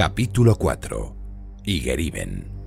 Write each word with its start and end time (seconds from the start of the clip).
Capítulo 0.00 0.56
4. 0.56 1.14
Igeriben. 1.66 2.59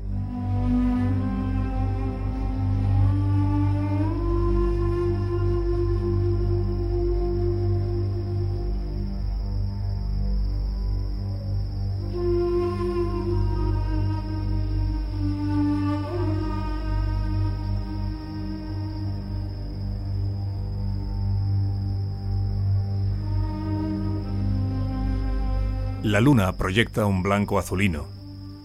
La 26.14 26.22
luna 26.22 26.58
proyecta 26.58 27.08
un 27.08 27.24
blanco 27.24 27.58
azulino, 27.58 28.06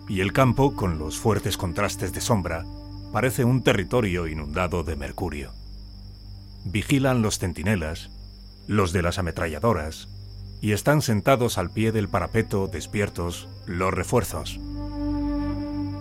y 0.07 0.21
el 0.21 0.35
campo, 0.35 0.77
con 0.77 0.99
los 0.99 1.17
fuertes 1.17 1.57
contrastes 1.57 2.13
de 2.13 2.21
sombra, 2.21 2.67
parece 3.11 3.43
un 3.43 3.63
territorio 3.63 4.27
inundado 4.27 4.85
de 4.85 4.97
mercurio. 4.97 5.55
Vigilan 6.67 7.23
los 7.23 7.39
centinelas, 7.39 8.11
los 8.67 8.93
de 8.93 9.01
las 9.01 9.19
ametralladoras, 9.19 10.11
y 10.61 10.73
están 10.73 11.01
sentados 11.01 11.57
al 11.57 11.71
pie 11.71 11.91
del 11.91 12.11
parapeto 12.11 12.67
despiertos 12.67 13.49
los 13.65 13.95
refuerzos. 13.95 14.61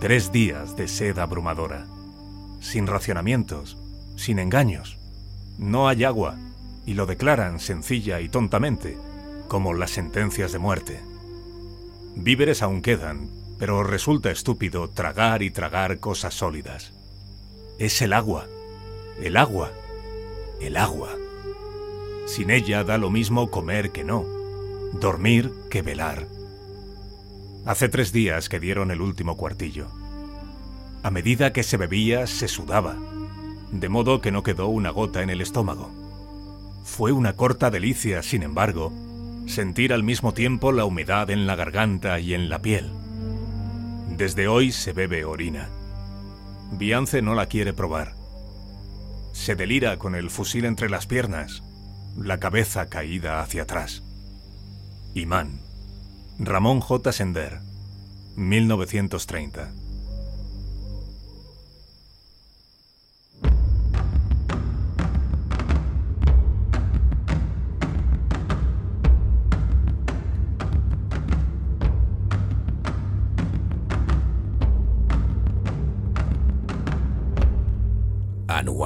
Tres 0.00 0.30
días 0.30 0.76
de 0.76 0.86
sed 0.86 1.18
abrumadora, 1.18 1.86
sin 2.60 2.86
racionamientos, 2.86 3.78
sin 4.16 4.38
engaños. 4.38 4.98
No 5.56 5.88
hay 5.88 6.04
agua, 6.04 6.36
y 6.84 6.92
lo 6.92 7.06
declaran 7.06 7.58
sencilla 7.58 8.20
y 8.20 8.28
tontamente, 8.28 8.98
como 9.48 9.72
las 9.72 9.92
sentencias 9.92 10.52
de 10.52 10.58
muerte. 10.58 11.08
Víveres 12.20 12.62
aún 12.62 12.82
quedan, 12.82 13.30
pero 13.60 13.84
resulta 13.84 14.32
estúpido 14.32 14.90
tragar 14.90 15.40
y 15.40 15.52
tragar 15.52 16.00
cosas 16.00 16.34
sólidas. 16.34 16.92
Es 17.78 18.02
el 18.02 18.12
agua, 18.12 18.46
el 19.22 19.36
agua, 19.36 19.70
el 20.60 20.76
agua. 20.76 21.10
Sin 22.26 22.50
ella 22.50 22.82
da 22.82 22.98
lo 22.98 23.10
mismo 23.10 23.52
comer 23.52 23.92
que 23.92 24.02
no, 24.02 24.24
dormir 25.00 25.52
que 25.70 25.80
velar. 25.80 26.26
Hace 27.64 27.88
tres 27.88 28.12
días 28.12 28.48
que 28.48 28.58
dieron 28.58 28.90
el 28.90 29.00
último 29.00 29.36
cuartillo. 29.36 29.86
A 31.04 31.12
medida 31.12 31.52
que 31.52 31.62
se 31.62 31.76
bebía, 31.76 32.26
se 32.26 32.48
sudaba, 32.48 32.96
de 33.70 33.88
modo 33.88 34.20
que 34.20 34.32
no 34.32 34.42
quedó 34.42 34.66
una 34.66 34.90
gota 34.90 35.22
en 35.22 35.30
el 35.30 35.40
estómago. 35.40 35.92
Fue 36.82 37.12
una 37.12 37.34
corta 37.34 37.70
delicia, 37.70 38.24
sin 38.24 38.42
embargo, 38.42 38.92
sentir 39.48 39.92
al 39.92 40.02
mismo 40.02 40.34
tiempo 40.34 40.72
la 40.72 40.84
humedad 40.84 41.30
en 41.30 41.46
la 41.46 41.56
garganta 41.56 42.20
y 42.20 42.34
en 42.34 42.48
la 42.48 42.60
piel. 42.60 42.90
Desde 44.16 44.48
hoy 44.48 44.72
se 44.72 44.92
bebe 44.92 45.24
orina. 45.24 45.70
Biance 46.72 47.22
no 47.22 47.34
la 47.34 47.46
quiere 47.46 47.72
probar. 47.72 48.14
Se 49.32 49.56
delira 49.56 49.96
con 49.96 50.14
el 50.14 50.30
fusil 50.30 50.64
entre 50.64 50.90
las 50.90 51.06
piernas, 51.06 51.62
la 52.16 52.38
cabeza 52.38 52.88
caída 52.88 53.40
hacia 53.40 53.62
atrás. 53.62 54.02
Imán. 55.14 55.60
Ramón 56.38 56.80
J. 56.80 57.12
Sender. 57.12 57.60
1930. 58.36 59.72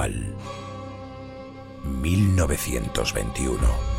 Anual 0.03 0.35
1921 2.03 3.92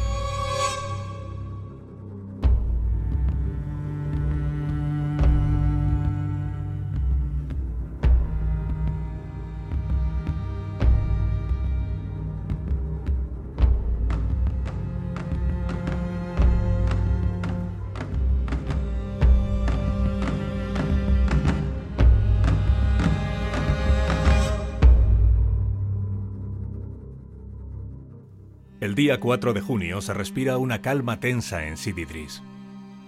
día 29.04 29.20
4 29.20 29.52
de 29.52 29.60
junio 29.60 30.00
se 30.00 30.14
respira 30.14 30.56
una 30.56 30.80
calma 30.80 31.20
tensa 31.20 31.66
en 31.66 31.76
Sididris. 31.76 32.42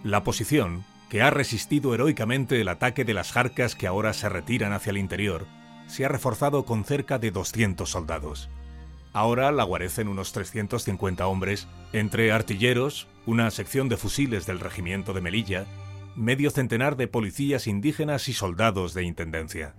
La 0.05 0.25
posición, 0.25 0.85
que 1.09 1.23
ha 1.23 1.31
resistido 1.31 1.95
heroicamente 1.95 2.61
el 2.61 2.69
ataque 2.69 3.07
de 3.07 3.15
las 3.15 3.33
jarcas 3.33 3.75
que 3.75 3.87
ahora 3.87 4.13
se 4.13 4.29
retiran 4.29 4.75
hacia 4.75 4.91
el 4.91 4.99
interior, 4.99 5.47
se 5.87 6.05
ha 6.05 6.09
reforzado 6.09 6.67
con 6.67 6.85
cerca 6.85 7.19
de 7.19 7.31
200 7.31 7.89
soldados. 7.89 8.51
Ahora 9.15 9.51
la 9.53 9.65
guarecen 9.65 10.09
unos 10.09 10.33
350 10.33 11.27
hombres, 11.27 11.67
entre 11.95 12.31
artilleros, 12.31 13.09
una 13.25 13.51
sección 13.51 13.89
de 13.89 13.97
fusiles 13.97 14.45
del 14.45 14.61
regimiento 14.61 15.15
de 15.15 15.23
Melilla, 15.23 15.65
medio 16.15 16.51
centenar 16.51 16.99
de 16.99 17.09
policías 17.09 17.67
indígenas 17.67 18.29
y 18.29 18.35
soldados 18.35 18.93
de 18.93 19.05
intendencia. 19.05 19.75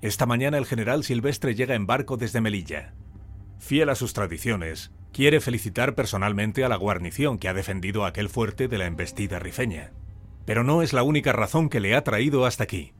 Esta 0.00 0.24
mañana 0.24 0.56
el 0.56 0.64
general 0.64 1.04
Silvestre 1.04 1.54
llega 1.54 1.74
en 1.74 1.86
barco 1.86 2.16
desde 2.16 2.40
Melilla 2.40 2.94
fiel 3.62 3.90
a 3.90 3.94
sus 3.94 4.12
tradiciones, 4.12 4.90
quiere 5.12 5.40
felicitar 5.40 5.94
personalmente 5.94 6.64
a 6.64 6.68
la 6.68 6.76
guarnición 6.76 7.38
que 7.38 7.48
ha 7.48 7.54
defendido 7.54 8.04
aquel 8.04 8.28
fuerte 8.28 8.68
de 8.68 8.78
la 8.78 8.86
embestida 8.86 9.38
rifeña. 9.38 9.92
Pero 10.44 10.64
no 10.64 10.82
es 10.82 10.92
la 10.92 11.02
única 11.02 11.32
razón 11.32 11.68
que 11.68 11.80
le 11.80 11.94
ha 11.94 12.04
traído 12.04 12.46
hasta 12.46 12.64
aquí. 12.64 12.92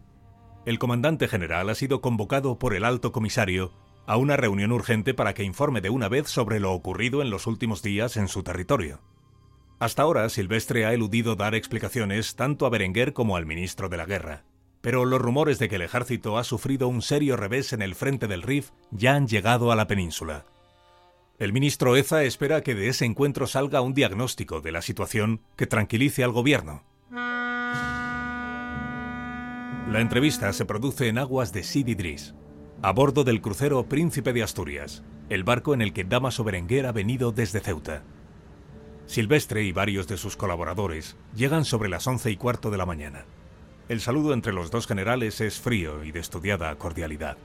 El 0.65 0.78
comandante 0.78 1.27
general 1.27 1.71
ha 1.71 1.75
sido 1.75 2.00
convocado 2.00 2.59
por 2.59 2.75
el 2.75 2.84
alto 2.84 3.12
comisario 3.12 3.73
a 4.06 4.17
una 4.17 4.37
reunión 4.37 4.73
urgente 4.73 5.15
para 5.15 5.34
que 5.34 5.45
informe 5.45 5.81
de 5.81 5.91
una 5.91 6.09
vez 6.09 6.28
sobre 6.28 6.61
lo 6.61 6.73
ocurrido 6.73 7.23
en 7.23 7.31
los 7.31 7.47
últimos 7.47 7.83
días 7.83 8.17
en 8.17 8.29
su 8.29 8.43
territorio. 8.43 9.00
Hasta 9.79 10.03
ahora, 10.03 10.29
Silvestre 10.29 10.87
ha 10.87 10.93
eludido 10.93 11.34
dar 11.34 11.55
explicaciones 11.55 12.37
tanto 12.37 12.67
a 12.67 12.71
Berenguer 12.71 13.12
como 13.12 13.37
al 13.37 13.47
ministro 13.47 13.89
de 13.89 13.97
la 13.97 14.06
Guerra 14.06 14.44
pero 14.83 15.05
los 15.05 15.23
rumores 15.23 15.59
de 15.59 15.69
que 15.69 15.77
el 15.77 15.83
ejército 15.83 16.37
ha 16.37 16.44
sufrido 16.44 16.89
un 16.89 17.00
serio 17.00 17.37
revés 17.37 17.73
en 17.73 17.81
el 17.81 17.94
frente 17.94 18.27
del 18.27 18.43
Rif 18.43 18.71
ya 18.91 19.15
han 19.15 19.29
llegado 19.29 19.73
a 19.73 19.77
la 19.77 19.87
península. 19.87 20.44
El 21.43 21.53
ministro 21.53 21.97
Eza 21.97 22.23
espera 22.23 22.61
que 22.61 22.77
de 22.77 22.87
ese 22.87 23.05
encuentro 23.05 23.49
salga 23.49 23.81
un 23.81 23.95
diagnóstico 23.95 24.61
de 24.61 24.71
la 24.71 24.81
situación 24.81 25.41
que 25.57 25.67
tranquilice 25.67 26.23
al 26.23 26.31
gobierno. 26.31 26.85
La 29.91 30.01
entrevista 30.01 30.53
se 30.53 30.65
produce 30.67 31.09
en 31.09 31.19
aguas 31.19 31.53
de 31.53 31.65
Sididris, 31.65 32.37
a 32.81 32.93
bordo 32.93 33.25
del 33.25 33.41
crucero 33.41 33.89
Príncipe 33.89 34.33
de 34.33 34.45
Asturias, 34.45 35.03
el 35.31 35.43
barco 35.43 35.75
en 35.75 35.83
el 35.83 35.93
que 35.93 36.05
Damaso 36.05 36.45
Berenguer 36.45 36.87
ha 36.87 36.93
venido 36.93 37.33
desde 37.33 37.59
Ceuta. 37.59 38.05
Silvestre 39.07 39.65
y 39.65 39.73
varios 39.73 40.06
de 40.06 40.19
sus 40.19 40.37
colaboradores 40.37 41.17
llegan 41.35 41.65
sobre 41.65 41.88
las 41.88 42.06
once 42.06 42.31
y 42.31 42.37
cuarto 42.37 42.71
de 42.71 42.79
la 42.79 42.87
mañana. 42.87 43.25
El 43.88 44.00
saludo 44.00 44.33
entre 44.33 44.53
los 44.53 44.71
dos 44.71 44.87
generales 44.87 45.41
es 45.41 45.59
frío 45.59 46.05
y 46.05 46.12
de 46.12 46.21
estudiada 46.21 46.73
cordialidad. 46.77 47.37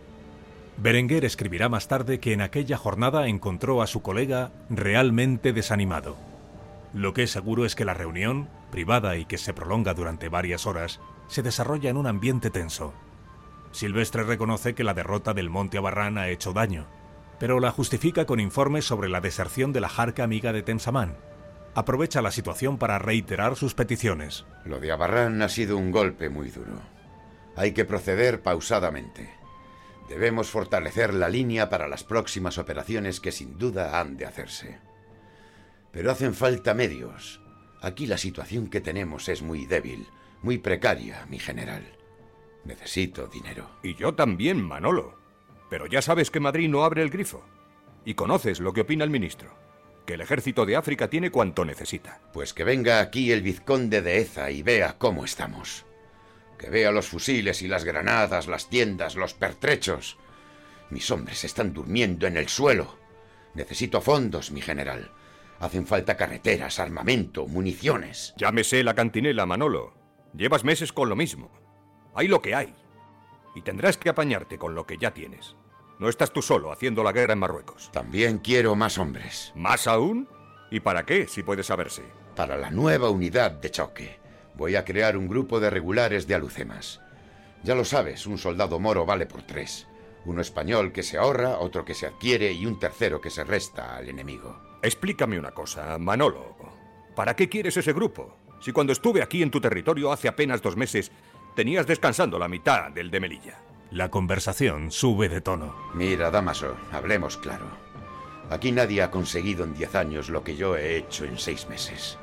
Berenguer 0.78 1.26
escribirá 1.26 1.70
más 1.70 1.88
tarde 1.88 2.20
que 2.20 2.34
en 2.34 2.42
aquella 2.42 2.78
jornada 2.78 3.28
encontró 3.28 3.82
a 3.82 3.88
su 3.88 4.04
colega 4.04 4.52
realmente 4.70 5.52
desanimado. 5.52 6.16
Lo 6.94 7.14
que 7.14 7.24
es 7.24 7.32
seguro 7.32 7.66
es 7.66 7.76
que 7.76 7.86
la 7.86 7.96
reunión, 7.96 8.48
privada 8.72 9.18
y 9.18 9.26
que 9.26 9.40
se 9.40 9.54
prolonga 9.54 9.96
durante 9.96 10.30
varias 10.30 10.68
horas, 10.68 11.00
se 11.28 11.42
desarrolla 11.42 11.90
en 11.90 11.98
un 11.98 12.06
ambiente 12.06 12.52
tenso. 12.52 12.94
Silvestre 13.72 14.24
reconoce 14.24 14.76
que 14.76 14.84
la 14.84 14.94
derrota 14.94 15.34
del 15.34 15.50
Monte 15.50 15.78
Abarrán 15.80 16.18
ha 16.18 16.30
hecho 16.30 16.54
daño, 16.54 16.86
pero 17.40 17.60
la 17.60 17.72
justifica 17.72 18.26
con 18.26 18.40
informes 18.40 18.86
sobre 18.86 19.10
la 19.10 19.20
deserción 19.20 19.74
de 19.74 19.82
la 19.82 19.90
jarca 19.90 20.24
amiga 20.24 20.54
de 20.54 20.64
Tensamán, 20.64 21.18
aprovecha 21.76 22.22
la 22.22 22.32
situación 22.32 22.78
para 22.78 22.98
reiterar 22.98 23.56
sus 23.56 23.76
peticiones. 23.76 24.46
Lo 24.66 24.80
de 24.80 24.92
Abarrán 24.92 25.42
ha 25.42 25.50
sido 25.50 25.78
un 25.78 25.92
golpe 25.92 26.30
muy 26.30 26.50
duro. 26.50 26.82
Hay 27.56 27.74
que 27.74 27.86
proceder 27.86 28.42
pausadamente. 28.42 29.37
Debemos 30.10 30.50
fortalecer 30.50 31.14
la 31.14 31.30
línea 31.30 31.70
para 31.70 31.88
las 31.88 32.04
próximas 32.04 32.58
operaciones 32.58 33.20
que 33.20 33.32
sin 33.32 33.58
duda 33.58 34.00
han 34.00 34.18
de 34.18 34.26
hacerse. 34.26 34.80
Pero 35.92 36.12
hacen 36.12 36.34
falta 36.34 36.74
medios. 36.74 37.42
Aquí 37.82 38.08
la 38.08 38.18
situación 38.18 38.70
que 38.70 38.82
tenemos 38.82 39.30
es 39.30 39.42
muy 39.42 39.66
débil, 39.66 40.08
muy 40.42 40.58
precaria, 40.58 41.26
mi 41.30 41.40
general. 41.40 41.84
Necesito 42.64 43.28
dinero. 43.28 43.70
Y 43.84 43.96
yo 43.96 44.16
también, 44.16 44.62
Manolo. 44.62 45.18
Pero 45.70 45.86
ya 45.88 46.02
sabes 46.02 46.32
que 46.32 46.40
Madrid 46.40 46.70
no 46.70 46.84
abre 46.84 47.02
el 47.02 47.10
grifo. 47.10 47.44
Y 48.06 48.14
conoces 48.14 48.60
lo 48.60 48.74
que 48.74 48.82
opina 48.82 49.04
el 49.04 49.10
ministro. 49.10 49.56
que 50.08 50.14
el 50.14 50.22
ejército 50.22 50.66
de 50.66 50.78
África 50.78 51.10
tiene 51.10 51.30
cuanto 51.30 51.66
necesita. 51.66 52.22
Pues 52.32 52.54
que 52.54 52.64
venga 52.64 53.02
aquí 53.02 53.32
el 53.34 53.42
vizconde 53.42 54.02
de 54.02 54.22
Eza 54.22 54.50
y 54.50 54.64
vea 54.64 54.98
cómo 54.98 55.26
estamos. 55.26 55.86
Que 56.58 56.70
vea 56.70 56.92
los 56.92 57.08
fusiles 57.08 57.62
y 57.62 57.68
las 57.68 57.84
granadas, 57.84 58.48
las 58.48 58.70
tiendas, 58.70 59.16
los 59.16 59.34
pertrechos. 59.34 60.18
Mis 60.90 61.10
hombres 61.12 61.44
están 61.44 61.74
durmiendo 61.74 62.28
en 62.28 62.38
el 62.38 62.48
suelo. 62.48 62.98
Necesito 63.54 64.02
fondos, 64.02 64.52
mi 64.52 64.62
general. 64.62 65.12
Hacen 65.60 65.88
falta 65.88 66.18
carreteras, 66.18 66.80
armamento, 66.80 67.48
municiones. 67.48 68.34
Llámese 68.38 68.84
la 68.84 68.94
cantinela, 68.94 69.46
Manolo. 69.46 69.94
Llevas 70.34 70.64
meses 70.64 70.94
con 70.94 71.10
lo 71.10 71.16
mismo. 71.16 71.52
Hay 72.14 72.28
lo 72.28 72.42
que 72.42 72.56
hay. 72.56 72.76
Y 73.56 73.62
tendrás 73.62 73.98
que 73.98 74.10
apañarte 74.10 74.58
con 74.58 74.76
lo 74.76 74.86
que 74.86 74.98
ya 74.98 75.14
tienes. 75.14 75.56
No 76.00 76.10
estás 76.10 76.32
tú 76.32 76.44
solo 76.44 76.72
haciendo 76.72 77.04
la 77.04 77.12
guerra 77.12 77.34
en 77.34 77.40
Marruecos. 77.40 77.92
También 77.92 78.38
quiero 78.38 78.76
más 78.76 79.00
hombres. 79.00 79.52
¿Más 79.56 79.88
aún? 79.88 80.30
¿Y 80.70 80.80
para 80.80 81.06
qué, 81.06 81.28
si 81.28 81.42
puede 81.42 81.64
saberse? 81.64 82.04
Para 82.36 82.56
la 82.56 82.70
nueva 82.70 83.10
unidad 83.10 83.52
de 83.52 83.72
choque. 83.72 84.20
Voy 84.58 84.76
a 84.76 84.84
crear 84.84 85.16
un 85.18 85.28
grupo 85.28 85.60
de 85.60 85.70
regulares 85.70 86.26
de 86.26 86.34
alucemas. 86.34 87.00
Ya 87.62 87.76
lo 87.76 87.86
sabes, 87.86 88.26
un 88.26 88.40
soldado 88.40 88.80
moro 88.80 89.06
vale 89.06 89.28
por 89.28 89.44
tres. 89.44 89.88
Uno 90.26 90.42
español 90.42 90.92
que 90.92 91.04
se 91.04 91.20
ahorra, 91.20 91.60
otro 91.60 91.86
que 91.86 91.94
se 91.94 92.08
adquiere 92.08 92.52
y 92.52 92.66
un 92.66 92.80
tercero 92.80 93.22
que 93.22 93.30
se 93.30 93.44
resta 93.44 93.96
al 93.96 94.10
enemigo. 94.10 94.60
Explícame 94.82 95.38
una 95.38 95.52
cosa, 95.52 96.00
Manolo. 96.00 96.58
¿Para 97.16 97.36
qué 97.36 97.48
quieres 97.48 97.78
ese 97.78 97.94
grupo? 97.94 98.36
Si 98.60 98.72
cuando 98.72 98.94
estuve 98.94 99.22
aquí 99.22 99.44
en 99.44 99.52
tu 99.52 99.62
territorio 99.62 100.12
hace 100.12 100.28
apenas 100.28 100.64
dos 100.64 100.76
meses, 100.76 101.12
tenías 101.56 101.86
descansando 101.86 102.40
la 102.40 102.48
mitad 102.48 102.90
del 102.90 103.12
de 103.12 103.20
Melilla. 103.20 103.60
La 103.92 104.10
conversación 104.10 104.90
sube 104.90 105.30
de 105.30 105.40
tono. 105.40 105.76
Mira, 105.94 106.32
Damaso, 106.32 106.76
hablemos 106.92 107.38
claro. 107.38 107.68
Aquí 108.50 108.72
nadie 108.72 109.04
ha 109.04 109.12
conseguido 109.12 109.64
en 109.66 109.76
diez 109.76 109.94
años 109.94 110.30
lo 110.30 110.44
que 110.44 110.56
yo 110.56 110.76
he 110.76 110.98
hecho 110.98 111.26
en 111.26 111.38
seis 111.38 111.70
meses. 111.70 112.18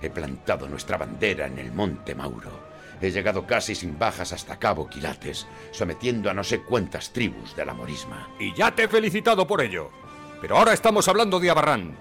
He 0.00 0.10
plantado 0.10 0.68
nuestra 0.68 0.98
bandera 0.98 1.46
en 1.46 1.58
el 1.58 1.72
Monte 1.72 2.14
Mauro. 2.14 2.66
He 3.00 3.10
llegado 3.10 3.46
casi 3.46 3.74
sin 3.74 3.98
bajas 3.98 4.32
hasta 4.32 4.58
Cabo 4.58 4.88
Quilates, 4.88 5.46
sometiendo 5.70 6.30
a 6.30 6.34
no 6.34 6.44
sé 6.44 6.62
cuántas 6.62 7.12
tribus 7.12 7.54
de 7.54 7.66
la 7.66 7.74
morisma. 7.74 8.30
Y 8.38 8.54
ya 8.54 8.74
te 8.74 8.84
he 8.84 8.88
felicitado 8.88 9.46
por 9.46 9.60
ello. 9.60 9.90
Pero 10.40 10.56
ahora 10.56 10.72
estamos 10.72 11.08
hablando 11.08 11.38
de 11.38 11.50
Abarrán. 11.50 11.96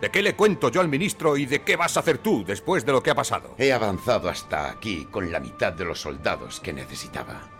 ¿De 0.00 0.10
qué 0.10 0.22
le 0.22 0.36
cuento 0.36 0.70
yo 0.70 0.80
al 0.80 0.88
ministro 0.88 1.36
y 1.36 1.46
de 1.46 1.62
qué 1.62 1.76
vas 1.76 1.96
a 1.96 2.00
hacer 2.00 2.18
tú 2.18 2.44
después 2.44 2.86
de 2.86 2.92
lo 2.92 3.02
que 3.02 3.10
ha 3.10 3.16
pasado? 3.16 3.54
He 3.58 3.72
avanzado 3.72 4.28
hasta 4.28 4.70
aquí 4.70 5.08
con 5.10 5.32
la 5.32 5.40
mitad 5.40 5.72
de 5.72 5.84
los 5.84 6.00
soldados 6.00 6.60
que 6.60 6.72
necesitaba. 6.72 7.50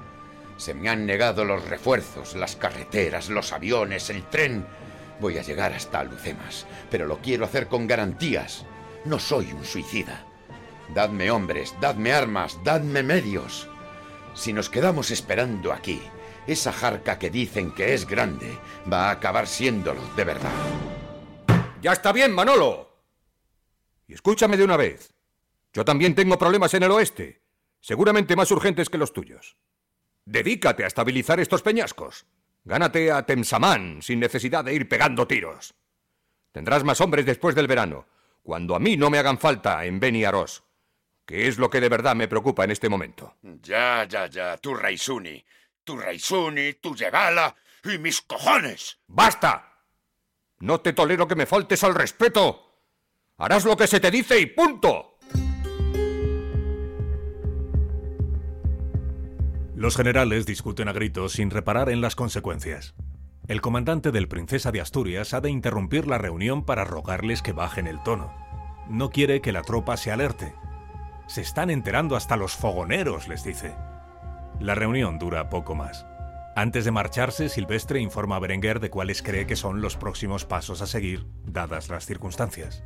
Se 0.57 0.73
me 0.75 0.89
han 0.89 1.05
negado 1.05 1.45
los 1.45 1.69
refuerzos, 1.69 2.37
las 2.37 2.55
carreteras, 2.57 3.29
los 3.29 3.53
aviones, 3.53 4.09
el 4.11 4.25
tren. 4.25 4.67
Voy 5.21 5.39
a 5.39 5.43
llegar 5.43 5.73
hasta 5.73 6.05
Lucemas, 6.05 6.67
pero 6.91 7.07
lo 7.07 7.19
quiero 7.19 7.45
hacer 7.45 7.67
con 7.67 7.89
garantías. 7.89 8.65
No 9.09 9.19
soy 9.19 9.51
un 9.53 9.65
suicida. 9.65 10.23
Dadme 10.95 11.31
hombres, 11.31 11.75
dadme 11.81 12.13
armas, 12.13 12.63
dadme 12.63 13.03
medios. 13.03 13.67
Si 14.35 14.53
nos 14.53 14.69
quedamos 14.69 15.11
esperando 15.11 15.73
aquí, 15.73 16.03
esa 16.47 16.75
jarca 16.75 17.19
que 17.19 17.31
dicen 17.31 17.73
que 17.73 17.95
es 17.95 18.07
grande 18.07 18.59
va 18.93 19.09
a 19.09 19.13
acabar 19.13 19.47
siéndolo 19.47 20.03
de 20.15 20.25
verdad. 20.25 20.53
Ya 21.81 21.93
está 21.95 22.13
bien, 22.13 22.35
Manolo. 22.35 22.99
Y 24.07 24.13
escúchame 24.13 24.59
de 24.59 24.65
una 24.65 24.77
vez. 24.77 25.15
Yo 25.73 25.87
también 25.87 26.15
tengo 26.15 26.37
problemas 26.37 26.75
en 26.75 26.83
el 26.83 26.91
oeste, 26.91 27.41
seguramente 27.81 28.37
más 28.37 28.51
urgentes 28.51 28.91
que 28.91 28.99
los 28.99 29.15
tuyos. 29.15 29.57
Dedícate 30.27 30.85
a 30.85 30.87
estabilizar 30.87 31.41
estos 31.41 31.63
peñascos. 31.63 32.27
Gánate 32.63 33.11
a 33.11 33.25
Temsamán 33.25 34.03
sin 34.03 34.21
necesidad 34.21 34.67
de 34.67 34.75
ir 34.75 34.87
pegando 34.87 35.27
tiros. 35.27 35.75
Tendrás 36.53 36.85
más 36.85 37.01
hombres 37.01 37.25
después 37.25 37.55
del 37.55 37.69
verano, 37.69 38.07
cuando 38.49 38.75
a 38.75 38.79
mí 38.79 38.97
no 38.97 39.11
me 39.11 39.19
hagan 39.19 39.37
falta 39.37 39.85
en 39.85 40.01
Beni 40.01 40.25
Aros, 40.25 40.65
que 41.27 41.49
es 41.49 41.59
lo 41.59 41.69
que 41.69 41.83
de 41.83 41.91
verdad 41.91 42.17
me 42.17 42.29
preocupa 42.29 42.65
en 42.65 42.71
este 42.71 42.89
momento. 42.89 43.35
Ya, 43.43 44.07
ya, 44.09 44.27
ya, 44.27 44.57
tu 44.57 44.75
Raisuni, 44.75 45.45
tu 45.85 45.99
Raisuni, 45.99 46.73
tu 46.81 46.97
Yebala 46.97 47.55
y 47.85 47.99
mis 47.99 48.23
cojones. 48.23 49.01
¡Basta! 49.07 49.85
No 50.61 50.81
te 50.81 50.95
tolero 50.95 51.29
que 51.29 51.35
me 51.35 51.45
faltes 51.45 51.85
al 51.85 51.95
respeto. 51.95 52.87
Harás 53.37 53.67
lo 53.67 53.77
que 53.77 53.87
se 53.87 54.01
te 54.01 54.11
dice 54.11 54.41
y 54.41 54.47
punto. 54.47 55.19
Los 59.75 59.95
generales 59.95 60.47
discuten 60.47 60.89
a 60.89 60.95
gritos 60.95 61.33
sin 61.33 61.51
reparar 61.51 61.91
en 61.91 62.01
las 62.01 62.17
consecuencias. 62.17 62.95
El 63.49 63.63
comandante 63.63 64.13
del 64.13 64.29
Princesa 64.29 64.73
de 64.73 64.83
Asturias 64.83 65.33
ha 65.33 65.41
de 65.41 65.49
interrumpir 65.49 66.07
la 66.07 66.19
reunión 66.19 66.67
para 66.67 66.85
rogarles 66.85 67.41
que 67.41 67.55
bajen 67.55 67.87
el 67.87 68.03
tono. 68.03 68.31
No 68.91 69.09
quiere 69.09 69.41
que 69.41 69.53
la 69.53 69.63
tropa 69.63 69.97
se 69.97 70.13
alerte. 70.13 70.55
Se 71.29 71.41
están 71.41 71.71
enterando 71.71 72.15
hasta 72.15 72.37
los 72.37 72.55
fogoneros, 72.55 73.27
les 73.27 73.45
dice. 73.45 73.75
La 74.61 74.75
reunión 74.75 75.19
dura 75.19 75.49
poco 75.49 75.75
más. 75.75 76.07
Antes 76.57 76.85
de 76.85 76.91
marcharse, 76.91 77.49
Silvestre 77.49 78.01
informa 78.01 78.37
a 78.37 78.39
Berenguer 78.39 78.81
de 78.81 78.91
cuáles 78.91 79.23
cree 79.23 79.47
que 79.47 79.57
son 79.57 79.81
los 79.81 79.97
próximos 79.97 80.45
pasos 80.45 80.83
a 80.83 80.87
seguir, 80.87 81.27
dadas 81.47 81.89
las 81.89 82.05
circunstancias. 82.05 82.85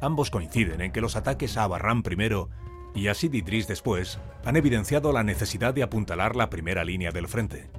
Ambos 0.00 0.30
coinciden 0.30 0.82
en 0.82 0.92
que 0.92 1.00
los 1.00 1.16
ataques 1.16 1.56
a 1.56 1.66
Barran 1.66 2.04
primero 2.04 2.48
y 2.94 3.08
a 3.08 3.14
Idris 3.20 3.66
después 3.66 4.20
han 4.44 4.56
evidenciado 4.56 5.12
la 5.12 5.24
necesidad 5.24 5.74
de 5.74 5.82
apuntalar 5.82 6.36
la 6.36 6.48
primera 6.48 6.84
línea 6.84 7.10
del 7.10 7.26
frente. 7.26 7.70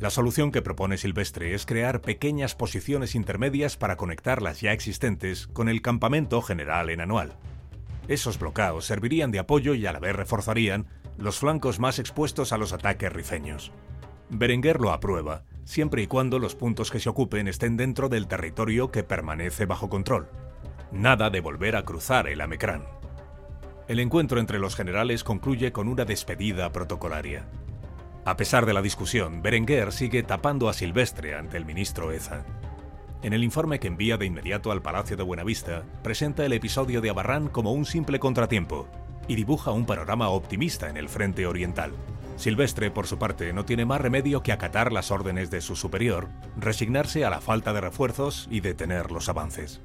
La 0.00 0.10
solución 0.10 0.52
que 0.52 0.62
propone 0.62 0.96
Silvestre 0.96 1.54
es 1.54 1.66
crear 1.66 2.00
pequeñas 2.00 2.54
posiciones 2.54 3.16
intermedias 3.16 3.76
para 3.76 3.96
conectar 3.96 4.42
las 4.42 4.60
ya 4.60 4.72
existentes 4.72 5.48
con 5.48 5.68
el 5.68 5.82
campamento 5.82 6.40
general 6.40 6.90
en 6.90 7.00
anual. 7.00 7.36
Esos 8.06 8.38
bloqueos 8.38 8.84
servirían 8.84 9.32
de 9.32 9.40
apoyo 9.40 9.74
y 9.74 9.86
a 9.86 9.92
la 9.92 9.98
vez 9.98 10.14
reforzarían 10.14 10.86
los 11.16 11.40
flancos 11.40 11.80
más 11.80 11.98
expuestos 11.98 12.52
a 12.52 12.58
los 12.58 12.72
ataques 12.72 13.12
rifeños. 13.12 13.72
Berenguer 14.30 14.80
lo 14.80 14.92
aprueba, 14.92 15.42
siempre 15.64 16.02
y 16.02 16.06
cuando 16.06 16.38
los 16.38 16.54
puntos 16.54 16.92
que 16.92 17.00
se 17.00 17.08
ocupen 17.08 17.48
estén 17.48 17.76
dentro 17.76 18.08
del 18.08 18.28
territorio 18.28 18.92
que 18.92 19.02
permanece 19.02 19.66
bajo 19.66 19.88
control. 19.88 20.28
Nada 20.92 21.28
de 21.28 21.40
volver 21.40 21.74
a 21.74 21.84
cruzar 21.84 22.28
el 22.28 22.40
Amecrán. 22.40 22.84
El 23.88 23.98
encuentro 23.98 24.38
entre 24.38 24.60
los 24.60 24.76
generales 24.76 25.24
concluye 25.24 25.72
con 25.72 25.88
una 25.88 26.04
despedida 26.04 26.70
protocolaria. 26.70 27.48
A 28.28 28.36
pesar 28.36 28.66
de 28.66 28.74
la 28.74 28.82
discusión, 28.82 29.40
Berenguer 29.40 29.90
sigue 29.90 30.22
tapando 30.22 30.68
a 30.68 30.74
Silvestre 30.74 31.34
ante 31.34 31.56
el 31.56 31.64
ministro 31.64 32.12
Eza. 32.12 32.44
En 33.22 33.32
el 33.32 33.42
informe 33.42 33.80
que 33.80 33.86
envía 33.86 34.18
de 34.18 34.26
inmediato 34.26 34.70
al 34.70 34.82
Palacio 34.82 35.16
de 35.16 35.22
Buenavista, 35.22 35.84
presenta 36.02 36.44
el 36.44 36.52
episodio 36.52 37.00
de 37.00 37.08
Abarrán 37.08 37.48
como 37.48 37.72
un 37.72 37.86
simple 37.86 38.18
contratiempo 38.18 38.86
y 39.28 39.34
dibuja 39.34 39.70
un 39.70 39.86
panorama 39.86 40.28
optimista 40.28 40.90
en 40.90 40.98
el 40.98 41.08
frente 41.08 41.46
oriental. 41.46 41.92
Silvestre, 42.36 42.90
por 42.90 43.06
su 43.06 43.18
parte, 43.18 43.54
no 43.54 43.64
tiene 43.64 43.86
más 43.86 44.02
remedio 44.02 44.42
que 44.42 44.52
acatar 44.52 44.92
las 44.92 45.10
órdenes 45.10 45.50
de 45.50 45.62
su 45.62 45.74
superior, 45.74 46.28
resignarse 46.58 47.24
a 47.24 47.30
la 47.30 47.40
falta 47.40 47.72
de 47.72 47.80
refuerzos 47.80 48.46
y 48.50 48.60
detener 48.60 49.10
los 49.10 49.30
avances. 49.30 49.80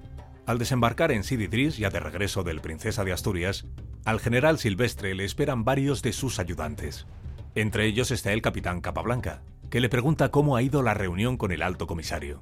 Al 0.46 0.58
desembarcar 0.58 1.14
en 1.14 1.24
Sididris, 1.24 1.78
ya 1.78 1.90
de 1.90 2.02
regreso 2.02 2.44
del 2.44 2.60
Princesa 2.60 3.06
de 3.06 3.14
Asturias, 3.14 3.68
al 4.04 4.20
general 4.20 4.60
Silvestre 4.60 5.16
le 5.16 5.24
esperan 5.24 5.64
varios 5.64 6.02
de 6.02 6.12
sus 6.12 6.40
ayudantes. 6.40 7.08
Entre 7.56 7.86
ellos 7.86 8.10
está 8.10 8.34
el 8.34 8.42
capitán 8.42 8.82
Capablanca, 8.82 9.44
que 9.70 9.80
le 9.80 9.88
pregunta 9.88 10.30
cómo 10.30 10.56
ha 10.56 10.64
ido 10.64 10.82
la 10.82 10.96
reunión 10.96 11.38
con 11.38 11.52
el 11.52 11.62
alto 11.62 11.86
comisario. 11.86 12.42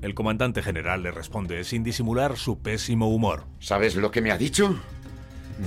El 0.00 0.14
comandante 0.14 0.62
general 0.62 1.02
le 1.02 1.10
responde 1.10 1.62
sin 1.64 1.84
disimular 1.84 2.38
su 2.38 2.58
pésimo 2.58 3.10
humor. 3.10 3.44
¿Sabes 3.58 3.96
lo 3.96 4.10
que 4.10 4.22
me 4.22 4.30
ha 4.30 4.38
dicho? 4.38 4.80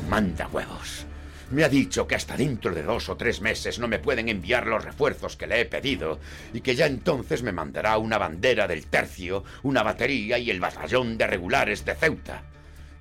Manda 0.09 0.47
huevos. 0.47 1.05
Me 1.51 1.63
ha 1.63 1.69
dicho 1.69 2.07
que 2.07 2.15
hasta 2.15 2.35
dentro 2.35 2.73
de 2.73 2.81
dos 2.81 3.09
o 3.09 3.15
tres 3.15 3.41
meses 3.41 3.77
no 3.77 3.87
me 3.87 3.99
pueden 3.99 4.27
enviar 4.27 4.65
los 4.65 4.83
refuerzos 4.83 5.37
que 5.37 5.45
le 5.45 5.61
he 5.61 5.65
pedido 5.65 6.19
y 6.51 6.61
que 6.61 6.73
ya 6.73 6.87
entonces 6.87 7.43
me 7.43 7.51
mandará 7.51 7.99
una 7.99 8.17
bandera 8.17 8.67
del 8.67 8.87
tercio, 8.87 9.43
una 9.61 9.83
batería 9.83 10.39
y 10.39 10.49
el 10.49 10.59
batallón 10.59 11.15
de 11.19 11.27
regulares 11.27 11.85
de 11.85 11.93
Ceuta. 11.93 12.41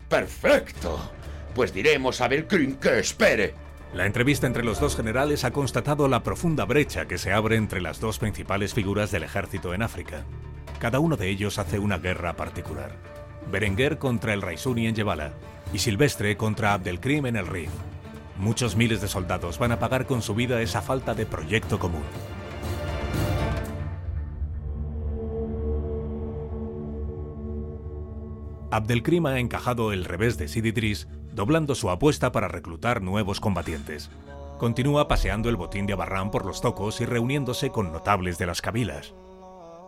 ¡Perfecto! 0.06 1.12
Pues 1.54 1.72
diremos 1.72 2.20
a 2.20 2.28
Belcrin 2.28 2.76
que 2.76 2.98
espere. 2.98 3.61
La 3.94 4.06
entrevista 4.06 4.46
entre 4.46 4.64
los 4.64 4.80
dos 4.80 4.96
generales 4.96 5.44
ha 5.44 5.50
constatado 5.50 6.08
la 6.08 6.22
profunda 6.22 6.64
brecha 6.64 7.06
que 7.06 7.18
se 7.18 7.30
abre 7.30 7.56
entre 7.56 7.82
las 7.82 8.00
dos 8.00 8.18
principales 8.18 8.72
figuras 8.72 9.10
del 9.10 9.22
ejército 9.22 9.74
en 9.74 9.82
África. 9.82 10.24
Cada 10.78 10.98
uno 10.98 11.18
de 11.18 11.28
ellos 11.28 11.58
hace 11.58 11.78
una 11.78 11.98
guerra 11.98 12.34
particular. 12.34 12.96
Berenguer 13.50 13.98
contra 13.98 14.32
el 14.32 14.40
Raisuni 14.40 14.86
en 14.86 14.94
Yebala 14.94 15.34
y 15.74 15.78
Silvestre 15.78 16.38
contra 16.38 16.72
Abdelkrim 16.72 17.26
en 17.26 17.36
el 17.36 17.46
Rif. 17.46 17.68
Muchos 18.38 18.76
miles 18.76 19.02
de 19.02 19.08
soldados 19.08 19.58
van 19.58 19.72
a 19.72 19.78
pagar 19.78 20.06
con 20.06 20.22
su 20.22 20.34
vida 20.34 20.62
esa 20.62 20.80
falta 20.80 21.12
de 21.12 21.26
proyecto 21.26 21.78
común. 21.78 22.02
Abdelkrim 28.70 29.26
ha 29.26 29.38
encajado 29.38 29.92
el 29.92 30.06
revés 30.06 30.38
de 30.38 30.48
Sididris, 30.48 31.06
doblando 31.32 31.74
su 31.74 31.90
apuesta 31.90 32.32
para 32.32 32.48
reclutar 32.48 33.02
nuevos 33.02 33.40
combatientes. 33.40 34.10
Continúa 34.58 35.08
paseando 35.08 35.48
el 35.48 35.56
botín 35.56 35.86
de 35.86 35.94
Abarrán 35.94 36.30
por 36.30 36.46
los 36.46 36.60
tocos 36.60 37.00
y 37.00 37.04
reuniéndose 37.04 37.70
con 37.70 37.90
notables 37.90 38.38
de 38.38 38.46
las 38.46 38.62
cabilas. 38.62 39.14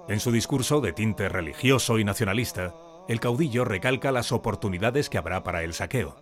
En 0.09 0.21
su 0.21 0.33
discurso 0.33 0.81
de 0.81 0.93
tinte 0.93 1.29
religioso 1.29 1.99
y 1.99 2.05
nacionalista, 2.05 2.75
el 3.09 3.21
caudillo 3.21 3.65
recalca 3.65 4.13
las 4.13 4.33
oportunidades 4.33 5.09
que 5.09 5.19
habrá 5.19 5.43
para 5.43 5.63
el 5.63 5.75
saqueo. 5.75 6.17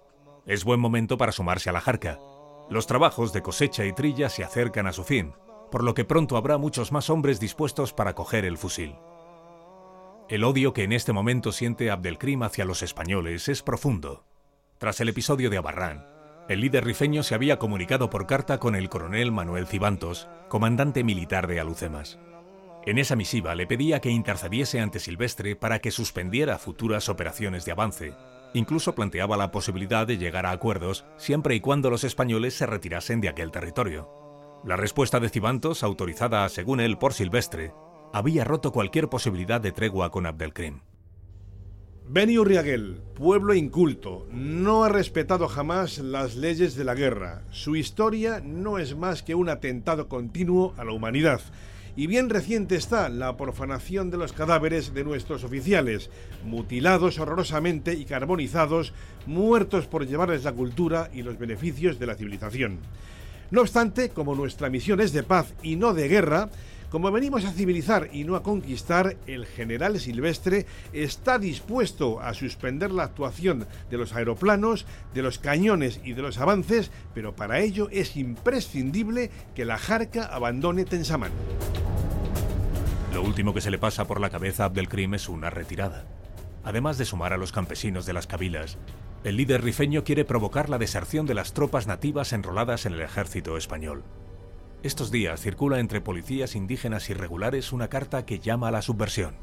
Es 0.46 0.64
buen 0.64 0.80
momento 0.80 1.16
para 1.16 1.32
sumarse 1.32 1.70
a 1.70 1.72
la 1.72 1.80
jarca. 1.80 2.18
Los 2.68 2.86
trabajos 2.86 3.32
de 3.32 3.42
cosecha 3.42 3.84
y 3.84 3.92
trilla 3.92 4.28
se 4.28 4.44
acercan 4.44 4.86
a 4.86 4.92
su 4.92 5.04
fin, 5.04 5.32
por 5.70 5.84
lo 5.84 5.94
que 5.94 6.04
pronto 6.04 6.36
habrá 6.36 6.58
muchos 6.58 6.92
más 6.92 7.10
hombres 7.10 7.40
dispuestos 7.40 7.92
para 7.92 8.14
coger 8.14 8.44
el 8.44 8.58
fusil. 8.58 8.96
El 10.28 10.44
odio 10.44 10.72
que 10.72 10.84
en 10.84 10.92
este 10.92 11.12
momento 11.12 11.52
siente 11.52 11.90
Abdelkrim 11.90 12.42
hacia 12.42 12.64
los 12.64 12.82
españoles 12.82 13.48
es 13.48 13.62
profundo. 13.62 14.24
Tras 14.82 15.00
el 15.00 15.08
episodio 15.10 15.48
de 15.48 15.58
Abarrán, 15.58 16.04
el 16.48 16.60
líder 16.60 16.84
rifeño 16.84 17.22
se 17.22 17.36
había 17.36 17.56
comunicado 17.56 18.10
por 18.10 18.26
carta 18.26 18.58
con 18.58 18.74
el 18.74 18.88
coronel 18.88 19.30
Manuel 19.30 19.68
Cibantos, 19.68 20.26
comandante 20.48 21.04
militar 21.04 21.46
de 21.46 21.60
Alucemas. 21.60 22.18
En 22.84 22.98
esa 22.98 23.14
misiva 23.14 23.54
le 23.54 23.68
pedía 23.68 24.00
que 24.00 24.10
intercediese 24.10 24.80
ante 24.80 24.98
Silvestre 24.98 25.54
para 25.54 25.78
que 25.78 25.92
suspendiera 25.92 26.58
futuras 26.58 27.08
operaciones 27.08 27.64
de 27.64 27.70
avance. 27.70 28.14
Incluso 28.54 28.96
planteaba 28.96 29.36
la 29.36 29.52
posibilidad 29.52 30.04
de 30.04 30.18
llegar 30.18 30.46
a 30.46 30.50
acuerdos 30.50 31.04
siempre 31.16 31.54
y 31.54 31.60
cuando 31.60 31.88
los 31.88 32.02
españoles 32.02 32.54
se 32.54 32.66
retirasen 32.66 33.20
de 33.20 33.28
aquel 33.28 33.52
territorio. 33.52 34.10
La 34.64 34.74
respuesta 34.74 35.20
de 35.20 35.28
Cibantos, 35.28 35.84
autorizada 35.84 36.48
según 36.48 36.80
él 36.80 36.98
por 36.98 37.14
Silvestre, 37.14 37.72
había 38.12 38.42
roto 38.42 38.72
cualquier 38.72 39.08
posibilidad 39.08 39.60
de 39.60 39.70
tregua 39.70 40.10
con 40.10 40.26
Abdelkrim. 40.26 40.80
Beni 42.08 42.36
Urriaguel, 42.36 43.00
pueblo 43.14 43.54
inculto, 43.54 44.26
no 44.30 44.84
ha 44.84 44.88
respetado 44.88 45.48
jamás 45.48 45.98
las 45.98 46.34
leyes 46.36 46.74
de 46.74 46.84
la 46.84 46.94
guerra. 46.94 47.42
Su 47.50 47.76
historia 47.76 48.42
no 48.44 48.78
es 48.78 48.96
más 48.96 49.22
que 49.22 49.34
un 49.34 49.48
atentado 49.48 50.08
continuo 50.08 50.74
a 50.76 50.84
la 50.84 50.92
humanidad. 50.92 51.40
Y 51.96 52.08
bien 52.08 52.28
reciente 52.28 52.76
está 52.76 53.08
la 53.08 53.36
profanación 53.36 54.10
de 54.10 54.18
los 54.18 54.32
cadáveres 54.32 54.92
de 54.92 55.04
nuestros 55.04 55.44
oficiales, 55.44 56.10
mutilados 56.44 57.18
horrorosamente 57.18 57.94
y 57.94 58.04
carbonizados, 58.04 58.92
muertos 59.26 59.86
por 59.86 60.06
llevarles 60.06 60.44
la 60.44 60.52
cultura 60.52 61.08
y 61.14 61.22
los 61.22 61.38
beneficios 61.38 61.98
de 61.98 62.06
la 62.06 62.14
civilización. 62.14 62.80
No 63.50 63.60
obstante, 63.60 64.10
como 64.10 64.34
nuestra 64.34 64.70
misión 64.70 65.00
es 65.00 65.12
de 65.12 65.22
paz 65.22 65.54
y 65.62 65.76
no 65.76 65.94
de 65.94 66.08
guerra, 66.08 66.50
como 66.92 67.10
venimos 67.10 67.46
a 67.46 67.52
civilizar 67.52 68.10
y 68.12 68.24
no 68.24 68.36
a 68.36 68.42
conquistar, 68.42 69.16
el 69.26 69.46
general 69.46 69.98
Silvestre 69.98 70.66
está 70.92 71.38
dispuesto 71.38 72.20
a 72.20 72.34
suspender 72.34 72.90
la 72.90 73.04
actuación 73.04 73.66
de 73.88 73.96
los 73.96 74.12
aeroplanos, 74.12 74.84
de 75.14 75.22
los 75.22 75.38
cañones 75.38 76.00
y 76.04 76.12
de 76.12 76.20
los 76.20 76.36
avances, 76.36 76.90
pero 77.14 77.34
para 77.34 77.60
ello 77.60 77.88
es 77.90 78.14
imprescindible 78.18 79.30
que 79.54 79.64
la 79.64 79.78
Jarca 79.78 80.26
abandone 80.26 80.84
Tensamán. 80.84 81.32
Lo 83.14 83.22
último 83.22 83.54
que 83.54 83.62
se 83.62 83.70
le 83.70 83.78
pasa 83.78 84.06
por 84.06 84.20
la 84.20 84.28
cabeza 84.28 84.64
a 84.64 84.66
Abdelkrim 84.66 85.14
es 85.14 85.30
una 85.30 85.48
retirada. 85.48 86.04
Además 86.62 86.98
de 86.98 87.06
sumar 87.06 87.32
a 87.32 87.38
los 87.38 87.52
campesinos 87.52 88.04
de 88.04 88.12
las 88.12 88.26
cabilas, 88.26 88.76
el 89.24 89.38
líder 89.38 89.64
rifeño 89.64 90.04
quiere 90.04 90.26
provocar 90.26 90.68
la 90.68 90.76
deserción 90.76 91.24
de 91.24 91.32
las 91.32 91.54
tropas 91.54 91.86
nativas 91.86 92.34
enroladas 92.34 92.84
en 92.84 92.92
el 92.92 93.00
ejército 93.00 93.56
español. 93.56 94.04
Estos 94.82 95.12
días 95.12 95.40
circula 95.40 95.78
entre 95.78 96.00
policías 96.00 96.56
indígenas 96.56 97.08
irregulares 97.08 97.72
una 97.72 97.86
carta 97.86 98.26
que 98.26 98.40
llama 98.40 98.66
a 98.66 98.72
la 98.72 98.82
subversión. 98.82 99.34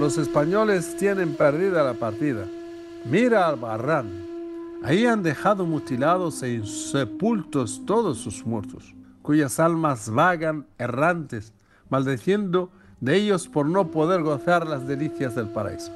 Los 0.00 0.18
españoles 0.18 0.96
tienen 0.96 1.36
perdida 1.36 1.84
la 1.84 1.94
partida. 1.94 2.44
Mira 3.04 3.46
al 3.46 3.54
barran. 3.54 4.26
Ahí 4.82 5.06
han 5.06 5.22
dejado 5.22 5.64
mutilados 5.64 6.42
e 6.42 6.60
sepultos 6.66 7.82
todos 7.86 8.18
sus 8.18 8.44
muertos, 8.44 8.96
cuyas 9.22 9.60
almas 9.60 10.10
vagan 10.10 10.66
errantes, 10.76 11.52
maldeciendo 11.88 12.72
de 13.00 13.14
ellos 13.14 13.46
por 13.46 13.66
no 13.66 13.92
poder 13.92 14.22
gozar 14.22 14.66
las 14.66 14.88
delicias 14.88 15.36
del 15.36 15.50
paraíso. 15.50 15.92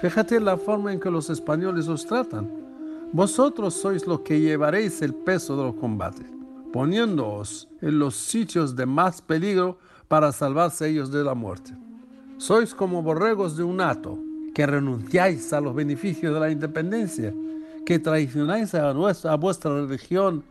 Fíjate 0.00 0.40
la 0.40 0.56
forma 0.56 0.92
en 0.92 0.98
que 0.98 1.10
los 1.12 1.30
españoles 1.30 1.86
los 1.86 2.06
tratan 2.06 2.69
vosotros 3.12 3.74
sois 3.74 4.06
los 4.06 4.20
que 4.20 4.40
llevaréis 4.40 5.02
el 5.02 5.14
peso 5.14 5.56
de 5.56 5.64
los 5.64 5.74
combates, 5.74 6.26
poniéndoos 6.72 7.68
en 7.80 7.98
los 7.98 8.14
sitios 8.14 8.76
de 8.76 8.86
más 8.86 9.20
peligro 9.20 9.78
para 10.06 10.30
salvarse 10.30 10.88
ellos 10.88 11.10
de 11.10 11.24
la 11.24 11.34
muerte. 11.34 11.72
Sois 12.38 12.72
como 12.72 13.02
borregos 13.02 13.56
de 13.56 13.64
un 13.64 13.80
hato, 13.80 14.18
que 14.54 14.64
renunciáis 14.64 15.52
a 15.52 15.60
los 15.60 15.74
beneficios 15.74 16.32
de 16.32 16.40
la 16.40 16.50
independencia, 16.50 17.34
que 17.84 17.98
traicionáis 17.98 18.74
a, 18.74 18.94
nuestra, 18.94 19.34
vuestra 19.34 19.74
religión 19.74 20.44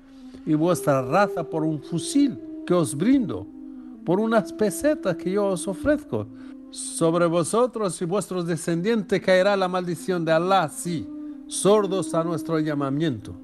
y 0.46 0.54
vuestra 0.54 1.02
raza 1.02 1.44
por 1.44 1.64
un 1.64 1.82
fusil 1.82 2.38
que 2.66 2.74
os 2.74 2.96
brindo, 2.96 3.48
por 4.06 4.20
unas 4.20 4.52
pesetas 4.52 5.16
que 5.16 5.32
yo 5.32 5.46
os 5.48 5.68
ofrezco. 5.68 6.28
Sobre 6.72 7.26
vosotros 7.26 8.02
y 8.02 8.06
vuestros 8.06 8.46
descendientes 8.46 9.22
caerá 9.22 9.56
la 9.56 9.68
maldición 9.68 10.26
de 10.26 10.34
Alá, 10.34 10.68
sí 10.70 11.08
sordos 11.50 12.14
a 12.14 12.24
nuestro 12.24 12.60
llamamiento. 12.60 13.36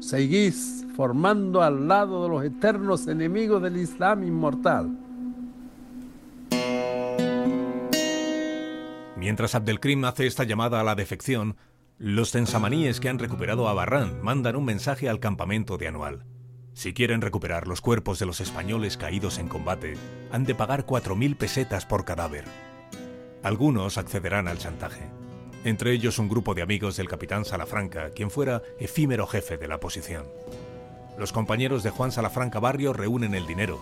Seguís 0.00 0.84
formando 0.96 1.62
al 1.62 1.88
lado 1.88 2.24
de 2.24 2.28
los 2.28 2.44
eternos 2.44 3.06
enemigos 3.06 3.62
del 3.62 3.76
Islam 3.76 4.24
inmortal. 4.24 4.98
Mientras 9.16 9.54
Abdelkrim 9.54 10.04
hace 10.04 10.26
esta 10.26 10.44
llamada 10.44 10.80
a 10.80 10.84
la 10.84 10.96
defección, 10.96 11.56
los 11.96 12.32
tensamaníes 12.32 13.00
que 13.00 13.08
han 13.08 13.20
recuperado 13.20 13.68
a 13.68 13.72
Barran 13.72 14.20
mandan 14.22 14.56
un 14.56 14.64
mensaje 14.64 15.08
al 15.08 15.20
campamento 15.20 15.78
de 15.78 15.88
Anual. 15.88 16.24
Si 16.74 16.92
quieren 16.92 17.20
recuperar 17.20 17.68
los 17.68 17.80
cuerpos 17.80 18.18
de 18.18 18.26
los 18.26 18.40
españoles 18.40 18.96
caídos 18.96 19.38
en 19.38 19.46
combate, 19.46 19.94
han 20.32 20.44
de 20.44 20.56
pagar 20.56 20.86
4.000 20.86 21.36
pesetas 21.36 21.86
por 21.86 22.04
cadáver. 22.04 22.44
Algunos 23.44 23.96
accederán 23.96 24.48
al 24.48 24.58
chantaje 24.58 25.08
entre 25.64 25.92
ellos 25.92 26.18
un 26.18 26.28
grupo 26.28 26.54
de 26.54 26.62
amigos 26.62 26.96
del 26.96 27.08
capitán 27.08 27.44
Salafranca, 27.44 28.10
quien 28.10 28.30
fuera 28.30 28.62
efímero 28.78 29.26
jefe 29.26 29.56
de 29.56 29.66
la 29.66 29.80
posición. 29.80 30.24
Los 31.18 31.32
compañeros 31.32 31.82
de 31.82 31.90
Juan 31.90 32.12
Salafranca 32.12 32.60
Barrio 32.60 32.92
reúnen 32.92 33.34
el 33.34 33.46
dinero 33.46 33.80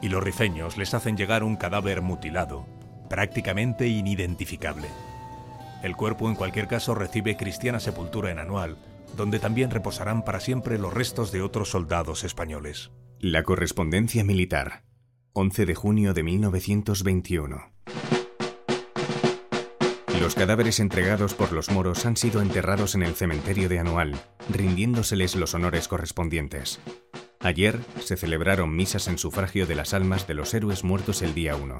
y 0.00 0.08
los 0.08 0.22
rifeños 0.22 0.76
les 0.76 0.94
hacen 0.94 1.16
llegar 1.16 1.44
un 1.44 1.56
cadáver 1.56 2.02
mutilado, 2.02 2.66
prácticamente 3.08 3.86
inidentificable. 3.86 4.88
El 5.82 5.96
cuerpo 5.96 6.28
en 6.28 6.34
cualquier 6.34 6.68
caso 6.68 6.94
recibe 6.94 7.36
cristiana 7.36 7.80
sepultura 7.80 8.30
en 8.30 8.38
Anual, 8.38 8.76
donde 9.16 9.38
también 9.38 9.70
reposarán 9.70 10.24
para 10.24 10.40
siempre 10.40 10.78
los 10.78 10.94
restos 10.94 11.32
de 11.32 11.42
otros 11.42 11.70
soldados 11.70 12.24
españoles. 12.24 12.90
La 13.18 13.42
correspondencia 13.42 14.24
militar, 14.24 14.84
11 15.34 15.66
de 15.66 15.74
junio 15.74 16.14
de 16.14 16.22
1921. 16.22 17.72
Los 20.22 20.36
cadáveres 20.36 20.78
entregados 20.78 21.34
por 21.34 21.52
los 21.52 21.68
moros 21.72 22.06
han 22.06 22.16
sido 22.16 22.42
enterrados 22.42 22.94
en 22.94 23.02
el 23.02 23.16
cementerio 23.16 23.68
de 23.68 23.80
Anual, 23.80 24.14
rindiéndoseles 24.50 25.34
los 25.34 25.52
honores 25.52 25.88
correspondientes. 25.88 26.78
Ayer 27.40 27.80
se 27.98 28.16
celebraron 28.16 28.76
misas 28.76 29.08
en 29.08 29.18
sufragio 29.18 29.66
de 29.66 29.74
las 29.74 29.94
almas 29.94 30.28
de 30.28 30.34
los 30.34 30.54
héroes 30.54 30.84
muertos 30.84 31.22
el 31.22 31.34
día 31.34 31.56
1. 31.56 31.76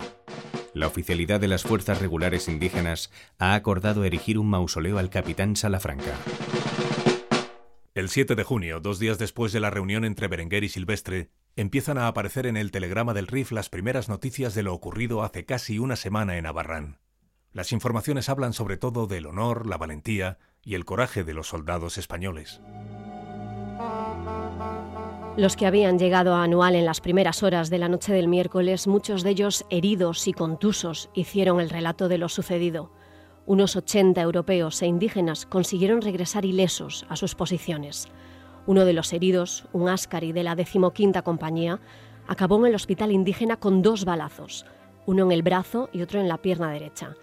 La 0.75 0.89
oficialidad 0.89 1.39
de 1.39 1.47
las 1.47 1.63
fuerzas 1.63 2.01
regulares 2.01 2.49
indígenas 2.49 3.13
ha 3.39 3.55
acordado 3.55 4.03
erigir 4.03 4.41
un 4.41 4.51
mausoleo 4.51 4.99
al 4.99 5.09
capitán 5.09 5.55
Salafranca. 5.55 6.17
El 7.95 8.09
7 8.09 8.35
de 8.35 8.43
junio, 8.43 8.81
dos 8.81 8.99
días 8.99 9.19
después 9.19 9.53
de 9.53 9.61
la 9.61 9.71
reunión 9.71 10.05
entre 10.05 10.27
Berenguer 10.27 10.65
y 10.65 10.69
Silvestre, 10.69 11.31
empiezan 11.55 11.97
a 11.97 12.09
aparecer 12.09 12.49
en 12.49 12.57
el 12.57 12.73
telegrama 12.73 13.15
del 13.15 13.29
RIF 13.29 13.53
las 13.53 13.69
primeras 13.69 14.09
noticias 14.09 14.57
de 14.57 14.65
lo 14.65 14.75
ocurrido 14.75 15.23
hace 15.23 15.45
casi 15.45 15.79
una 15.79 15.95
semana 15.95 16.39
en 16.39 16.47
Abarrán. 16.47 17.02
Las 17.53 17.73
informaciones 17.73 18.31
hablan 18.31 18.55
sobre 18.55 18.79
todo 18.79 19.07
del 19.07 19.27
honor, 19.27 19.67
la 19.67 19.77
valentía 19.77 20.39
y 20.65 20.75
el 20.75 20.87
coraje 20.87 21.23
de 21.23 21.35
los 21.35 21.49
soldados 21.49 21.99
españoles. 21.99 22.63
Los 25.37 25.57
que 25.57 25.67
habían 25.67 25.99
llegado 25.99 26.35
a 26.35 26.45
Anual 26.45 26.75
en 26.75 26.87
las 26.87 27.01
primeras 27.01 27.43
horas 27.43 27.69
de 27.69 27.79
la 27.79 27.89
noche 27.89 28.13
del 28.13 28.29
miércoles, 28.29 28.87
muchos 28.87 29.23
de 29.23 29.31
ellos 29.31 29.67
heridos 29.69 30.29
y 30.29 30.33
contusos, 30.33 31.11
hicieron 31.15 31.61
el 31.61 31.69
relato 31.69 32.09
de 32.09 32.19
lo 32.19 32.31
sucedido. 32.31 32.91
Unos 33.45 33.77
80 33.77 34.21
europeos 34.21 34.81
e 34.81 34.87
indígenas 34.87 35.45
consiguieron 35.45 36.01
regresar 36.01 36.47
ilesos 36.47 37.05
a 37.11 37.17
sus 37.17 37.35
posiciones. 37.35 38.09
Uno 38.67 38.85
de 38.85 38.93
los 38.95 39.13
heridos, 39.13 39.67
un 39.73 39.89
askari 39.89 40.33
de 40.33 40.43
la 40.43 40.55
decimoquinta 40.55 41.23
compañía, 41.23 41.81
acabó 42.29 42.59
en 42.61 42.67
el 42.67 42.75
hospital 42.75 43.11
indígena 43.11 43.57
con 43.57 43.83
dos 43.83 44.05
balazos, 44.05 44.65
uno 45.07 45.25
en 45.25 45.33
el 45.33 45.43
brazo 45.43 45.91
y 45.93 46.03
otro 46.03 46.21
en 46.21 46.29
la 46.29 46.39
pierna 46.39 46.71
derecha. 46.71 47.15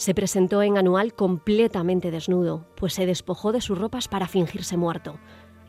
Se 0.00 0.14
presentó 0.14 0.62
en 0.62 0.78
Anual 0.78 1.12
completamente 1.12 2.10
desnudo, 2.10 2.66
pues 2.74 2.94
se 2.94 3.04
despojó 3.04 3.52
de 3.52 3.60
sus 3.60 3.76
ropas 3.76 4.08
para 4.08 4.28
fingirse 4.28 4.78
muerto, 4.78 5.18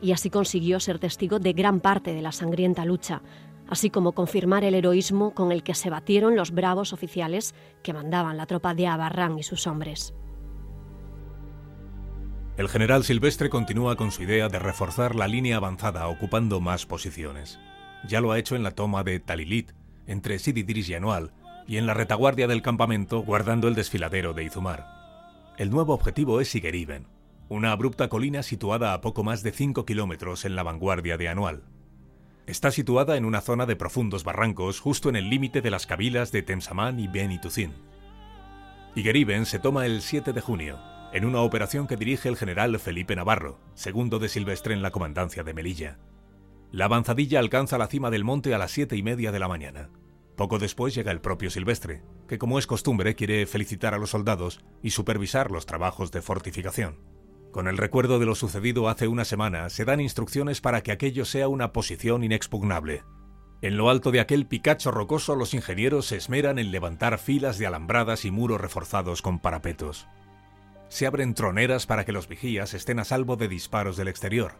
y 0.00 0.12
así 0.12 0.30
consiguió 0.30 0.80
ser 0.80 0.98
testigo 0.98 1.38
de 1.38 1.52
gran 1.52 1.80
parte 1.80 2.14
de 2.14 2.22
la 2.22 2.32
sangrienta 2.32 2.86
lucha, 2.86 3.20
así 3.68 3.90
como 3.90 4.12
confirmar 4.12 4.64
el 4.64 4.74
heroísmo 4.74 5.34
con 5.34 5.52
el 5.52 5.62
que 5.62 5.74
se 5.74 5.90
batieron 5.90 6.34
los 6.34 6.52
bravos 6.52 6.94
oficiales 6.94 7.54
que 7.82 7.92
mandaban 7.92 8.38
la 8.38 8.46
tropa 8.46 8.72
de 8.72 8.86
Abarrán 8.86 9.38
y 9.38 9.42
sus 9.42 9.66
hombres. 9.66 10.14
El 12.56 12.70
general 12.70 13.04
Silvestre 13.04 13.50
continúa 13.50 13.96
con 13.96 14.12
su 14.12 14.22
idea 14.22 14.48
de 14.48 14.58
reforzar 14.58 15.14
la 15.14 15.28
línea 15.28 15.58
avanzada 15.58 16.08
ocupando 16.08 16.58
más 16.58 16.86
posiciones. 16.86 17.58
Ya 18.08 18.22
lo 18.22 18.32
ha 18.32 18.38
hecho 18.38 18.56
en 18.56 18.62
la 18.62 18.70
toma 18.70 19.04
de 19.04 19.20
Talilit, 19.20 19.72
entre 20.06 20.38
Sidi 20.38 20.64
y 20.66 20.94
Anual, 20.94 21.34
y 21.66 21.76
en 21.76 21.86
la 21.86 21.94
retaguardia 21.94 22.46
del 22.46 22.62
campamento 22.62 23.20
guardando 23.20 23.68
el 23.68 23.74
desfiladero 23.74 24.34
de 24.34 24.44
Izumar. 24.44 24.86
El 25.58 25.70
nuevo 25.70 25.94
objetivo 25.94 26.40
es 26.40 26.48
Sigeriben, 26.48 27.06
una 27.48 27.72
abrupta 27.72 28.08
colina 28.08 28.42
situada 28.42 28.94
a 28.94 29.00
poco 29.00 29.24
más 29.24 29.42
de 29.42 29.52
5 29.52 29.84
kilómetros 29.84 30.44
en 30.44 30.56
la 30.56 30.62
vanguardia 30.62 31.18
de 31.18 31.28
Anual. 31.28 31.64
Está 32.46 32.70
situada 32.70 33.16
en 33.16 33.24
una 33.24 33.40
zona 33.40 33.66
de 33.66 33.76
profundos 33.76 34.24
barrancos 34.24 34.80
justo 34.80 35.08
en 35.08 35.16
el 35.16 35.30
límite 35.30 35.60
de 35.60 35.70
las 35.70 35.86
cabilas 35.86 36.32
de 36.32 36.42
Temsamán 36.42 36.98
y 36.98 37.08
Benitucin. 37.08 37.72
Igeriben 38.94 39.46
se 39.46 39.58
toma 39.58 39.86
el 39.86 40.02
7 40.02 40.32
de 40.32 40.40
junio, 40.40 40.78
en 41.12 41.24
una 41.24 41.40
operación 41.40 41.86
que 41.86 41.96
dirige 41.96 42.28
el 42.28 42.36
general 42.36 42.78
Felipe 42.78 43.14
Navarro, 43.14 43.58
segundo 43.74 44.18
de 44.18 44.28
Silvestre 44.28 44.74
en 44.74 44.82
la 44.82 44.90
comandancia 44.90 45.44
de 45.44 45.54
Melilla. 45.54 45.98
La 46.70 46.86
avanzadilla 46.86 47.38
alcanza 47.38 47.76
la 47.76 47.86
cima 47.86 48.10
del 48.10 48.24
monte 48.24 48.54
a 48.54 48.58
las 48.58 48.70
siete 48.70 48.96
y 48.96 49.02
media 49.02 49.30
de 49.30 49.38
la 49.38 49.48
mañana. 49.48 49.90
Poco 50.36 50.58
después 50.58 50.94
llega 50.94 51.12
el 51.12 51.20
propio 51.20 51.50
Silvestre, 51.50 52.02
que 52.26 52.38
como 52.38 52.58
es 52.58 52.66
costumbre 52.66 53.14
quiere 53.14 53.46
felicitar 53.46 53.94
a 53.94 53.98
los 53.98 54.10
soldados 54.10 54.60
y 54.82 54.90
supervisar 54.90 55.50
los 55.50 55.66
trabajos 55.66 56.10
de 56.10 56.22
fortificación. 56.22 56.98
Con 57.50 57.68
el 57.68 57.76
recuerdo 57.76 58.18
de 58.18 58.24
lo 58.24 58.34
sucedido 58.34 58.88
hace 58.88 59.08
una 59.08 59.26
semana, 59.26 59.68
se 59.68 59.84
dan 59.84 60.00
instrucciones 60.00 60.62
para 60.62 60.82
que 60.82 60.90
aquello 60.90 61.26
sea 61.26 61.48
una 61.48 61.72
posición 61.72 62.24
inexpugnable. 62.24 63.02
En 63.60 63.76
lo 63.76 63.90
alto 63.90 64.10
de 64.10 64.20
aquel 64.20 64.46
picacho 64.46 64.90
rocoso 64.90 65.36
los 65.36 65.52
ingenieros 65.52 66.06
se 66.06 66.16
esmeran 66.16 66.58
en 66.58 66.72
levantar 66.72 67.18
filas 67.18 67.58
de 67.58 67.66
alambradas 67.66 68.24
y 68.24 68.30
muros 68.30 68.60
reforzados 68.60 69.20
con 69.20 69.38
parapetos. 69.38 70.08
Se 70.88 71.06
abren 71.06 71.34
troneras 71.34 71.86
para 71.86 72.04
que 72.04 72.12
los 72.12 72.26
vigías 72.26 72.74
estén 72.74 72.98
a 72.98 73.04
salvo 73.04 73.36
de 73.36 73.48
disparos 73.48 73.96
del 73.96 74.08
exterior. 74.08 74.56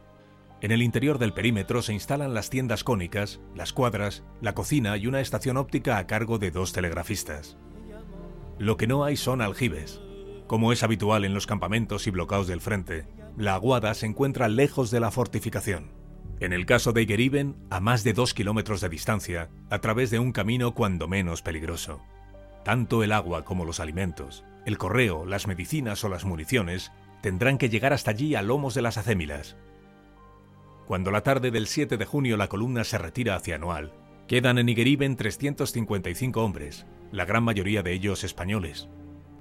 En 0.62 0.71
el 0.71 0.81
interior 0.81 1.19
del 1.19 1.33
perímetro 1.33 1.83
se 1.83 1.92
instalan 1.92 2.35
las 2.35 2.49
tiendas 2.49 2.85
cónicas, 2.85 3.40
las 3.52 3.73
cuadras, 3.73 4.23
la 4.40 4.54
cocina 4.54 4.97
y 4.97 5.09
una 5.09 5.21
estación 5.21 5.57
óptica 5.57 5.99
a 5.99 6.07
cargo 6.07 6.38
de 6.38 6.52
dos 6.52 6.73
telegrafistas. 6.73 7.59
Lo 8.61 8.76
que 8.76 8.87
no 8.87 9.02
hay 9.02 9.16
son 9.16 9.42
aljibes. 9.42 10.00
Como 10.47 10.73
es 10.73 10.85
habitual 10.85 11.25
en 11.25 11.35
los 11.35 11.49
campamentos 11.49 12.07
y 12.07 12.12
bloqueos 12.12 12.47
del 12.47 12.61
frente, 12.61 13.09
la 13.37 13.54
aguada 13.57 13.92
se 13.95 14.07
encuentra 14.07 14.49
lejos 14.49 14.92
de 14.92 15.00
la 15.00 15.11
fortificación. 15.11 15.90
En 16.38 16.52
el 16.52 16.64
caso 16.64 16.92
de 16.92 17.02
Igeriben, 17.02 17.57
a 17.69 17.81
más 17.81 18.04
de 18.04 18.12
dos 18.12 18.33
kilómetros 18.33 18.81
de 18.81 18.88
distancia, 18.88 19.50
a 19.69 19.81
través 19.81 20.11
de 20.11 20.21
un 20.21 20.31
camino 20.31 20.75
cuando 20.75 21.09
menos 21.09 21.42
peligroso. 21.42 22.02
Tanto 22.64 23.02
el 23.02 23.11
agua 23.11 23.45
como 23.45 23.64
los 23.64 23.81
alimentos, 23.81 24.45
el 24.64 24.78
correo, 24.78 25.26
las 25.26 25.49
medicinas 25.49 26.04
o 26.04 26.09
las 26.09 26.25
municiones 26.25 26.92
tendrán 27.21 27.59
que 27.59 27.69
llegar 27.69 27.92
hasta 27.92 28.12
allí 28.12 28.37
a 28.37 28.42
lomos 28.42 28.75
de 28.75 28.83
las 28.83 28.97
acémilas, 28.97 29.57
cuando 30.87 31.11
la 31.11 31.23
tarde 31.23 31.51
del 31.51 31.67
7 31.67 31.97
de 31.97 32.05
junio 32.05 32.37
la 32.37 32.49
columna 32.49 32.85
se 32.85 32.99
retira 32.99 33.37
hacia 33.37 33.57
Anual, 33.57 33.93
quedan 34.27 34.59
en 34.59 34.69
Igeriben 34.69 35.17
355 35.17 36.43
hombres, 36.43 36.87
la 37.11 37.25
gran 37.25 37.45
mayoría 37.45 37.83
de 37.83 37.93
ellos 37.93 38.25
españoles. 38.25 38.89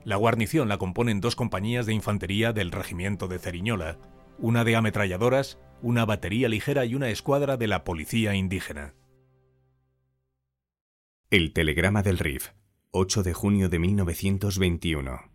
La 0.04 0.16
guarnición 0.16 0.68
la 0.68 0.78
componen 0.78 1.22
dos 1.22 1.36
compañías 1.36 1.86
de 1.86 1.94
infantería 1.94 2.54
del 2.54 2.72
regimiento 2.72 3.28
de 3.28 3.40
Ceriñola, 3.40 3.98
una 4.38 4.64
de 4.64 4.76
ametralladoras, 4.76 5.60
una 5.82 6.06
batería 6.06 6.50
ligera 6.50 6.86
y 6.86 6.96
una 6.96 7.10
escuadra 7.10 7.58
de 7.58 7.68
la 7.68 7.84
policía 7.84 8.36
indígena. 8.36 8.96
El 11.30 11.54
telegrama 11.54 12.04
del 12.04 12.18
RIF, 12.18 12.50
8 12.92 13.24
de 13.24 13.34
junio 13.34 13.70
de 13.70 13.80
1921. 13.80 15.31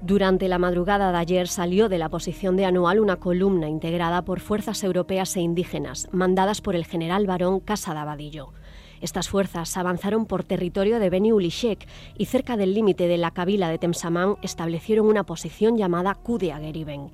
Durante 0.00 0.46
la 0.48 0.58
madrugada 0.58 1.10
de 1.10 1.18
ayer 1.18 1.48
salió 1.48 1.88
de 1.88 1.98
la 1.98 2.08
posición 2.08 2.56
de 2.56 2.64
Anual 2.64 3.00
una 3.00 3.16
columna 3.16 3.68
integrada 3.68 4.22
por 4.22 4.38
fuerzas 4.38 4.84
europeas 4.84 5.36
e 5.36 5.40
indígenas, 5.40 6.08
mandadas 6.12 6.60
por 6.60 6.76
el 6.76 6.86
general 6.86 7.26
barón 7.26 7.58
Casadabadillo. 7.58 8.52
Estas 9.00 9.28
fuerzas 9.28 9.76
avanzaron 9.76 10.26
por 10.26 10.44
territorio 10.44 11.00
de 11.00 11.10
Beni 11.10 11.32
Ulishek 11.32 11.86
y 12.16 12.26
cerca 12.26 12.56
del 12.56 12.74
límite 12.74 13.08
de 13.08 13.18
la 13.18 13.32
cabila 13.32 13.68
de 13.68 13.78
Temsamán 13.78 14.36
establecieron 14.42 15.06
una 15.06 15.24
posición 15.24 15.76
llamada 15.76 16.14
Kudeageriben. 16.14 17.10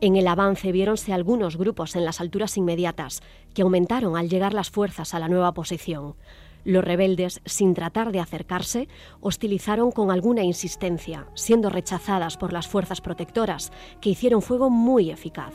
En 0.00 0.16
el 0.16 0.28
avance 0.28 0.70
viéronse 0.70 1.12
algunos 1.12 1.56
grupos 1.56 1.96
en 1.96 2.04
las 2.04 2.20
alturas 2.20 2.56
inmediatas, 2.56 3.20
que 3.52 3.62
aumentaron 3.62 4.16
al 4.16 4.28
llegar 4.28 4.54
las 4.54 4.70
fuerzas 4.70 5.12
a 5.12 5.18
la 5.18 5.28
nueva 5.28 5.52
posición. 5.52 6.14
Los 6.64 6.84
rebeldes, 6.84 7.40
sin 7.44 7.74
tratar 7.74 8.12
de 8.12 8.20
acercarse, 8.20 8.88
hostilizaron 9.20 9.90
con 9.90 10.10
alguna 10.10 10.42
insistencia, 10.42 11.26
siendo 11.34 11.70
rechazadas 11.70 12.36
por 12.36 12.52
las 12.52 12.68
fuerzas 12.68 13.00
protectoras, 13.00 13.72
que 14.00 14.10
hicieron 14.10 14.42
fuego 14.42 14.70
muy 14.70 15.10
eficaz. 15.10 15.54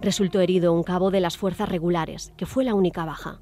Resultó 0.00 0.40
herido 0.40 0.72
un 0.72 0.82
cabo 0.82 1.10
de 1.10 1.20
las 1.20 1.36
fuerzas 1.36 1.68
regulares, 1.68 2.32
que 2.36 2.46
fue 2.46 2.64
la 2.64 2.74
única 2.74 3.04
baja. 3.04 3.40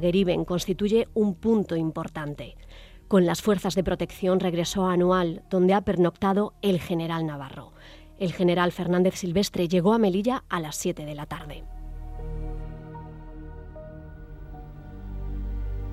Geriben 0.00 0.44
constituye 0.44 1.08
un 1.14 1.34
punto 1.34 1.74
importante. 1.74 2.56
Con 3.08 3.26
las 3.26 3.42
fuerzas 3.42 3.74
de 3.74 3.84
protección 3.84 4.40
regresó 4.40 4.86
a 4.86 4.92
Anual, 4.92 5.42
donde 5.50 5.74
ha 5.74 5.80
pernoctado 5.82 6.54
el 6.62 6.80
general 6.80 7.26
Navarro. 7.26 7.72
El 8.18 8.32
general 8.32 8.72
Fernández 8.72 9.16
Silvestre 9.16 9.68
llegó 9.68 9.92
a 9.92 9.98
Melilla 9.98 10.44
a 10.48 10.60
las 10.60 10.76
7 10.76 11.04
de 11.04 11.14
la 11.14 11.26
tarde. 11.26 11.64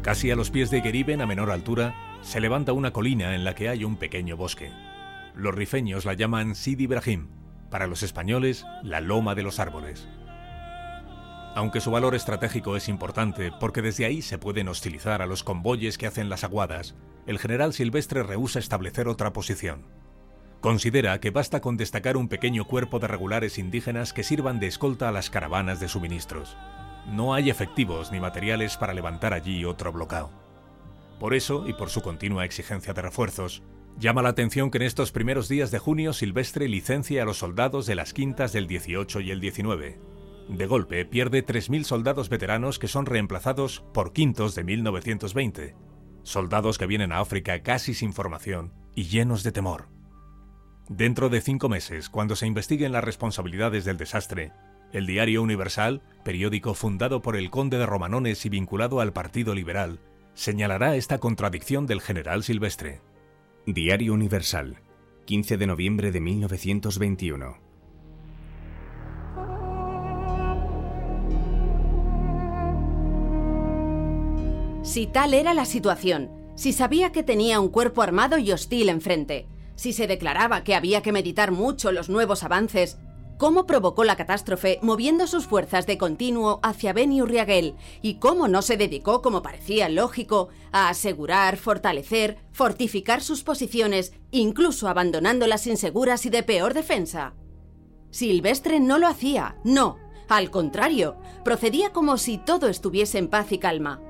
Casi 0.02 0.32
a 0.32 0.36
los 0.36 0.50
pies 0.50 0.72
de 0.72 0.82
Geriben, 0.82 1.22
a 1.22 1.28
menor 1.28 1.52
altura, 1.52 1.94
se 2.24 2.40
levanta 2.40 2.74
una 2.74 2.92
colina 2.92 3.36
en 3.36 3.44
la 3.44 3.54
que 3.54 3.70
hay 3.70 3.84
un 3.84 3.98
pequeño 3.98 4.36
bosque. 4.36 4.72
Los 5.36 5.54
rifeños 5.54 6.06
la 6.06 6.16
llaman 6.16 6.56
Sidi 6.56 6.86
Ibrahim, 6.86 7.28
para 7.70 7.86
los 7.86 8.02
españoles, 8.02 8.66
la 8.82 9.00
Loma 9.00 9.36
de 9.36 9.44
los 9.44 9.60
Árboles. 9.60 10.10
Aunque 11.54 11.82
su 11.82 11.92
valor 11.92 12.16
estratégico 12.16 12.76
es 12.76 12.90
importante 12.90 13.52
porque 13.60 13.84
desde 13.84 14.06
ahí 14.06 14.24
se 14.24 14.40
pueden 14.40 14.70
hostilizar 14.70 15.22
a 15.22 15.28
los 15.28 15.44
convoyes 15.44 16.00
que 16.00 16.08
hacen 16.08 16.30
las 16.30 16.44
aguadas, 16.44 16.96
el 17.28 17.38
general 17.38 17.72
Silvestre 17.72 18.24
rehúsa 18.24 18.58
establecer 18.58 19.08
otra 19.08 19.34
posición. 19.34 19.86
Considera 20.62 21.20
que 21.20 21.30
basta 21.30 21.62
con 21.62 21.78
destacar 21.78 22.18
un 22.18 22.28
pequeño 22.28 22.66
cuerpo 22.66 22.98
de 22.98 23.08
regulares 23.08 23.60
indígenas 23.60 24.14
que 24.14 24.24
sirvan 24.24 24.60
de 24.60 24.68
escolta 24.68 25.10
a 25.10 25.12
las 25.12 25.30
caravanas 25.30 25.80
de 25.80 25.90
suministros 25.90 26.58
no 27.08 27.34
hay 27.34 27.50
efectivos 27.50 28.12
ni 28.12 28.20
materiales 28.20 28.78
para 28.78 28.94
levantar 28.94 29.34
allí 29.34 29.66
otro 29.66 29.92
bloqueo. 29.92 30.30
Por 31.20 31.34
eso, 31.34 31.68
y 31.68 31.74
por 31.74 31.90
su 31.90 32.02
continua 32.02 32.46
exigencia 32.46 32.94
de 32.94 33.02
refuerzos, 33.02 33.64
llama 33.98 34.22
la 34.22 34.30
atención 34.30 34.72
que 34.72 34.78
en 34.78 34.84
estos 34.84 35.12
primeros 35.12 35.48
días 35.48 35.72
de 35.72 35.80
junio 35.80 36.14
Silvestre 36.14 36.68
licencia 36.68 37.22
a 37.22 37.26
los 37.26 37.38
soldados 37.38 37.86
de 37.86 37.96
las 37.96 38.14
quintas 38.14 38.54
del 38.54 38.68
18 38.68 39.20
y 39.22 39.32
el 39.32 39.40
19. 39.40 40.00
De 40.50 40.66
golpe 40.66 41.06
pierde 41.06 41.46
3.000 41.46 41.84
soldados 41.84 42.30
veteranos 42.30 42.80
que 42.80 42.88
son 42.88 43.06
reemplazados 43.06 43.84
por 43.94 44.14
quintos 44.14 44.56
de 44.56 44.64
1920, 44.64 45.76
soldados 46.24 46.78
que 46.78 46.88
vienen 46.88 47.12
a 47.12 47.20
África 47.20 47.62
casi 47.62 47.94
sin 47.94 48.14
formación 48.14 48.74
y 48.96 49.04
llenos 49.04 49.44
de 49.44 49.52
temor. 49.52 49.88
Dentro 50.90 51.30
de 51.30 51.40
cinco 51.40 51.70
meses, 51.70 52.10
cuando 52.10 52.36
se 52.36 52.48
investiguen 52.48 52.92
las 52.92 53.04
responsabilidades 53.04 53.86
del 53.86 53.98
desastre, 53.98 54.52
el 54.94 55.08
Diario 55.08 55.42
Universal, 55.42 56.02
periódico 56.24 56.74
fundado 56.74 57.22
por 57.22 57.36
el 57.36 57.50
conde 57.50 57.78
de 57.78 57.86
Romanones 57.86 58.46
y 58.46 58.50
vinculado 58.50 59.00
al 59.00 59.14
Partido 59.14 59.56
Liberal, 59.56 60.00
señalará 60.34 60.96
esta 60.96 61.20
contradicción 61.20 61.88
del 61.88 62.02
general 62.02 62.44
Silvestre. 62.44 63.02
Diario 63.66 64.14
Universal, 64.14 64.78
15 65.26 65.58
de 65.58 65.68
noviembre 65.68 66.12
de 66.12 66.20
1921. 66.20 67.58
Si 74.84 75.08
tal 75.08 75.34
era 75.34 75.54
la 75.54 75.66
situación, 75.66 76.32
si 76.56 76.74
sabía 76.74 77.12
que 77.12 77.24
tenía 77.24 77.60
un 77.60 77.70
cuerpo 77.70 78.02
armado 78.02 78.38
y 78.38 78.52
hostil 78.52 78.90
enfrente, 78.90 79.48
si 79.76 79.94
se 79.94 80.06
declaraba 80.06 80.64
que 80.64 80.76
había 80.76 81.02
que 81.02 81.12
meditar 81.12 81.52
mucho 81.52 81.92
los 81.92 82.10
nuevos 82.10 82.44
avances, 82.44 82.98
cómo 83.42 83.66
provocó 83.66 84.04
la 84.04 84.18
catástrofe 84.18 84.78
moviendo 84.84 85.26
sus 85.26 85.48
fuerzas 85.48 85.88
de 85.88 85.98
continuo 85.98 86.60
hacia 86.62 86.94
Beni 86.94 87.24
Urriaguel 87.24 87.74
y 88.04 88.20
cómo 88.20 88.48
no 88.48 88.62
se 88.62 88.78
dedicó, 88.78 89.24
como 89.24 89.42
parecía 89.42 89.90
lógico, 89.90 90.50
a 90.72 90.90
asegurar, 90.90 91.58
fortalecer, 91.58 92.38
fortificar 92.52 93.24
sus 93.24 93.42
posiciones, 93.42 94.14
incluso 94.30 94.88
abandonándolas 94.88 95.66
inseguras 95.66 96.28
y 96.28 96.30
de 96.30 96.44
peor 96.44 96.76
defensa. 96.76 97.34
Silvestre 98.12 98.80
no 98.80 99.00
lo 99.00 99.08
hacía, 99.08 99.56
no, 99.64 99.98
al 100.30 100.52
contrario, 100.52 101.16
procedía 101.44 101.92
como 101.92 102.20
si 102.20 102.38
todo 102.38 102.68
estuviese 102.68 103.18
en 103.18 103.28
paz 103.28 103.52
y 103.52 103.58
calma. 103.58 104.02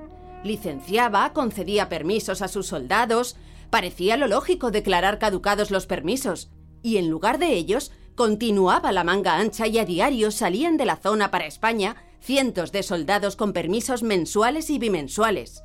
Licenciaba, 0.44 1.32
concedía 1.32 1.88
permisos 1.88 2.42
a 2.42 2.48
sus 2.48 2.66
soldados, 2.66 3.36
parecía 3.70 4.18
lo 4.18 4.26
lógico 4.28 4.70
declarar 4.70 5.18
caducados 5.18 5.70
los 5.70 5.86
permisos, 5.86 6.50
y 6.82 6.98
en 6.98 7.08
lugar 7.08 7.38
de 7.38 7.54
ellos 7.54 7.92
Continuaba 8.22 8.92
la 8.92 9.02
manga 9.02 9.36
ancha 9.36 9.66
y 9.66 9.78
a 9.78 9.84
diario 9.84 10.30
salían 10.30 10.76
de 10.76 10.84
la 10.84 10.94
zona 10.94 11.32
para 11.32 11.44
España 11.44 11.96
cientos 12.20 12.70
de 12.70 12.84
soldados 12.84 13.34
con 13.34 13.52
permisos 13.52 14.04
mensuales 14.04 14.70
y 14.70 14.78
bimensuales. 14.78 15.64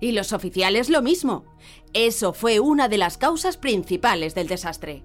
Y 0.00 0.10
los 0.10 0.32
oficiales 0.32 0.88
lo 0.88 1.02
mismo. 1.02 1.44
Eso 1.92 2.32
fue 2.32 2.58
una 2.58 2.88
de 2.88 2.98
las 2.98 3.16
causas 3.16 3.56
principales 3.56 4.34
del 4.34 4.48
desastre. 4.48 5.04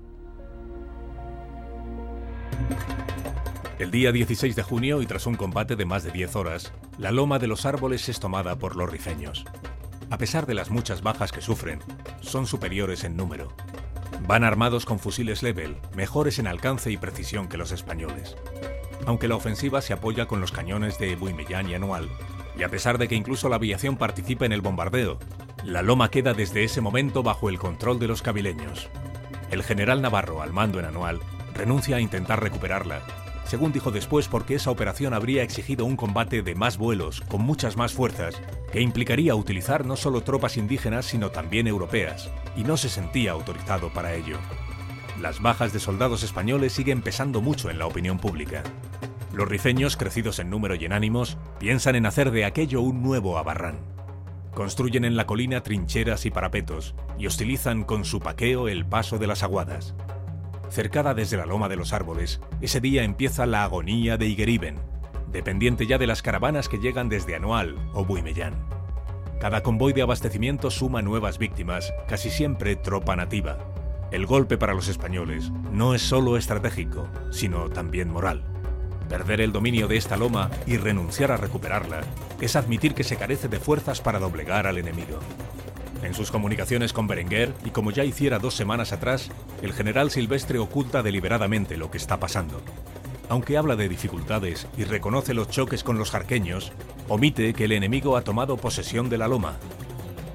El 3.78 3.92
día 3.92 4.12
16 4.12 4.56
de 4.56 4.64
junio 4.64 5.04
y 5.04 5.06
tras 5.06 5.28
un 5.28 5.36
combate 5.36 5.76
de 5.76 5.86
más 5.86 6.04
de 6.04 6.10
10 6.10 6.36
horas, 6.36 6.74
la 6.98 7.12
loma 7.12 7.38
de 7.38 7.46
los 7.46 7.68
árboles 7.68 8.10
es 8.10 8.20
tomada 8.20 8.58
por 8.58 8.76
los 8.76 8.90
rifeños. 8.90 9.46
a 10.10 10.18
pesar 10.18 10.48
de 10.48 10.56
las 10.56 10.72
muchas 10.72 11.04
bajas 11.04 11.32
que 11.32 11.42
sufren, 11.42 11.82
son 12.22 12.48
superiores 12.48 13.04
en 13.04 13.16
número. 13.16 13.54
Van 14.22 14.44
armados 14.44 14.86
con 14.86 15.00
fusiles 15.00 15.44
Level, 15.44 15.78
mejores 15.96 16.40
en 16.40 16.48
alcance 16.48 16.92
y 16.92 16.98
precisión 16.98 17.48
que 17.48 17.58
los 17.58 17.72
españoles. 17.72 18.36
Aunque 19.06 19.28
la 19.28 19.36
ofensiva 19.36 19.82
se 19.82 19.94
apoya 19.94 20.28
con 20.28 20.40
los 20.40 20.52
cañones 20.52 20.98
de 20.98 21.16
Buimellán 21.16 21.70
y 21.70 21.74
Anual, 21.74 22.10
y 22.58 22.64
a 22.64 22.70
pesar 22.70 22.98
de 22.98 23.08
que 23.08 23.16
incluso 23.16 23.50
la 23.50 23.58
aviación 23.58 23.98
participa 23.98 24.46
en 24.46 24.54
el 24.54 24.62
bombardeo, 24.62 25.20
la 25.64 25.82
loma 25.82 26.10
queda 26.10 26.34
desde 26.34 26.64
ese 26.64 26.82
momento 26.82 27.24
bajo 27.24 27.50
el 27.50 27.60
control 27.60 28.00
de 28.00 28.08
los 28.08 28.22
cabileños. 28.22 28.90
El 29.52 29.64
general 29.64 30.02
Navarro, 30.02 30.42
al 30.42 30.54
mando 30.54 30.80
en 30.80 30.86
Anual, 30.86 31.20
renuncia 31.54 31.98
a 31.98 32.02
intentar 32.02 32.42
recuperarla 32.42 33.02
según 33.46 33.72
dijo 33.72 33.92
después 33.92 34.28
porque 34.28 34.56
esa 34.56 34.72
operación 34.72 35.14
habría 35.14 35.44
exigido 35.44 35.86
un 35.86 35.96
combate 35.96 36.42
de 36.42 36.56
más 36.56 36.78
vuelos, 36.78 37.22
con 37.28 37.42
muchas 37.42 37.78
más 37.78 37.94
fuerzas, 37.94 38.42
que 38.74 38.82
implicaría 38.82 39.36
utilizar 39.36 39.86
no 39.86 39.96
solo 39.96 40.22
tropas 40.22 40.58
indígenas 40.58 41.06
sino 41.06 41.30
también 41.30 41.68
europeas, 41.68 42.32
y 42.58 42.64
no 42.64 42.76
se 42.76 42.90
sentía 42.90 43.32
autorizado 43.32 43.94
para 43.94 44.16
ello. 44.16 44.38
Las 45.22 45.42
bajas 45.42 45.72
de 45.74 45.80
soldados 45.80 46.24
españoles 46.24 46.74
siguen 46.74 47.04
pesando 47.04 47.40
mucho 47.40 47.70
en 47.70 47.78
la 47.78 47.86
opinión 47.86 48.18
pública. 48.18 48.64
Los 49.32 49.48
rifeños, 49.48 49.96
crecidos 49.96 50.40
en 50.40 50.50
número 50.50 50.74
y 50.74 50.86
en 50.86 50.94
ánimos, 50.94 51.38
piensan 51.60 51.96
en 51.96 52.08
hacer 52.08 52.32
de 52.32 52.46
aquello 52.46 52.82
un 52.82 53.04
nuevo 53.04 53.38
Abarrán. 53.38 53.78
Construyen 54.56 55.06
en 55.06 55.16
la 55.16 55.28
colina 55.28 55.62
trincheras 55.62 56.26
y 56.26 56.32
parapetos 56.32 56.96
y 57.20 57.28
hostilizan 57.28 57.84
con 57.84 58.06
su 58.06 58.20
paqueo 58.20 58.68
el 58.68 58.88
paso 58.88 59.20
de 59.20 59.28
las 59.28 59.44
aguadas 59.44 59.94
cercada 60.74 61.14
desde 61.14 61.38
la 61.38 61.46
loma 61.46 61.70
de 61.70 61.76
los 61.76 61.94
árboles, 61.94 62.42
ese 62.60 62.82
día 62.82 63.04
empieza 63.04 63.46
la 63.46 63.64
agonía 63.64 64.18
de 64.18 64.26
Higueriben, 64.26 64.80
dependiente 65.34 65.88
ya 65.88 65.98
de 65.98 66.08
las 66.08 66.22
caravanas 66.22 66.70
que 66.70 66.78
llegan 66.78 67.10
desde 67.10 67.36
Anual 67.36 67.76
o 67.94 68.06
Buimellán. 68.06 68.54
Cada 69.42 69.62
convoy 69.62 69.92
de 69.92 70.04
abastecimiento 70.04 70.72
suma 70.72 71.02
nuevas 71.02 71.38
víctimas, 71.38 71.92
casi 72.08 72.30
siempre 72.30 72.78
tropa 72.78 73.18
nativa. 73.18 73.58
El 74.12 74.26
golpe 74.26 74.58
para 74.58 74.74
los 74.74 74.88
españoles 74.88 75.52
no 75.72 75.96
es 75.96 76.02
solo 76.02 76.38
estratégico, 76.38 77.10
sino 77.32 77.70
también 77.70 78.10
moral. 78.10 78.46
Perder 79.10 79.42
el 79.42 79.52
dominio 79.52 79.88
de 79.88 79.98
esta 79.98 80.16
loma 80.16 80.50
y 80.66 80.78
renunciar 80.78 81.32
a 81.32 81.38
recuperarla 81.38 82.02
es 82.40 82.56
admitir 82.56 82.94
que 82.94 83.04
se 83.04 83.18
carece 83.18 83.48
de 83.48 83.60
fuerzas 83.60 84.00
para 84.00 84.20
doblegar 84.20 84.68
al 84.68 84.78
enemigo. 84.78 85.20
En 86.04 86.14
sus 86.14 86.32
comunicaciones 86.32 86.94
con 86.94 87.08
Berenguer, 87.08 87.54
y 87.66 87.72
como 87.72 87.92
ya 87.92 88.04
hiciera 88.04 88.38
dos 88.38 88.54
semanas 88.54 88.94
atrás, 88.94 89.32
el 89.62 89.74
general 89.74 90.12
Silvestre 90.12 90.60
oculta 90.60 91.02
deliberadamente 91.02 91.76
lo 91.76 91.90
que 91.90 91.98
está 91.98 92.20
pasando. 92.20 92.62
Aunque 93.30 93.58
habla 93.58 93.76
de 93.76 93.90
dificultades 93.90 94.68
y 94.78 94.84
reconoce 94.84 95.34
los 95.34 95.50
choques 95.50 95.84
con 95.84 95.98
los 95.98 96.12
jarqueños, 96.12 96.72
omite 97.08 97.54
que 97.54 97.66
el 97.66 97.72
enemigo 97.72 98.18
ha 98.18 98.24
tomado 98.24 98.58
posesión 98.58 99.10
de 99.10 99.18
la 99.18 99.28
loma. 99.28 99.58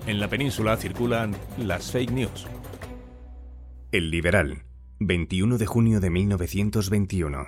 En 0.06 0.20
la 0.20 0.28
península 0.28 0.76
circulan 0.76 1.36
las 1.58 1.90
fake 1.90 2.10
news. 2.10 2.46
El 3.92 4.10
Liberal, 4.10 4.64
21 5.00 5.58
de 5.58 5.66
junio 5.66 6.00
de 6.00 6.10
1921. 6.10 7.46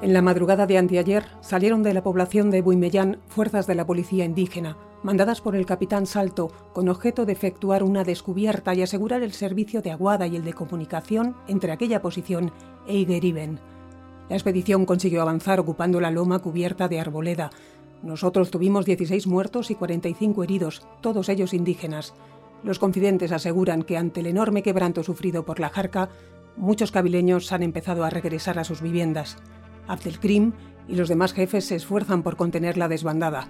En 0.00 0.12
la 0.12 0.22
madrugada 0.22 0.66
de 0.66 0.78
anteayer 0.78 1.24
salieron 1.40 1.82
de 1.82 1.92
la 1.92 2.04
población 2.04 2.50
de 2.50 2.62
Buimellán 2.62 3.18
fuerzas 3.28 3.66
de 3.66 3.74
la 3.74 3.86
policía 3.86 4.24
indígena 4.24 4.76
mandadas 5.02 5.40
por 5.40 5.54
el 5.54 5.66
capitán 5.66 6.06
Salto 6.06 6.50
con 6.72 6.88
objeto 6.88 7.24
de 7.24 7.32
efectuar 7.32 7.82
una 7.82 8.04
descubierta 8.04 8.74
y 8.74 8.82
asegurar 8.82 9.22
el 9.22 9.32
servicio 9.32 9.82
de 9.82 9.92
aguada 9.92 10.26
y 10.26 10.36
el 10.36 10.44
de 10.44 10.52
comunicación 10.52 11.36
entre 11.46 11.72
aquella 11.72 12.02
posición 12.02 12.52
e 12.88 12.96
Igeriben. 12.96 13.60
La 14.28 14.36
expedición 14.36 14.84
consiguió 14.84 15.22
avanzar 15.22 15.60
ocupando 15.60 16.00
la 16.00 16.10
loma 16.10 16.40
cubierta 16.40 16.88
de 16.88 16.98
arboleda. 16.98 17.50
Nosotros 18.02 18.50
tuvimos 18.50 18.84
16 18.84 19.26
muertos 19.26 19.70
y 19.70 19.74
45 19.74 20.42
heridos, 20.42 20.86
todos 21.00 21.28
ellos 21.28 21.54
indígenas. 21.54 22.14
Los 22.64 22.78
confidentes 22.78 23.32
aseguran 23.32 23.82
que 23.82 23.96
ante 23.96 24.20
el 24.20 24.26
enorme 24.26 24.62
quebranto 24.62 25.02
sufrido 25.02 25.44
por 25.44 25.60
la 25.60 25.68
Jarca, 25.68 26.08
muchos 26.56 26.90
cabileños 26.90 27.52
han 27.52 27.62
empezado 27.62 28.04
a 28.04 28.10
regresar 28.10 28.58
a 28.58 28.64
sus 28.64 28.82
viviendas. 28.82 29.36
Abdelkrim 29.86 30.52
y 30.88 30.96
los 30.96 31.08
demás 31.08 31.32
jefes 31.32 31.66
se 31.66 31.76
esfuerzan 31.76 32.22
por 32.22 32.36
contener 32.36 32.76
la 32.76 32.88
desbandada. 32.88 33.48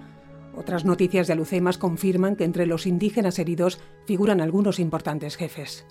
Otras 0.55 0.85
noticias 0.85 1.27
de 1.27 1.33
Alucemas 1.33 1.77
confirman 1.77 2.35
que 2.35 2.43
entre 2.43 2.65
los 2.65 2.85
indígenas 2.85 3.39
heridos 3.39 3.79
figuran 4.05 4.41
algunos 4.41 4.79
importantes 4.79 5.37
jefes. 5.37 5.85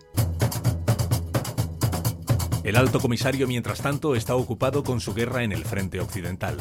El 2.68 2.76
alto 2.76 3.00
comisario, 3.00 3.48
mientras 3.48 3.80
tanto, 3.80 4.14
está 4.14 4.36
ocupado 4.36 4.84
con 4.84 5.00
su 5.00 5.14
guerra 5.14 5.42
en 5.42 5.52
el 5.52 5.64
frente 5.64 6.00
occidental. 6.00 6.58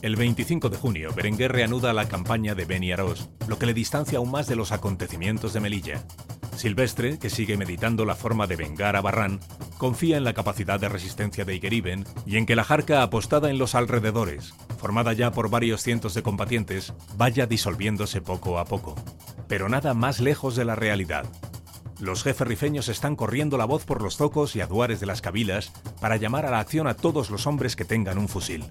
El 0.00 0.16
25 0.16 0.70
de 0.70 0.78
junio, 0.78 1.12
Berenguer 1.14 1.52
reanuda 1.52 1.92
la 1.92 2.08
campaña 2.08 2.54
de 2.54 2.64
Beni 2.64 2.92
Arós, 2.92 3.28
lo 3.46 3.58
que 3.58 3.66
le 3.66 3.74
distancia 3.74 4.16
aún 4.16 4.30
más 4.30 4.46
de 4.46 4.56
los 4.56 4.72
acontecimientos 4.72 5.52
de 5.52 5.60
Melilla. 5.60 6.02
Silvestre, 6.56 7.18
que 7.18 7.28
sigue 7.28 7.58
meditando 7.58 8.06
la 8.06 8.14
forma 8.14 8.46
de 8.46 8.56
vengar 8.56 8.96
a 8.96 9.02
Barrán, 9.02 9.38
confía 9.76 10.16
en 10.16 10.24
la 10.24 10.32
capacidad 10.32 10.80
de 10.80 10.88
resistencia 10.88 11.44
de 11.44 11.56
Igeriben 11.56 12.06
y 12.24 12.38
en 12.38 12.46
que 12.46 12.56
la 12.56 12.64
jarca 12.64 13.02
apostada 13.02 13.50
en 13.50 13.58
los 13.58 13.74
alrededores, 13.74 14.54
formada 14.78 15.12
ya 15.12 15.30
por 15.30 15.50
varios 15.50 15.82
cientos 15.82 16.14
de 16.14 16.22
combatientes, 16.22 16.94
vaya 17.18 17.46
disolviéndose 17.46 18.22
poco 18.22 18.58
a 18.58 18.64
poco. 18.64 18.94
Pero 19.46 19.68
nada 19.68 19.92
más 19.92 20.20
lejos 20.20 20.56
de 20.56 20.64
la 20.64 20.74
realidad. 20.74 21.26
Los 22.00 22.24
jefes 22.24 22.46
rifeños 22.46 22.88
están 22.88 23.14
corriendo 23.14 23.56
la 23.56 23.64
voz 23.64 23.84
por 23.84 24.02
los 24.02 24.16
zocos 24.16 24.56
y 24.56 24.60
aduares 24.60 25.00
de 25.00 25.06
las 25.06 25.22
cabilas 25.22 25.72
para 26.00 26.16
llamar 26.16 26.44
a 26.44 26.50
la 26.50 26.58
acción 26.58 26.86
a 26.86 26.94
todos 26.94 27.30
los 27.30 27.46
hombres 27.46 27.76
que 27.76 27.84
tengan 27.84 28.18
un 28.18 28.28
fusil. 28.28 28.64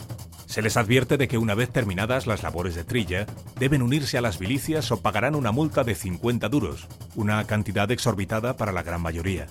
Se 0.45 0.61
les 0.61 0.77
advierte 0.77 1.17
de 1.17 1.27
que 1.27 1.37
una 1.37 1.55
vez 1.55 1.71
terminadas 1.71 2.27
las 2.27 2.43
labores 2.43 2.75
de 2.75 2.83
trilla, 2.83 3.25
deben 3.57 3.81
unirse 3.81 4.17
a 4.17 4.21
las 4.21 4.39
milicias 4.39 4.91
o 4.91 5.01
pagarán 5.01 5.35
una 5.35 5.51
multa 5.51 5.83
de 5.83 5.95
50 5.95 6.49
duros, 6.49 6.87
una 7.15 7.43
cantidad 7.45 7.89
exorbitada 7.89 8.55
para 8.55 8.71
la 8.71 8.83
gran 8.83 9.01
mayoría. 9.01 9.47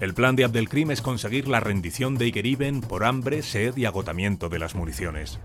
El 0.00 0.12
plan 0.12 0.36
de 0.36 0.44
Abdelkrim 0.44 0.90
es 0.90 1.02
conseguir 1.02 1.48
la 1.48 1.60
rendición 1.60 2.16
de 2.16 2.28
Igeriben 2.28 2.82
por 2.82 3.04
hambre, 3.04 3.42
sed 3.42 3.76
y 3.76 3.86
agotamiento 3.86 4.48
de 4.48 4.58
las 4.58 4.74
municiones. 4.74 5.40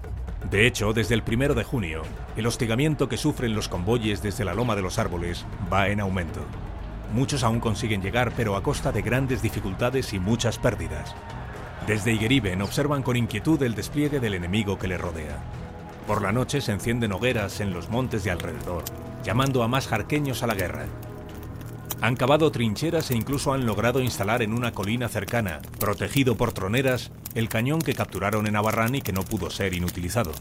De 0.51 0.67
hecho, 0.67 0.93
desde 0.93 1.15
el 1.15 1.23
primero 1.23 1.55
de 1.55 1.63
junio, 1.63 2.01
el 2.35 2.45
hostigamiento 2.45 3.07
que 3.07 3.17
sufren 3.17 3.55
los 3.55 3.69
convoyes 3.69 4.21
desde 4.21 4.45
la 4.45 4.53
loma 4.53 4.75
de 4.75 4.81
los 4.81 4.99
árboles 4.99 5.45
va 5.71 5.89
en 5.89 6.01
aumento. 6.01 6.41
Muchos 7.13 7.43
aún 7.43 7.59
consiguen 7.59 8.01
llegar, 8.01 8.33
pero 8.35 8.55
a 8.55 8.63
costa 8.63 8.91
de 8.91 9.01
grandes 9.01 9.41
dificultades 9.41 10.13
y 10.13 10.19
muchas 10.19 10.59
pérdidas. 10.59 11.15
Desde 11.87 12.13
Igeriben 12.13 12.61
observan 12.61 13.01
con 13.01 13.17
inquietud 13.17 13.61
el 13.63 13.73
despliegue 13.73 14.19
del 14.19 14.35
enemigo 14.35 14.77
que 14.77 14.87
le 14.87 14.97
rodea. 14.97 15.37
Por 16.05 16.21
la 16.21 16.31
noche 16.31 16.61
se 16.61 16.71
encienden 16.71 17.11
hogueras 17.11 17.61
en 17.61 17.73
los 17.73 17.89
montes 17.89 18.23
de 18.23 18.31
alrededor, 18.31 18.83
llamando 19.23 19.63
a 19.63 19.67
más 19.67 19.87
jarqueños 19.87 20.43
a 20.43 20.47
la 20.47 20.53
guerra. 20.55 20.85
Han 22.01 22.15
cavado 22.15 22.51
trincheras 22.51 23.11
e 23.11 23.15
incluso 23.15 23.53
han 23.53 23.65
logrado 23.65 24.01
instalar 24.01 24.41
en 24.41 24.53
una 24.53 24.71
colina 24.71 25.09
cercana, 25.09 25.59
protegido 25.79 26.35
por 26.35 26.53
troneras, 26.53 27.11
el 27.35 27.49
cañón 27.49 27.81
que 27.81 27.93
capturaron 27.93 28.47
en 28.47 28.55
Abarrán 28.55 28.95
y 28.95 29.01
que 29.01 29.11
no 29.11 29.23
pudo 29.23 29.49
ser 29.49 29.73
inutilizado. 29.73 30.31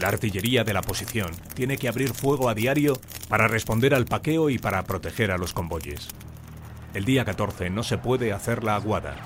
La 0.00 0.08
artillería 0.08 0.64
de 0.64 0.74
la 0.74 0.82
posición 0.82 1.30
tiene 1.54 1.76
que 1.78 1.88
abrir 1.88 2.12
fuego 2.14 2.48
a 2.48 2.54
diario 2.54 2.98
para 3.28 3.48
responder 3.48 3.94
al 3.94 4.06
paqueo 4.06 4.50
y 4.50 4.58
para 4.58 4.82
proteger 4.84 5.30
a 5.30 5.38
los 5.38 5.52
convoyes. 5.52 6.08
El 6.94 7.04
día 7.04 7.24
14 7.24 7.70
no 7.70 7.82
se 7.82 7.98
puede 7.98 8.32
hacer 8.32 8.64
la 8.64 8.76
aguada, 8.76 9.16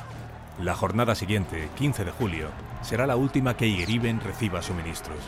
la 0.62 0.74
jornada 0.74 1.14
siguiente, 1.14 1.68
15 1.76 2.04
de 2.04 2.10
julio, 2.10 2.48
será 2.82 3.06
la 3.06 3.14
última 3.14 3.56
que 3.56 3.68
Igeriben 3.68 4.20
reciba 4.20 4.60
suministros. 4.60 5.18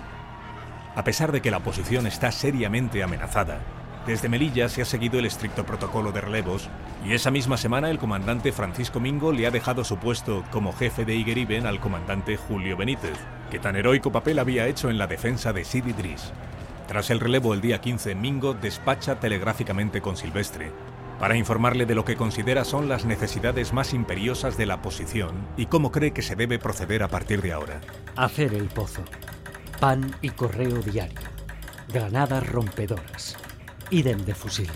A 0.96 1.04
pesar 1.04 1.30
de 1.30 1.40
que 1.40 1.52
la 1.52 1.60
posición 1.60 2.08
está 2.08 2.32
seriamente 2.32 3.04
amenazada, 3.04 3.60
desde 4.06 4.28
Melilla 4.28 4.68
se 4.68 4.82
ha 4.82 4.84
seguido 4.84 5.18
el 5.18 5.26
estricto 5.26 5.64
protocolo 5.64 6.12
de 6.12 6.20
relevos 6.20 6.68
y 7.04 7.12
esa 7.12 7.30
misma 7.30 7.56
semana 7.56 7.90
el 7.90 7.98
comandante 7.98 8.52
Francisco 8.52 9.00
Mingo 9.00 9.32
le 9.32 9.46
ha 9.46 9.50
dejado 9.50 9.84
su 9.84 9.98
puesto 9.98 10.44
como 10.50 10.72
jefe 10.72 11.04
de 11.04 11.14
Igeriben 11.14 11.66
al 11.66 11.80
comandante 11.80 12.36
Julio 12.36 12.76
Benítez, 12.76 13.18
que 13.50 13.58
tan 13.58 13.76
heroico 13.76 14.12
papel 14.12 14.38
había 14.38 14.66
hecho 14.66 14.90
en 14.90 14.98
la 14.98 15.06
defensa 15.06 15.52
de 15.52 15.64
Sidi 15.64 15.90
Idris. 15.90 16.32
Tras 16.88 17.10
el 17.10 17.20
relevo 17.20 17.54
el 17.54 17.60
día 17.60 17.80
15, 17.80 18.14
Mingo 18.14 18.54
despacha 18.54 19.20
telegráficamente 19.20 20.00
con 20.00 20.16
Silvestre 20.16 20.72
para 21.20 21.36
informarle 21.36 21.84
de 21.84 21.94
lo 21.94 22.06
que 22.06 22.16
considera 22.16 22.64
son 22.64 22.88
las 22.88 23.04
necesidades 23.04 23.74
más 23.74 23.92
imperiosas 23.92 24.56
de 24.56 24.64
la 24.64 24.80
posición 24.80 25.46
y 25.58 25.66
cómo 25.66 25.92
cree 25.92 26.12
que 26.12 26.22
se 26.22 26.34
debe 26.34 26.58
proceder 26.58 27.02
a 27.02 27.08
partir 27.08 27.42
de 27.42 27.52
ahora. 27.52 27.82
Hacer 28.16 28.54
el 28.54 28.68
pozo. 28.68 29.02
Pan 29.80 30.16
y 30.22 30.30
correo 30.30 30.78
diario. 30.78 31.20
Granadas 31.92 32.48
rompedoras. 32.48 33.36
Idem 33.90 34.24
de 34.24 34.34
fusil. 34.34 34.70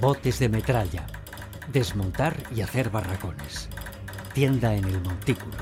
Botes 0.00 0.38
de 0.38 0.48
metralla. 0.48 1.06
Desmontar 1.72 2.36
y 2.54 2.62
hacer 2.62 2.90
barracones. 2.90 3.68
Tienda 4.32 4.74
en 4.74 4.84
el 4.84 5.00
montículo. 5.00 5.56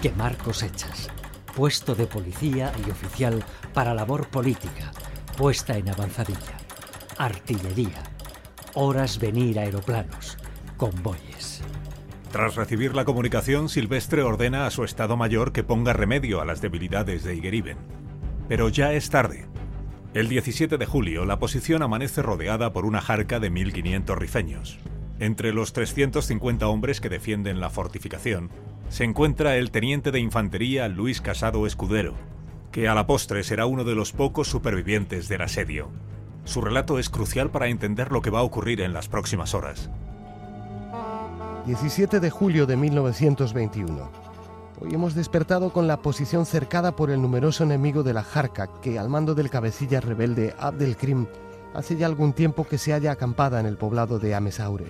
Quemar 0.00 0.36
cosechas. 0.36 1.08
Puesto 1.54 1.94
de 1.94 2.06
policía 2.06 2.72
y 2.86 2.90
oficial 2.90 3.44
para 3.74 3.94
labor 3.94 4.28
política. 4.28 4.92
Puesta 5.36 5.76
en 5.76 5.88
avanzadilla. 5.88 6.56
Artillería 7.18 8.02
horas 8.80 9.18
venir 9.18 9.58
aeroplanos, 9.58 10.38
convoyes. 10.76 11.62
Tras 12.30 12.54
recibir 12.54 12.94
la 12.94 13.04
comunicación, 13.04 13.68
Silvestre 13.68 14.22
ordena 14.22 14.66
a 14.66 14.70
su 14.70 14.84
Estado 14.84 15.16
Mayor 15.16 15.52
que 15.52 15.64
ponga 15.64 15.92
remedio 15.92 16.40
a 16.40 16.44
las 16.44 16.60
debilidades 16.60 17.24
de 17.24 17.34
Igeriben. 17.34 17.78
Pero 18.46 18.68
ya 18.68 18.92
es 18.92 19.10
tarde. 19.10 19.48
El 20.18 20.28
17 20.28 20.78
de 20.78 20.84
julio, 20.84 21.24
la 21.24 21.38
posición 21.38 21.80
amanece 21.80 22.22
rodeada 22.22 22.72
por 22.72 22.84
una 22.84 23.00
jarca 23.00 23.38
de 23.38 23.52
1.500 23.52 24.16
rifeños. 24.16 24.80
Entre 25.20 25.52
los 25.52 25.72
350 25.72 26.66
hombres 26.66 27.00
que 27.00 27.08
defienden 27.08 27.60
la 27.60 27.70
fortificación, 27.70 28.50
se 28.88 29.04
encuentra 29.04 29.54
el 29.58 29.70
teniente 29.70 30.10
de 30.10 30.18
infantería 30.18 30.88
Luis 30.88 31.20
Casado 31.20 31.68
Escudero, 31.68 32.14
que 32.72 32.88
a 32.88 32.96
la 32.96 33.06
postre 33.06 33.44
será 33.44 33.66
uno 33.66 33.84
de 33.84 33.94
los 33.94 34.10
pocos 34.10 34.48
supervivientes 34.48 35.28
del 35.28 35.42
asedio. 35.42 35.88
Su 36.44 36.62
relato 36.62 36.98
es 36.98 37.10
crucial 37.10 37.52
para 37.52 37.68
entender 37.68 38.10
lo 38.10 38.20
que 38.20 38.30
va 38.30 38.40
a 38.40 38.42
ocurrir 38.42 38.80
en 38.80 38.92
las 38.92 39.06
próximas 39.06 39.54
horas. 39.54 39.88
17 41.64 42.18
de 42.18 42.30
julio 42.30 42.66
de 42.66 42.76
1921. 42.76 44.27
Hoy 44.80 44.94
hemos 44.94 45.14
despertado 45.14 45.72
con 45.72 45.88
la 45.88 46.02
posición 46.02 46.46
cercada 46.46 46.94
por 46.94 47.10
el 47.10 47.20
numeroso 47.20 47.64
enemigo 47.64 48.04
de 48.04 48.14
la 48.14 48.22
Jarca, 48.22 48.70
que 48.80 48.98
al 48.98 49.08
mando 49.08 49.34
del 49.34 49.50
cabecilla 49.50 50.00
rebelde 50.00 50.54
Abdelkrim 50.56 51.26
hace 51.74 51.96
ya 51.96 52.06
algún 52.06 52.32
tiempo 52.32 52.64
que 52.64 52.78
se 52.78 52.92
halla 52.92 53.12
acampada 53.12 53.58
en 53.58 53.66
el 53.66 53.76
poblado 53.76 54.20
de 54.20 54.36
Amesaure. 54.36 54.86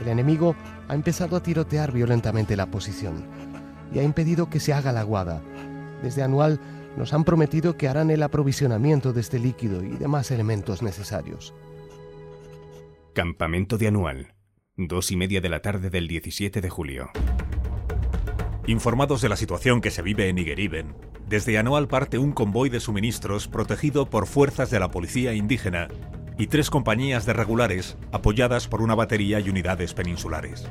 El 0.00 0.08
enemigo 0.08 0.56
ha 0.88 0.94
empezado 0.94 1.36
a 1.36 1.42
tirotear 1.42 1.92
violentamente 1.92 2.56
la 2.56 2.70
posición 2.70 3.26
y 3.92 3.98
ha 3.98 4.02
impedido 4.02 4.48
que 4.48 4.58
se 4.58 4.72
haga 4.72 4.90
la 4.90 5.02
guada. 5.02 5.42
Desde 6.02 6.22
Anual 6.22 6.58
nos 6.96 7.12
han 7.12 7.24
prometido 7.24 7.76
que 7.76 7.88
harán 7.88 8.10
el 8.10 8.22
aprovisionamiento 8.22 9.12
de 9.12 9.20
este 9.20 9.38
líquido 9.38 9.82
y 9.82 9.90
demás 9.90 10.30
elementos 10.30 10.82
necesarios. 10.82 11.54
Campamento 13.12 13.76
de 13.76 13.88
Anual, 13.88 14.34
dos 14.76 15.10
y 15.10 15.16
media 15.16 15.42
de 15.42 15.50
la 15.50 15.60
tarde 15.60 15.90
del 15.90 16.08
17 16.08 16.62
de 16.62 16.70
julio. 16.70 17.10
Informados 18.66 19.20
de 19.20 19.28
la 19.28 19.36
situación 19.36 19.80
que 19.80 19.90
se 19.90 20.02
vive 20.02 20.28
en 20.28 20.38
Igeriben, 20.38 20.94
desde 21.28 21.58
Anual 21.58 21.88
parte 21.88 22.18
un 22.18 22.30
convoy 22.30 22.68
de 22.68 22.78
suministros 22.78 23.48
protegido 23.48 24.06
por 24.06 24.28
fuerzas 24.28 24.70
de 24.70 24.78
la 24.78 24.92
policía 24.92 25.34
indígena 25.34 25.88
y 26.38 26.46
tres 26.46 26.70
compañías 26.70 27.26
de 27.26 27.32
regulares 27.32 27.96
apoyadas 28.12 28.68
por 28.68 28.80
una 28.80 28.94
batería 28.94 29.40
y 29.40 29.50
unidades 29.50 29.94
peninsulares. 29.94 30.68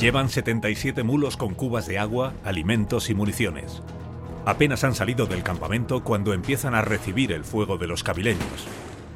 Llevan 0.00 0.30
77 0.30 1.02
mulos 1.02 1.36
con 1.36 1.52
cubas 1.54 1.86
de 1.86 1.98
agua, 1.98 2.32
alimentos 2.42 3.10
y 3.10 3.14
municiones. 3.14 3.82
Apenas 4.46 4.82
han 4.82 4.94
salido 4.94 5.26
del 5.26 5.42
campamento 5.42 6.02
cuando 6.02 6.32
empiezan 6.32 6.74
a 6.74 6.80
recibir 6.80 7.32
el 7.32 7.44
fuego 7.44 7.76
de 7.76 7.86
los 7.86 8.02
cabileños. 8.02 8.66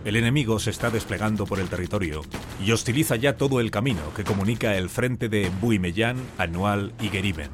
El 0.07 0.15
enemigo 0.15 0.61
se 0.61 0.71
está 0.71 0.89
desplegando 0.89 1.47
por 1.47 1.59
el 1.59 1.69
territorio 1.69 2.23
y 2.65 2.71
hostiliza 2.71 3.17
ya 3.17 3.37
todo 3.37 3.59
el 3.59 3.73
camino 3.73 4.15
que 4.15 4.23
comunica 4.23 4.77
el 4.77 4.89
frente 4.89 5.29
de 5.29 5.51
Buimellán, 5.61 6.17
Anual 6.39 6.93
y 7.01 7.09
Geriben. 7.09 7.51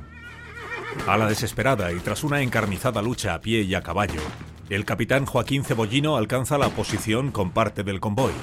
A 1.07 1.17
la 1.17 1.27
desesperada 1.27 1.91
y 1.93 2.01
tras 2.01 2.25
una 2.25 2.43
encarnizada 2.43 3.01
lucha 3.01 3.33
a 3.33 3.41
pie 3.41 3.63
y 3.63 3.75
a 3.75 3.81
caballo, 3.81 4.21
el 4.69 4.85
capitán 4.85 5.25
Joaquín 5.25 5.65
Cebollino 5.65 6.19
alcanza 6.19 6.59
la 6.59 6.69
posición 6.69 7.33
con 7.33 7.53
parte 7.53 7.85
del 7.85 8.01
convoy. 8.01 8.35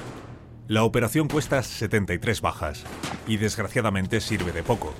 La 0.68 0.86
operación 0.86 1.28
cuesta 1.28 1.62
73 1.62 2.42
bajas 2.42 2.86
y 3.28 3.38
desgraciadamente 3.38 4.22
sirve 4.22 4.52
de 4.52 4.64
poco. 4.64 4.96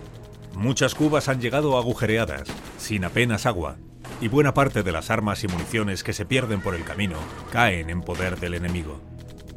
Muchas 0.54 0.94
cubas 0.94 1.30
han 1.30 1.42
llegado 1.42 1.80
agujereadas, 1.80 2.48
sin 2.78 3.06
apenas 3.06 3.48
agua, 3.48 3.78
y 4.22 4.28
buena 4.28 4.54
parte 4.54 4.84
de 4.84 4.92
las 4.92 5.10
armas 5.10 5.44
y 5.44 5.48
municiones 5.48 6.04
que 6.04 6.14
se 6.14 6.26
pierden 6.26 6.62
por 6.62 6.76
el 6.76 6.84
camino 6.84 7.18
caen 7.52 7.90
en 7.90 8.02
poder 8.02 8.40
del 8.40 8.54
enemigo. 8.54 9.00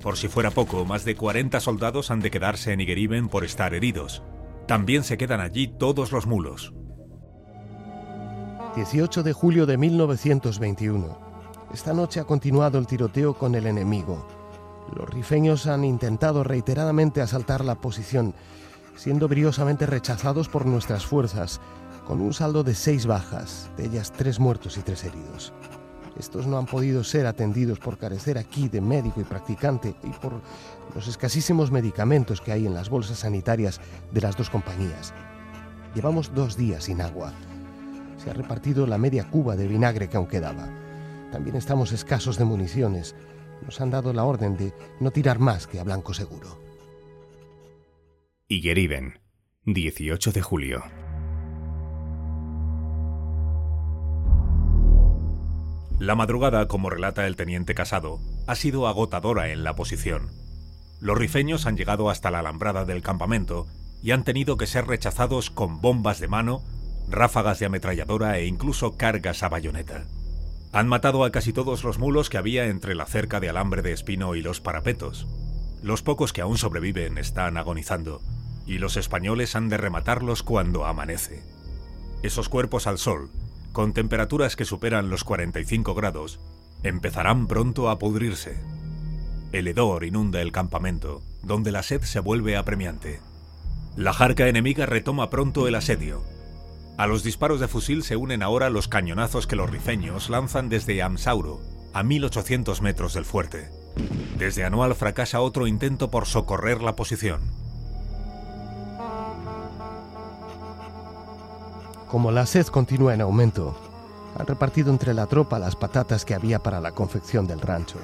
Por 0.03 0.17
si 0.17 0.29
fuera 0.29 0.51
poco, 0.51 0.85
más 0.85 1.05
de 1.05 1.15
40 1.15 1.61
soldados 1.61 2.11
han 2.11 2.21
de 2.21 2.31
quedarse 2.31 2.73
en 2.73 2.81
Igeriben 2.81 3.29
por 3.29 3.45
estar 3.45 3.75
heridos. 3.75 4.23
También 4.67 5.05
se 5.05 5.17
quedan 5.17 5.41
allí 5.41 5.69
todos 5.69 6.13
los 6.13 6.27
mulos. 6.27 6.73
18 8.75 9.23
de 9.23 9.33
julio 9.33 9.67
de 9.67 9.77
1921. 9.77 11.19
Esta 11.75 11.93
noche 11.93 12.21
ha 12.21 12.25
continuado 12.25 12.79
el 12.79 12.87
tiroteo 12.87 13.35
con 13.35 13.55
el 13.55 13.67
enemigo. 13.67 14.27
Los 14.97 15.09
rifeños 15.09 15.67
han 15.67 15.85
intentado 15.85 16.43
reiteradamente 16.43 17.21
asaltar 17.21 17.65
la 17.65 17.77
posición, 17.77 18.35
siendo 18.97 19.29
briosamente 19.29 19.87
rechazados 19.87 20.49
por 20.49 20.67
nuestras 20.67 21.07
fuerzas, 21.07 21.61
con 22.07 22.21
un 22.21 22.33
saldo 22.33 22.65
de 22.65 22.75
seis 22.75 23.07
bajas, 23.07 23.71
de 23.77 23.87
ellas 23.87 24.13
tres 24.13 24.41
muertos 24.41 24.77
y 24.77 24.83
tres 24.83 25.05
heridos. 25.05 25.53
Estos 26.19 26.47
no 26.47 26.59
han 26.59 26.67
podido 26.67 27.05
ser 27.05 27.27
atendidos 27.27 27.79
por 27.79 27.97
carecer 27.97 28.37
aquí 28.37 28.69
de 28.69 28.81
médico 28.81 29.21
y 29.21 29.25
practicante 29.25 29.95
y 30.03 30.11
por 30.11 30.41
los 30.95 31.09
escasísimos 31.09 31.71
medicamentos 31.71 32.41
que 32.41 32.53
hay 32.53 32.67
en 32.67 32.75
las 32.75 32.91
bolsas 32.91 33.21
sanitarias 33.21 33.81
de 34.13 34.21
las 34.21 34.37
dos 34.37 34.51
compañías. 34.51 35.15
Llevamos 35.95 36.35
dos 36.35 36.57
días 36.57 36.85
sin 36.85 37.01
agua. 37.01 37.33
Se 38.23 38.31
ha 38.31 38.35
repartido 38.35 38.87
la 38.87 38.99
media 38.99 39.29
cuba 39.29 39.57
de 39.57 39.67
vinagre 39.67 40.09
que 40.09 40.17
aún 40.17 40.27
quedaba. 40.27 40.69
También 41.33 41.57
estamos 41.57 41.93
escasos 41.93 42.37
de 42.37 42.45
municiones. 42.45 43.15
Nos 43.65 43.81
han 43.81 43.91
dado 43.91 44.13
la 44.13 44.25
orden 44.25 44.57
de 44.57 44.75
no 45.01 45.11
tirar 45.11 45.39
más 45.39 45.67
que 45.67 45.81
a 45.81 45.85
blanco 45.85 46.13
seguro. 46.13 46.61
Igeriben, 48.49 49.19
18 49.65 50.33
de 50.33 50.43
julio. 50.43 51.02
La 56.03 56.17
madrugada, 56.17 56.67
como 56.67 56.91
relata 56.91 57.29
el 57.29 57.37
teniente 57.37 57.77
Casado, 57.77 58.19
ha 58.49 58.57
sido 58.57 58.89
agotadora 58.89 59.53
en 59.53 59.63
la 59.63 59.77
posición. 59.77 60.31
Los 60.99 61.17
rifeños 61.17 61.65
han 61.65 61.77
llegado 61.77 62.11
hasta 62.11 62.33
la 62.33 62.41
alambrada 62.41 62.85
del 62.85 63.03
campamento 63.03 63.69
y 64.03 64.11
han 64.11 64.25
tenido 64.25 64.57
que 64.57 64.67
ser 64.67 64.89
rechazados 64.89 65.51
con 65.51 65.81
bombas 65.81 66.19
de 66.19 66.27
mano, 66.27 66.61
ráfagas 67.09 67.61
de 67.61 67.67
ametralladora 67.67 68.37
e 68.39 68.47
incluso 68.47 68.97
cargas 68.97 69.45
a 69.45 69.49
bayoneta. 69.49 70.03
Han 70.73 70.89
matado 70.89 71.23
a 71.23 71.31
casi 71.31 71.53
todos 71.53 71.85
los 71.85 72.01
mulos 72.01 72.31
que 72.31 72.39
había 72.39 72.67
entre 72.67 72.97
la 72.97 73.07
cerca 73.07 73.39
de 73.39 73.51
alambre 73.51 73.83
de 73.83 73.93
espino 73.93 74.35
y 74.35 74.43
los 74.43 74.61
parapetos. 74.61 75.29
Los 75.85 76.03
pocos 76.03 76.33
que 76.33 76.41
aún 76.41 76.59
sobreviven 76.59 77.17
están 77.17 77.57
agonizando, 77.57 78.21
y 78.67 78.79
los 78.79 78.97
españoles 78.97 79.55
han 79.55 79.69
de 79.69 79.77
rematarlos 79.77 80.43
cuando 80.43 80.85
amanece. 80.85 81.45
Esos 82.25 82.49
cuerpos 82.49 82.89
al 82.89 82.99
sol, 82.99 83.31
con 83.73 83.93
temperaturas 83.93 84.57
que 84.57 84.65
superan 84.65 85.11
los 85.11 85.25
45 85.25 85.95
grados, 85.95 86.41
empezarán 86.83 87.47
pronto 87.47 87.91
a 87.91 87.99
pudrirse. 87.99 88.61
El 89.53 89.69
hedor 89.69 90.05
inunda 90.05 90.41
el 90.41 90.53
campamento, 90.53 91.23
donde 91.43 91.73
la 91.73 91.83
sed 91.83 92.03
se 92.03 92.21
vuelve 92.21 92.57
apremiante. 92.57 93.21
La 93.97 94.13
jarca 94.13 94.49
enemiga 94.49 94.87
retoma 94.87 95.29
pronto 95.29 95.69
el 95.69 95.75
asedio. 95.75 96.23
A 96.97 97.07
los 97.07 97.23
disparos 97.23 97.61
de 97.61 97.69
fusil 97.69 98.03
se 98.03 98.17
unen 98.17 98.43
ahora 98.43 98.71
los 98.71 98.89
cañonazos 98.89 99.47
que 99.47 99.57
los 99.57 99.71
rifeños 99.71 100.31
lanzan 100.31 100.69
desde 100.69 101.03
Amsauro, 101.03 101.61
a 101.93 102.03
1800 102.03 102.81
metros 102.83 103.15
del 103.15 103.25
fuerte. 103.25 103.71
Desde 104.39 104.65
Anual 104.65 104.95
fracasa 104.95 105.41
otro 105.41 105.67
intento 105.67 106.11
por 106.11 106.27
socorrer 106.27 106.83
la 106.83 106.97
posición. 106.97 107.41
Como 112.13 112.31
la 112.31 112.45
sed 112.45 112.67
continúa 112.67 113.15
en 113.15 113.23
aumento, 113.23 113.75
han 114.39 114.47
repartido 114.47 114.91
entre 114.91 115.15
la 115.15 115.27
tropa 115.27 115.59
las 115.59 115.77
patatas 115.77 116.27
que 116.27 116.35
había 116.35 116.59
para 116.59 116.79
la 116.79 116.93
confección 116.93 117.47
del 117.47 117.63
rancho. 117.63 117.97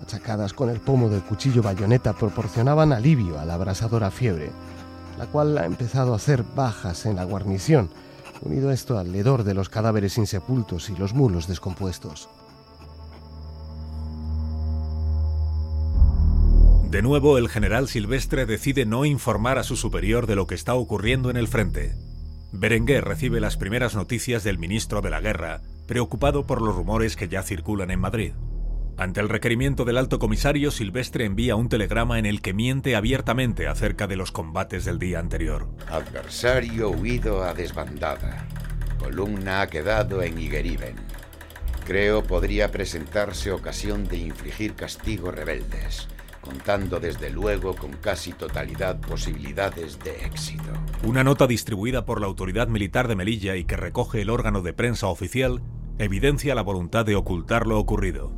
Machacadas 0.00 0.52
con 0.52 0.68
el 0.68 0.80
pomo 0.80 1.08
del 1.08 1.22
cuchillo 1.22 1.62
bayoneta 1.62 2.12
proporcionaban 2.12 2.92
alivio 2.92 3.38
a 3.38 3.44
la 3.44 3.54
abrasadora 3.54 4.10
fiebre, 4.10 4.50
la 5.16 5.26
cual 5.26 5.56
ha 5.58 5.64
empezado 5.64 6.12
a 6.12 6.16
hacer 6.16 6.42
bajas 6.56 7.06
en 7.06 7.14
la 7.14 7.22
guarnición, 7.22 7.88
unido 8.42 8.72
esto 8.72 8.98
al 8.98 9.14
hedor 9.14 9.44
de 9.44 9.54
los 9.54 9.68
cadáveres 9.68 10.18
insepultos 10.18 10.90
y 10.90 10.96
los 10.96 11.14
mulos 11.14 11.46
descompuestos. 11.46 12.28
De 16.90 17.00
nuevo, 17.00 17.38
el 17.38 17.48
general 17.48 17.86
Silvestre 17.86 18.44
decide 18.44 18.86
no 18.86 19.04
informar 19.04 19.56
a 19.56 19.62
su 19.62 19.76
superior 19.76 20.26
de 20.26 20.34
lo 20.34 20.48
que 20.48 20.56
está 20.56 20.74
ocurriendo 20.74 21.30
en 21.30 21.36
el 21.36 21.46
frente. 21.46 22.09
Berenguer 22.52 23.04
recibe 23.04 23.40
las 23.40 23.56
primeras 23.56 23.94
noticias 23.94 24.42
del 24.42 24.58
ministro 24.58 25.00
de 25.00 25.10
la 25.10 25.20
Guerra, 25.20 25.60
preocupado 25.86 26.46
por 26.46 26.60
los 26.60 26.74
rumores 26.74 27.16
que 27.16 27.28
ya 27.28 27.42
circulan 27.42 27.90
en 27.90 28.00
Madrid. 28.00 28.32
Ante 28.96 29.20
el 29.20 29.28
requerimiento 29.28 29.84
del 29.84 29.96
alto 29.96 30.18
comisario, 30.18 30.70
Silvestre 30.70 31.24
envía 31.24 31.56
un 31.56 31.68
telegrama 31.68 32.18
en 32.18 32.26
el 32.26 32.42
que 32.42 32.52
miente 32.52 32.96
abiertamente 32.96 33.66
acerca 33.66 34.06
de 34.06 34.16
los 34.16 34.32
combates 34.32 34.84
del 34.84 34.98
día 34.98 35.20
anterior. 35.20 35.68
Adversario 35.88 36.90
huido 36.90 37.44
a 37.44 37.54
desbandada. 37.54 38.46
Columna 38.98 39.62
ha 39.62 39.66
quedado 39.68 40.22
en 40.22 40.38
Igeriben. 40.38 40.96
Creo 41.86 42.22
podría 42.24 42.70
presentarse 42.70 43.52
ocasión 43.52 44.06
de 44.06 44.18
infligir 44.18 44.74
castigos 44.74 45.34
rebeldes 45.34 46.08
contando 46.40 47.00
desde 47.00 47.30
luego 47.30 47.74
con 47.74 47.92
casi 47.92 48.32
totalidad 48.32 49.00
posibilidades 49.00 49.98
de 49.98 50.24
éxito. 50.24 50.70
Una 51.04 51.24
nota 51.24 51.46
distribuida 51.46 52.04
por 52.04 52.20
la 52.20 52.26
autoridad 52.26 52.68
militar 52.68 53.08
de 53.08 53.16
Melilla 53.16 53.56
y 53.56 53.64
que 53.64 53.76
recoge 53.76 54.22
el 54.22 54.30
órgano 54.30 54.62
de 54.62 54.72
prensa 54.72 55.08
oficial 55.08 55.62
evidencia 55.98 56.54
la 56.54 56.62
voluntad 56.62 57.04
de 57.04 57.16
ocultar 57.16 57.66
lo 57.66 57.78
ocurrido. 57.78 58.32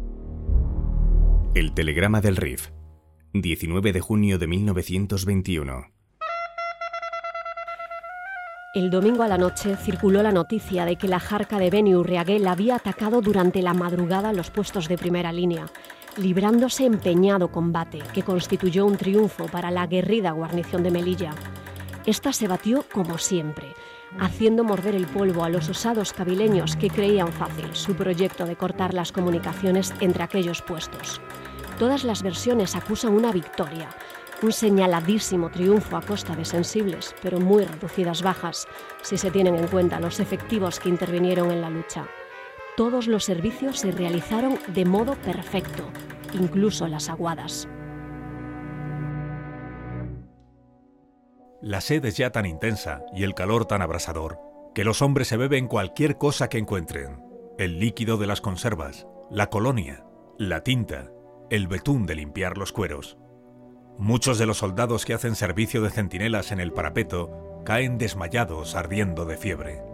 El 1.54 1.74
telegrama 1.74 2.20
del 2.20 2.36
RIF, 2.36 2.70
19 3.34 3.92
de 3.92 4.00
junio 4.00 4.38
de 4.38 4.46
1921. 4.46 5.92
El 8.74 8.90
domingo 8.90 9.22
a 9.22 9.28
la 9.28 9.36
noche 9.36 9.76
circuló 9.76 10.22
la 10.22 10.32
noticia 10.32 10.86
de 10.86 10.96
que 10.96 11.06
la 11.06 11.20
jarca 11.20 11.58
de 11.58 11.68
Beni 11.68 11.94
Urriaguel 11.94 12.46
había 12.46 12.76
atacado 12.76 13.20
durante 13.20 13.60
la 13.60 13.74
madrugada 13.74 14.32
los 14.32 14.50
puestos 14.50 14.88
de 14.88 14.96
primera 14.96 15.30
línea, 15.30 15.66
librándose 16.16 16.84
empeñado 16.84 17.48
combate 17.48 18.00
que 18.12 18.22
constituyó 18.22 18.86
un 18.86 18.96
triunfo 18.96 19.46
para 19.46 19.70
la 19.70 19.82
aguerrida 19.82 20.32
guarnición 20.32 20.82
de 20.82 20.90
Melilla. 20.90 21.34
Esta 22.06 22.32
se 22.32 22.48
batió 22.48 22.84
como 22.92 23.18
siempre, 23.18 23.74
haciendo 24.18 24.64
morder 24.64 24.94
el 24.94 25.06
polvo 25.06 25.44
a 25.44 25.48
los 25.48 25.68
osados 25.68 26.12
cabileños 26.12 26.76
que 26.76 26.90
creían 26.90 27.32
fácil 27.32 27.74
su 27.74 27.94
proyecto 27.94 28.46
de 28.46 28.56
cortar 28.56 28.94
las 28.94 29.12
comunicaciones 29.12 29.94
entre 30.00 30.22
aquellos 30.22 30.62
puestos. 30.62 31.20
Todas 31.78 32.04
las 32.04 32.22
versiones 32.22 32.76
acusan 32.76 33.14
una 33.14 33.32
victoria, 33.32 33.88
un 34.42 34.52
señaladísimo 34.52 35.50
triunfo 35.50 35.96
a 35.96 36.02
costa 36.02 36.34
de 36.34 36.44
sensibles, 36.44 37.14
pero 37.22 37.40
muy 37.40 37.64
reducidas 37.64 38.22
bajas, 38.22 38.66
si 39.02 39.16
se 39.16 39.30
tienen 39.30 39.54
en 39.54 39.68
cuenta 39.68 40.00
los 40.00 40.20
efectivos 40.20 40.80
que 40.80 40.88
intervinieron 40.88 41.50
en 41.50 41.60
la 41.62 41.70
lucha. 41.70 42.06
Todos 42.74 43.06
los 43.06 43.24
servicios 43.24 43.80
se 43.80 43.90
realizaron 43.90 44.58
de 44.68 44.86
modo 44.86 45.14
perfecto, 45.16 45.90
incluso 46.32 46.88
las 46.88 47.10
aguadas. 47.10 47.68
La 51.60 51.82
sed 51.82 52.02
es 52.06 52.16
ya 52.16 52.30
tan 52.30 52.46
intensa 52.46 53.02
y 53.14 53.24
el 53.24 53.34
calor 53.34 53.66
tan 53.66 53.82
abrasador 53.82 54.40
que 54.74 54.84
los 54.84 55.02
hombres 55.02 55.28
se 55.28 55.36
beben 55.36 55.68
cualquier 55.68 56.16
cosa 56.16 56.48
que 56.48 56.56
encuentren. 56.56 57.22
El 57.58 57.78
líquido 57.78 58.16
de 58.16 58.26
las 58.26 58.40
conservas, 58.40 59.06
la 59.30 59.50
colonia, 59.50 60.06
la 60.38 60.62
tinta, 60.62 61.10
el 61.50 61.68
betún 61.68 62.06
de 62.06 62.14
limpiar 62.14 62.56
los 62.56 62.72
cueros. 62.72 63.18
Muchos 63.98 64.38
de 64.38 64.46
los 64.46 64.58
soldados 64.58 65.04
que 65.04 65.12
hacen 65.12 65.34
servicio 65.36 65.82
de 65.82 65.90
centinelas 65.90 66.52
en 66.52 66.58
el 66.58 66.72
parapeto 66.72 67.60
caen 67.66 67.98
desmayados 67.98 68.74
ardiendo 68.74 69.26
de 69.26 69.36
fiebre. 69.36 69.91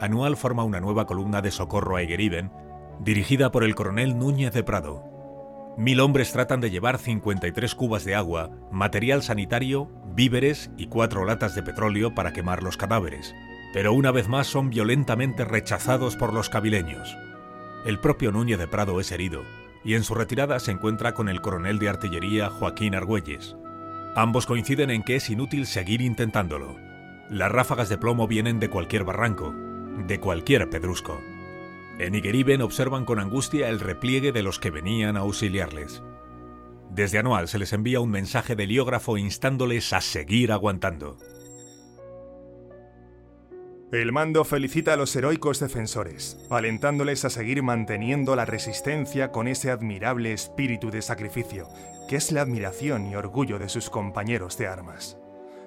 Anual 0.00 0.36
forma 0.36 0.64
una 0.64 0.80
nueva 0.80 1.06
columna 1.06 1.40
de 1.42 1.50
socorro 1.50 1.96
a 1.96 2.02
Egueriben, 2.02 2.50
dirigida 3.00 3.50
por 3.50 3.64
el 3.64 3.74
coronel 3.74 4.18
Núñez 4.18 4.52
de 4.52 4.62
Prado. 4.62 5.04
Mil 5.78 6.00
hombres 6.00 6.32
tratan 6.32 6.60
de 6.60 6.70
llevar 6.70 6.98
53 6.98 7.74
cubas 7.74 8.04
de 8.04 8.14
agua, 8.14 8.50
material 8.70 9.22
sanitario, 9.22 9.90
víveres 10.14 10.70
y 10.76 10.86
cuatro 10.86 11.24
latas 11.24 11.54
de 11.54 11.62
petróleo 11.62 12.14
para 12.14 12.32
quemar 12.32 12.62
los 12.62 12.76
cadáveres, 12.76 13.34
pero 13.72 13.92
una 13.92 14.10
vez 14.10 14.28
más 14.28 14.46
son 14.46 14.70
violentamente 14.70 15.44
rechazados 15.44 16.16
por 16.16 16.32
los 16.32 16.48
cabileños. 16.48 17.16
El 17.84 18.00
propio 18.00 18.32
Núñez 18.32 18.58
de 18.58 18.68
Prado 18.68 19.00
es 19.00 19.12
herido, 19.12 19.42
y 19.84 19.94
en 19.94 20.02
su 20.02 20.14
retirada 20.14 20.58
se 20.60 20.72
encuentra 20.72 21.14
con 21.14 21.28
el 21.28 21.40
coronel 21.40 21.78
de 21.78 21.88
artillería 21.88 22.50
Joaquín 22.50 22.94
Argüelles. 22.94 23.56
Ambos 24.14 24.46
coinciden 24.46 24.90
en 24.90 25.02
que 25.02 25.16
es 25.16 25.28
inútil 25.28 25.66
seguir 25.66 26.00
intentándolo. 26.00 26.76
Las 27.28 27.52
ráfagas 27.52 27.88
de 27.88 27.98
plomo 27.98 28.26
vienen 28.26 28.60
de 28.60 28.70
cualquier 28.70 29.04
barranco, 29.04 29.54
de 29.96 30.20
cualquier 30.20 30.68
pedrusco. 30.70 31.20
En 31.98 32.14
Igueriben 32.14 32.60
observan 32.60 33.04
con 33.04 33.18
angustia 33.18 33.68
el 33.68 33.80
repliegue 33.80 34.32
de 34.32 34.42
los 34.42 34.58
que 34.58 34.70
venían 34.70 35.16
a 35.16 35.20
auxiliarles. 35.20 36.02
Desde 36.90 37.18
Anual 37.18 37.48
se 37.48 37.58
les 37.58 37.72
envía 37.72 38.00
un 38.00 38.10
mensaje 38.10 38.54
de 38.54 38.64
heliógrafo 38.64 39.16
instándoles 39.16 39.92
a 39.92 40.00
seguir 40.00 40.52
aguantando. 40.52 41.16
El 43.92 44.12
mando 44.12 44.44
felicita 44.44 44.92
a 44.92 44.96
los 44.96 45.14
heroicos 45.14 45.60
defensores, 45.60 46.44
alentándoles 46.50 47.24
a 47.24 47.30
seguir 47.30 47.62
manteniendo 47.62 48.34
la 48.34 48.44
resistencia 48.44 49.30
con 49.30 49.46
ese 49.46 49.70
admirable 49.70 50.32
espíritu 50.32 50.90
de 50.90 51.02
sacrificio, 51.02 51.68
que 52.08 52.16
es 52.16 52.32
la 52.32 52.42
admiración 52.42 53.06
y 53.06 53.14
orgullo 53.14 53.58
de 53.58 53.68
sus 53.68 53.88
compañeros 53.88 54.58
de 54.58 54.66
armas. 54.66 55.16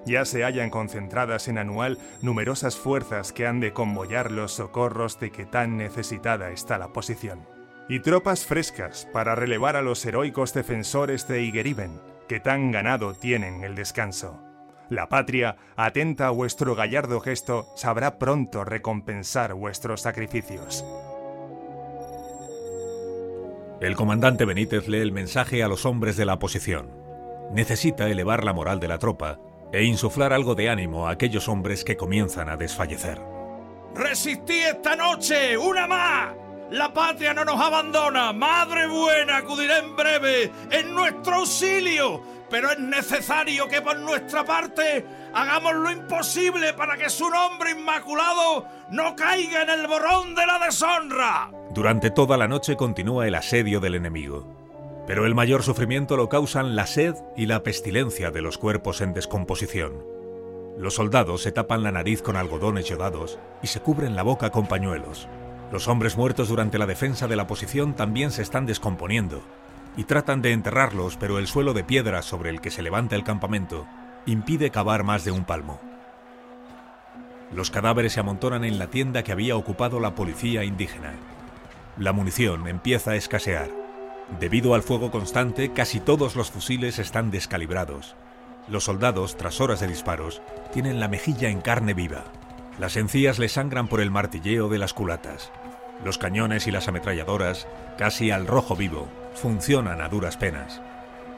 Ya 0.06 0.24
se 0.24 0.44
hallan 0.44 0.70
concentradas 0.70 1.48
en 1.48 1.58
Anual 1.58 1.98
numerosas 2.22 2.76
fuerzas 2.76 3.32
que 3.32 3.46
han 3.46 3.60
de 3.60 3.72
convoyar 3.72 4.30
los 4.30 4.52
socorros 4.52 5.20
de 5.20 5.30
que 5.30 5.44
tan 5.44 5.76
necesitada 5.76 6.50
está 6.50 6.78
la 6.78 6.88
posición. 6.88 7.46
Y 7.88 8.00
tropas 8.00 8.46
frescas 8.46 9.08
para 9.12 9.34
relevar 9.34 9.76
a 9.76 9.82
los 9.82 10.04
heroicos 10.06 10.54
defensores 10.54 11.28
de 11.28 11.42
Igueriben, 11.42 12.00
que 12.28 12.40
tan 12.40 12.70
ganado 12.70 13.14
tienen 13.14 13.64
el 13.64 13.74
descanso. 13.74 14.40
La 14.88 15.08
patria, 15.08 15.56
atenta 15.76 16.28
a 16.28 16.30
vuestro 16.30 16.74
gallardo 16.74 17.20
gesto, 17.20 17.66
sabrá 17.76 18.18
pronto 18.18 18.64
recompensar 18.64 19.54
vuestros 19.54 20.00
sacrificios. 20.00 20.84
El 23.80 23.96
comandante 23.96 24.44
Benítez 24.44 24.88
lee 24.88 24.98
el 24.98 25.12
mensaje 25.12 25.62
a 25.62 25.68
los 25.68 25.86
hombres 25.86 26.16
de 26.16 26.26
la 26.26 26.34
oposición. 26.34 26.90
Necesita 27.52 28.08
elevar 28.08 28.44
la 28.44 28.52
moral 28.52 28.78
de 28.78 28.88
la 28.88 28.98
tropa 28.98 29.38
e 29.72 29.84
insuflar 29.84 30.32
algo 30.32 30.54
de 30.54 30.68
ánimo 30.68 31.06
a 31.06 31.12
aquellos 31.12 31.48
hombres 31.48 31.84
que 31.84 31.96
comienzan 31.96 32.48
a 32.48 32.56
desfallecer. 32.56 33.20
¡Resistí 33.94 34.60
esta 34.60 34.96
noche! 34.96 35.56
¡Una 35.56 35.86
más! 35.86 36.34
La 36.70 36.92
patria 36.92 37.34
no 37.34 37.44
nos 37.44 37.60
abandona. 37.60 38.32
Madre 38.32 38.86
buena, 38.86 39.38
acudirá 39.38 39.78
en 39.78 39.96
breve 39.96 40.50
en 40.70 40.94
nuestro 40.94 41.36
auxilio 41.36 42.22
pero 42.50 42.72
es 42.72 42.78
necesario 42.78 43.68
que 43.68 43.80
por 43.80 43.96
nuestra 43.98 44.44
parte 44.44 45.06
hagamos 45.32 45.74
lo 45.74 45.90
imposible 45.90 46.74
para 46.74 46.96
que 46.96 47.08
su 47.08 47.30
nombre 47.30 47.70
inmaculado 47.70 48.66
no 48.90 49.14
caiga 49.14 49.62
en 49.62 49.70
el 49.70 49.86
borrón 49.86 50.34
de 50.34 50.44
la 50.44 50.58
deshonra. 50.58 51.50
Durante 51.70 52.10
toda 52.10 52.36
la 52.36 52.48
noche 52.48 52.76
continúa 52.76 53.28
el 53.28 53.36
asedio 53.36 53.78
del 53.78 53.94
enemigo, 53.94 54.44
pero 55.10 55.26
el 55.26 55.34
mayor 55.34 55.64
sufrimiento 55.64 56.16
lo 56.16 56.28
causan 56.28 56.76
la 56.76 56.86
sed 56.86 57.16
y 57.36 57.46
la 57.46 57.64
pestilencia 57.64 58.30
de 58.30 58.42
los 58.42 58.58
cuerpos 58.58 59.00
en 59.00 59.12
descomposición. 59.12 60.04
Los 60.78 60.94
soldados 60.94 61.42
se 61.42 61.50
tapan 61.50 61.82
la 61.82 61.90
nariz 61.90 62.22
con 62.22 62.36
algodones 62.36 62.88
yodados 62.88 63.40
y 63.60 63.66
se 63.66 63.80
cubren 63.80 64.14
la 64.14 64.22
boca 64.22 64.50
con 64.50 64.68
pañuelos. 64.68 65.26
Los 65.72 65.88
hombres 65.88 66.16
muertos 66.16 66.46
durante 66.46 66.78
la 66.78 66.86
defensa 66.86 67.26
de 67.26 67.34
la 67.34 67.48
posición 67.48 67.94
también 67.94 68.30
se 68.30 68.42
están 68.42 68.66
descomponiendo 68.66 69.42
y 69.96 70.04
tratan 70.04 70.42
de 70.42 70.52
enterrarlos, 70.52 71.16
pero 71.16 71.40
el 71.40 71.48
suelo 71.48 71.74
de 71.74 71.82
piedra 71.82 72.22
sobre 72.22 72.50
el 72.50 72.60
que 72.60 72.70
se 72.70 72.82
levanta 72.82 73.16
el 73.16 73.24
campamento 73.24 73.88
impide 74.26 74.70
cavar 74.70 75.02
más 75.02 75.24
de 75.24 75.32
un 75.32 75.42
palmo. 75.42 75.80
Los 77.52 77.72
cadáveres 77.72 78.12
se 78.12 78.20
amontonan 78.20 78.62
en 78.62 78.78
la 78.78 78.86
tienda 78.86 79.24
que 79.24 79.32
había 79.32 79.56
ocupado 79.56 79.98
la 79.98 80.14
policía 80.14 80.62
indígena. 80.62 81.14
La 81.98 82.12
munición 82.12 82.68
empieza 82.68 83.10
a 83.10 83.16
escasear. 83.16 83.79
Debido 84.38 84.74
al 84.74 84.82
fuego 84.82 85.10
constante, 85.10 85.72
casi 85.72 85.98
todos 85.98 86.36
los 86.36 86.50
fusiles 86.50 86.98
están 86.98 87.30
descalibrados. 87.30 88.14
Los 88.68 88.84
soldados, 88.84 89.36
tras 89.36 89.60
horas 89.60 89.80
de 89.80 89.88
disparos, 89.88 90.40
tienen 90.72 91.00
la 91.00 91.08
mejilla 91.08 91.48
en 91.48 91.60
carne 91.60 91.94
viva. 91.94 92.24
Las 92.78 92.96
encías 92.96 93.38
les 93.38 93.52
sangran 93.52 93.88
por 93.88 94.00
el 94.00 94.10
martilleo 94.10 94.68
de 94.68 94.78
las 94.78 94.94
culatas. 94.94 95.50
Los 96.04 96.18
cañones 96.18 96.66
y 96.66 96.70
las 96.70 96.86
ametralladoras, 96.88 97.66
casi 97.98 98.30
al 98.30 98.46
rojo 98.46 98.76
vivo, 98.76 99.08
funcionan 99.34 100.00
a 100.00 100.08
duras 100.08 100.36
penas. 100.36 100.80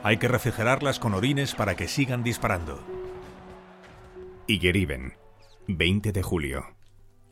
Hay 0.02 0.18
que 0.18 0.28
refrigerarlas 0.28 0.98
con 0.98 1.14
orines 1.14 1.54
para 1.54 1.74
que 1.74 1.88
sigan 1.88 2.22
disparando. 2.22 2.80
Igueriben, 4.46 5.14
20 5.68 6.12
de 6.12 6.22
julio. 6.22 6.66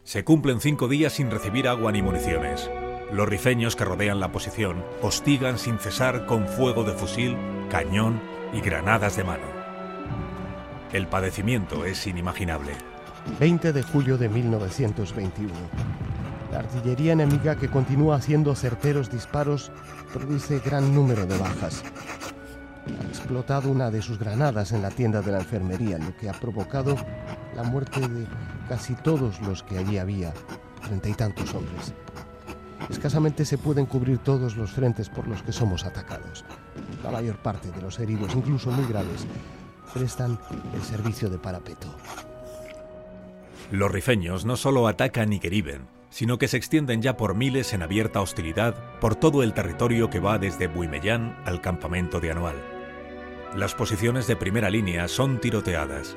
Se 0.04 0.24
cumplen 0.24 0.60
cinco 0.60 0.88
días 0.88 1.12
sin 1.12 1.30
recibir 1.30 1.68
agua 1.68 1.92
ni 1.92 2.02
municiones. 2.02 2.70
Los 3.12 3.28
rifeños 3.28 3.74
que 3.74 3.84
rodean 3.84 4.20
la 4.20 4.30
posición 4.30 4.84
hostigan 5.02 5.58
sin 5.58 5.78
cesar 5.78 6.26
con 6.26 6.46
fuego 6.46 6.84
de 6.84 6.92
fusil, 6.92 7.36
cañón 7.68 8.20
y 8.52 8.60
granadas 8.60 9.16
de 9.16 9.24
mano. 9.24 9.46
El 10.92 11.08
padecimiento 11.08 11.84
es 11.84 12.06
inimaginable. 12.06 12.72
20 13.40 13.72
de 13.72 13.82
julio 13.82 14.16
de 14.16 14.28
1921. 14.28 15.52
La 16.52 16.60
artillería 16.60 17.12
enemiga 17.12 17.56
que 17.56 17.68
continúa 17.68 18.16
haciendo 18.16 18.54
certeros 18.54 19.10
disparos 19.10 19.72
produce 20.12 20.60
gran 20.60 20.94
número 20.94 21.26
de 21.26 21.36
bajas. 21.36 21.82
Ha 22.86 23.08
explotado 23.08 23.70
una 23.70 23.90
de 23.90 24.02
sus 24.02 24.18
granadas 24.18 24.70
en 24.70 24.82
la 24.82 24.90
tienda 24.90 25.20
de 25.20 25.32
la 25.32 25.38
enfermería, 25.38 25.98
lo 25.98 26.16
que 26.16 26.28
ha 26.28 26.32
provocado 26.32 26.96
la 27.56 27.64
muerte 27.64 28.00
de 28.00 28.26
casi 28.68 28.94
todos 28.94 29.40
los 29.40 29.64
que 29.64 29.78
allí 29.78 29.98
había, 29.98 30.32
treinta 30.82 31.08
y 31.08 31.14
tantos 31.14 31.54
hombres. 31.54 31.92
Escasamente 32.90 33.44
se 33.44 33.56
pueden 33.56 33.86
cubrir 33.86 34.18
todos 34.18 34.56
los 34.56 34.72
frentes 34.72 35.08
por 35.08 35.28
los 35.28 35.42
que 35.42 35.52
somos 35.52 35.84
atacados. 35.84 36.44
La 37.04 37.10
mayor 37.10 37.36
parte 37.36 37.70
de 37.70 37.80
los 37.80 37.98
heridos, 37.98 38.34
incluso 38.34 38.70
muy 38.70 38.84
graves, 38.86 39.26
prestan 39.94 40.38
el 40.74 40.82
servicio 40.82 41.30
de 41.30 41.38
parapeto. 41.38 41.86
Los 43.70 43.90
rifeños 43.90 44.44
no 44.44 44.56
solo 44.56 44.88
atacan 44.88 45.32
y 45.32 45.38
queriben, 45.38 45.86
sino 46.10 46.38
que 46.38 46.48
se 46.48 46.56
extienden 46.56 47.00
ya 47.00 47.16
por 47.16 47.36
miles 47.36 47.72
en 47.72 47.82
abierta 47.82 48.20
hostilidad 48.20 48.74
por 49.00 49.14
todo 49.14 49.44
el 49.44 49.54
territorio 49.54 50.10
que 50.10 50.18
va 50.18 50.38
desde 50.38 50.66
Buimellán 50.66 51.36
al 51.44 51.60
campamento 51.60 52.18
de 52.18 52.32
Anual. 52.32 52.56
Las 53.54 53.74
posiciones 53.74 54.26
de 54.26 54.36
primera 54.36 54.70
línea 54.70 55.06
son 55.06 55.40
tiroteadas. 55.40 56.16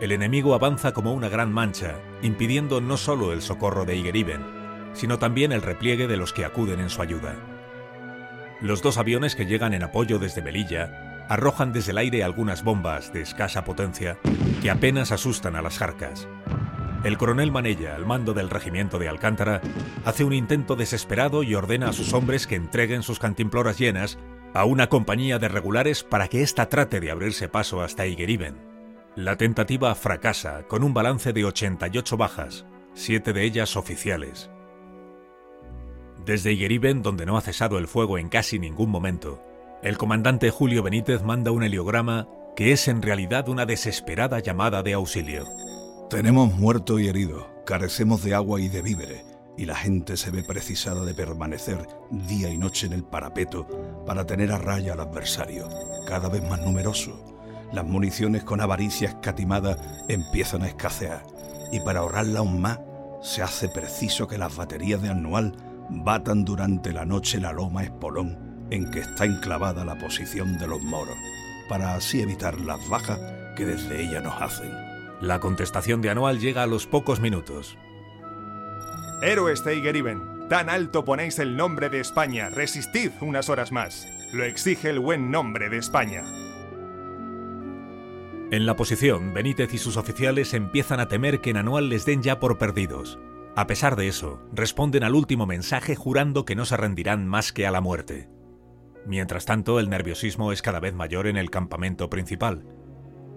El 0.00 0.12
enemigo 0.12 0.54
avanza 0.54 0.92
como 0.92 1.14
una 1.14 1.28
gran 1.28 1.52
mancha, 1.52 1.98
impidiendo 2.22 2.80
no 2.80 2.96
solo 2.96 3.32
el 3.32 3.40
socorro 3.40 3.84
de 3.84 3.96
Igueriben, 3.96 4.61
sino 4.92 5.18
también 5.18 5.52
el 5.52 5.62
repliegue 5.62 6.06
de 6.06 6.16
los 6.16 6.32
que 6.32 6.44
acuden 6.44 6.80
en 6.80 6.90
su 6.90 7.02
ayuda. 7.02 7.34
Los 8.60 8.82
dos 8.82 8.98
aviones 8.98 9.34
que 9.34 9.46
llegan 9.46 9.74
en 9.74 9.82
apoyo 9.82 10.18
desde 10.18 10.42
Melilla 10.42 11.24
arrojan 11.28 11.72
desde 11.72 11.92
el 11.92 11.98
aire 11.98 12.24
algunas 12.24 12.62
bombas 12.62 13.12
de 13.12 13.22
escasa 13.22 13.64
potencia 13.64 14.18
que 14.60 14.70
apenas 14.70 15.12
asustan 15.12 15.56
a 15.56 15.62
las 15.62 15.78
jarcas. 15.78 16.28
el 17.04 17.18
coronel 17.18 17.50
Manella, 17.50 17.96
al 17.96 18.06
mando 18.06 18.32
del 18.32 18.50
regimiento 18.50 19.00
de 19.00 19.08
Alcántara, 19.08 19.60
hace 20.04 20.22
un 20.22 20.32
intento 20.32 20.76
desesperado 20.76 21.42
y 21.42 21.56
ordena 21.56 21.88
a 21.88 21.92
sus 21.92 22.12
hombres 22.12 22.46
que 22.46 22.54
entreguen 22.54 23.02
sus 23.02 23.18
cantimploras 23.18 23.78
llenas 23.78 24.18
a 24.54 24.64
una 24.64 24.88
compañía 24.88 25.40
de 25.40 25.48
regulares 25.48 26.04
para 26.04 26.28
que 26.28 26.42
ésta 26.42 26.68
trate 26.68 27.00
de 27.00 27.10
abrirse 27.10 27.48
paso 27.48 27.82
hasta 27.82 28.06
Higueriben. 28.06 28.60
La 29.16 29.36
tentativa 29.36 29.94
fracasa 29.94 30.62
con 30.68 30.84
un 30.84 30.94
balance 30.94 31.32
de 31.32 31.44
88 31.44 32.16
bajas, 32.16 32.66
siete 32.94 33.32
de 33.32 33.42
ellas 33.44 33.76
oficiales. 33.76 34.50
Desde 36.24 36.52
Higueriben, 36.52 37.02
donde 37.02 37.26
no 37.26 37.36
ha 37.36 37.40
cesado 37.40 37.78
el 37.78 37.88
fuego 37.88 38.16
en 38.16 38.28
casi 38.28 38.60
ningún 38.60 38.90
momento, 38.90 39.42
el 39.82 39.98
comandante 39.98 40.50
Julio 40.50 40.84
Benítez 40.84 41.24
manda 41.24 41.50
un 41.50 41.64
heliograma 41.64 42.28
que 42.54 42.70
es 42.70 42.86
en 42.86 43.02
realidad 43.02 43.48
una 43.48 43.66
desesperada 43.66 44.38
llamada 44.38 44.84
de 44.84 44.92
auxilio. 44.92 45.48
Tenemos 46.08 46.54
muerto 46.54 47.00
y 47.00 47.08
herido, 47.08 47.50
carecemos 47.66 48.22
de 48.22 48.36
agua 48.36 48.60
y 48.60 48.68
de 48.68 48.82
víveres, 48.82 49.24
y 49.58 49.64
la 49.64 49.74
gente 49.74 50.16
se 50.16 50.30
ve 50.30 50.44
precisada 50.44 51.04
de 51.04 51.12
permanecer 51.12 51.88
día 52.10 52.50
y 52.50 52.56
noche 52.56 52.86
en 52.86 52.92
el 52.92 53.02
parapeto 53.02 53.66
para 54.06 54.24
tener 54.24 54.52
a 54.52 54.58
raya 54.58 54.92
al 54.92 55.00
adversario, 55.00 55.68
cada 56.06 56.28
vez 56.28 56.48
más 56.48 56.60
numeroso. 56.60 57.18
Las 57.72 57.84
municiones 57.84 58.44
con 58.44 58.60
avaricia 58.60 59.08
escatimada 59.08 60.04
empiezan 60.08 60.62
a 60.62 60.68
escasear, 60.68 61.24
y 61.72 61.80
para 61.80 62.00
ahorrarla 62.00 62.40
aún 62.40 62.60
más, 62.60 62.78
se 63.22 63.42
hace 63.42 63.68
preciso 63.68 64.28
que 64.28 64.38
las 64.38 64.54
baterías 64.54 65.02
de 65.02 65.08
anual 65.08 65.56
batan 65.92 66.44
durante 66.44 66.92
la 66.92 67.04
noche 67.04 67.40
la 67.40 67.52
loma 67.52 67.84
espolón 67.84 68.66
en 68.70 68.90
que 68.90 69.00
está 69.00 69.26
enclavada 69.26 69.84
la 69.84 69.98
posición 69.98 70.58
de 70.58 70.66
los 70.66 70.82
moros, 70.82 71.16
para 71.68 71.94
así 71.94 72.22
evitar 72.22 72.58
las 72.60 72.88
bajas 72.88 73.20
que 73.54 73.66
desde 73.66 74.02
ella 74.02 74.20
nos 74.20 74.40
hacen. 74.40 74.70
La 75.20 75.38
contestación 75.40 76.00
de 76.00 76.10
Anual 76.10 76.40
llega 76.40 76.62
a 76.62 76.66
los 76.66 76.86
pocos 76.86 77.20
minutos. 77.20 77.76
Héroes 79.22 79.62
de 79.64 79.76
tan 80.48 80.68
alto 80.68 81.04
ponéis 81.04 81.38
el 81.38 81.56
nombre 81.56 81.88
de 81.88 82.00
España, 82.00 82.50
resistid 82.50 83.10
unas 83.20 83.48
horas 83.48 83.72
más. 83.72 84.08
Lo 84.32 84.44
exige 84.44 84.90
el 84.90 84.98
buen 84.98 85.30
nombre 85.30 85.68
de 85.68 85.78
España. 85.78 86.24
En 88.50 88.66
la 88.66 88.76
posición, 88.76 89.32
Benítez 89.32 89.72
y 89.72 89.78
sus 89.78 89.96
oficiales 89.96 90.52
empiezan 90.52 91.00
a 91.00 91.08
temer 91.08 91.40
que 91.40 91.50
en 91.50 91.56
Anual 91.56 91.88
les 91.88 92.04
den 92.04 92.22
ya 92.22 92.38
por 92.38 92.58
perdidos. 92.58 93.18
A 93.54 93.66
pesar 93.66 93.96
de 93.96 94.08
eso, 94.08 94.40
responden 94.52 95.04
al 95.04 95.14
último 95.14 95.44
mensaje 95.44 95.94
jurando 95.94 96.46
que 96.46 96.54
no 96.54 96.64
se 96.64 96.78
rendirán 96.78 97.26
más 97.26 97.52
que 97.52 97.66
a 97.66 97.70
la 97.70 97.82
muerte. 97.82 98.30
Mientras 99.06 99.44
tanto, 99.44 99.78
el 99.78 99.90
nerviosismo 99.90 100.52
es 100.52 100.62
cada 100.62 100.80
vez 100.80 100.94
mayor 100.94 101.26
en 101.26 101.36
el 101.36 101.50
campamento 101.50 102.08
principal, 102.08 102.64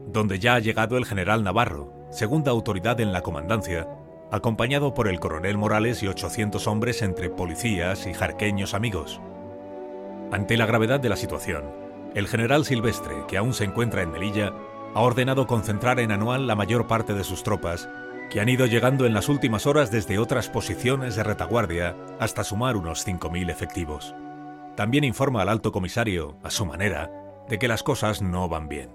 donde 0.07 0.39
ya 0.39 0.55
ha 0.55 0.59
llegado 0.59 0.97
el 0.97 1.05
general 1.05 1.43
Navarro, 1.43 1.91
segunda 2.11 2.51
autoridad 2.51 3.01
en 3.01 3.11
la 3.11 3.24
comandancia, 3.24 3.89
acompañado 4.32 4.93
por 4.93 5.09
el 5.09 5.20
coronel 5.20 5.57
Morales 5.57 6.01
y 6.01 6.07
800 6.07 6.66
hombres 6.68 7.01
entre 7.01 7.30
policías 7.30 8.07
y 8.07 8.13
jarqueños 8.13 8.74
amigos. 8.74 9.20
Ante 10.32 10.55
la 10.55 10.66
gravedad 10.66 11.01
de 11.01 11.09
la 11.09 11.18
situación, 11.18 11.66
el 12.13 12.28
general 12.28 12.63
Silvestre, 12.63 13.26
que 13.28 13.38
aún 13.38 13.53
se 13.53 13.66
encuentra 13.66 14.01
en 14.01 14.11
Melilla, 14.11 14.53
ha 14.93 15.01
ordenado 15.01 15.45
concentrar 15.45 15.99
en 15.99 16.13
Anual 16.13 16.47
la 16.47 16.55
mayor 16.55 16.88
parte 16.88 17.13
de 17.13 17.26
sus 17.26 17.43
tropas, 17.43 17.89
que 18.30 18.39
han 18.39 18.49
ido 18.49 18.65
llegando 18.65 19.05
en 19.05 19.13
las 19.13 19.30
últimas 19.30 19.65
horas 19.65 19.91
desde 19.91 20.19
otras 20.19 20.49
posiciones 20.49 21.15
de 21.15 21.23
retaguardia 21.23 21.95
hasta 22.19 22.43
sumar 22.43 22.76
unos 22.76 23.05
5.000 23.05 23.49
efectivos. 23.49 24.15
También 24.76 25.03
informa 25.03 25.41
al 25.41 25.49
alto 25.49 25.71
comisario, 25.71 26.38
a 26.43 26.49
su 26.49 26.65
manera, 26.65 27.11
de 27.47 27.59
que 27.59 27.67
las 27.67 27.84
cosas 27.84 28.21
no 28.21 28.49
van 28.49 28.67
bien. 28.67 28.91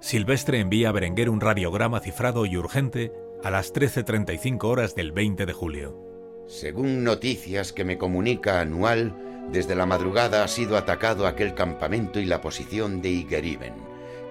Silvestre 0.00 0.60
envía 0.60 0.90
a 0.90 0.92
Berenguer 0.92 1.30
un 1.30 1.40
radiograma 1.40 2.00
cifrado 2.00 2.46
y 2.46 2.56
urgente 2.56 3.12
a 3.42 3.50
las 3.50 3.72
13.35 3.74 4.64
horas 4.64 4.94
del 4.94 5.12
20 5.12 5.46
de 5.46 5.52
julio. 5.52 5.98
Según 6.46 7.04
noticias 7.04 7.72
que 7.72 7.84
me 7.84 7.98
comunica 7.98 8.60
Anual, 8.60 9.14
desde 9.50 9.74
la 9.74 9.86
madrugada 9.86 10.44
ha 10.44 10.48
sido 10.48 10.76
atacado 10.76 11.26
aquel 11.26 11.54
campamento 11.54 12.20
y 12.20 12.26
la 12.26 12.40
posición 12.40 13.02
de 13.02 13.10
Igeriben, 13.10 13.74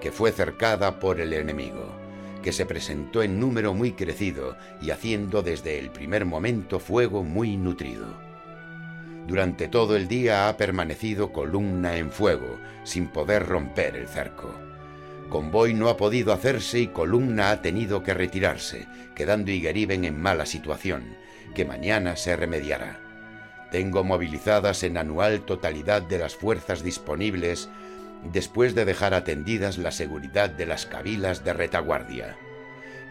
que 0.02 0.12
fue 0.12 0.32
cercada 0.32 1.00
por 1.00 1.22
el 1.22 1.34
enemigo, 1.34 1.88
que 2.44 2.52
se 2.52 2.68
presentó 2.68 3.24
en 3.24 3.40
número 3.40 3.74
muy 3.74 3.94
crecido 3.94 4.56
y 4.80 4.92
haciendo 4.92 5.42
desde 5.42 5.80
el 5.80 5.90
primer 5.90 6.26
momento 6.26 6.80
fuego 6.80 7.24
muy 7.24 7.58
nutrido. 7.58 8.06
Durante 9.28 9.70
todo 9.70 9.96
el 9.96 10.08
día 10.08 10.50
ha 10.50 10.58
permanecido 10.58 11.32
columna 11.32 11.98
en 11.98 12.12
fuego, 12.12 12.60
sin 12.84 13.08
poder 13.08 13.48
romper 13.48 13.96
el 13.96 14.08
cerco. 14.08 14.54
Convoy 15.30 15.74
no 15.74 15.90
ha 15.90 15.98
podido 15.98 16.34
hacerse 16.34 16.82
y 16.82 16.88
columna 16.88 17.50
ha 17.50 17.62
tenido 17.62 18.04
que 18.04 18.14
retirarse, 18.14 18.88
quedando 19.16 19.50
Higueriben 19.50 20.04
en 20.04 20.22
mala 20.22 20.46
situación, 20.46 21.16
que 21.56 21.66
mañana 21.66 22.18
se 22.18 22.36
remediará. 22.36 23.00
Tengo 23.72 24.04
movilizadas 24.04 24.84
en 24.84 24.98
anual 24.98 25.42
totalidad 25.42 26.04
de 26.04 26.20
las 26.20 26.36
fuerzas 26.36 26.84
disponibles 26.84 27.70
después 28.32 28.76
de 28.76 28.86
dejar 28.86 29.14
atendidas 29.14 29.78
la 29.78 29.92
seguridad 29.92 30.50
de 30.50 30.66
las 30.66 30.86
cabilas 30.86 31.44
de 31.44 31.54
retaguardia. 31.54 32.38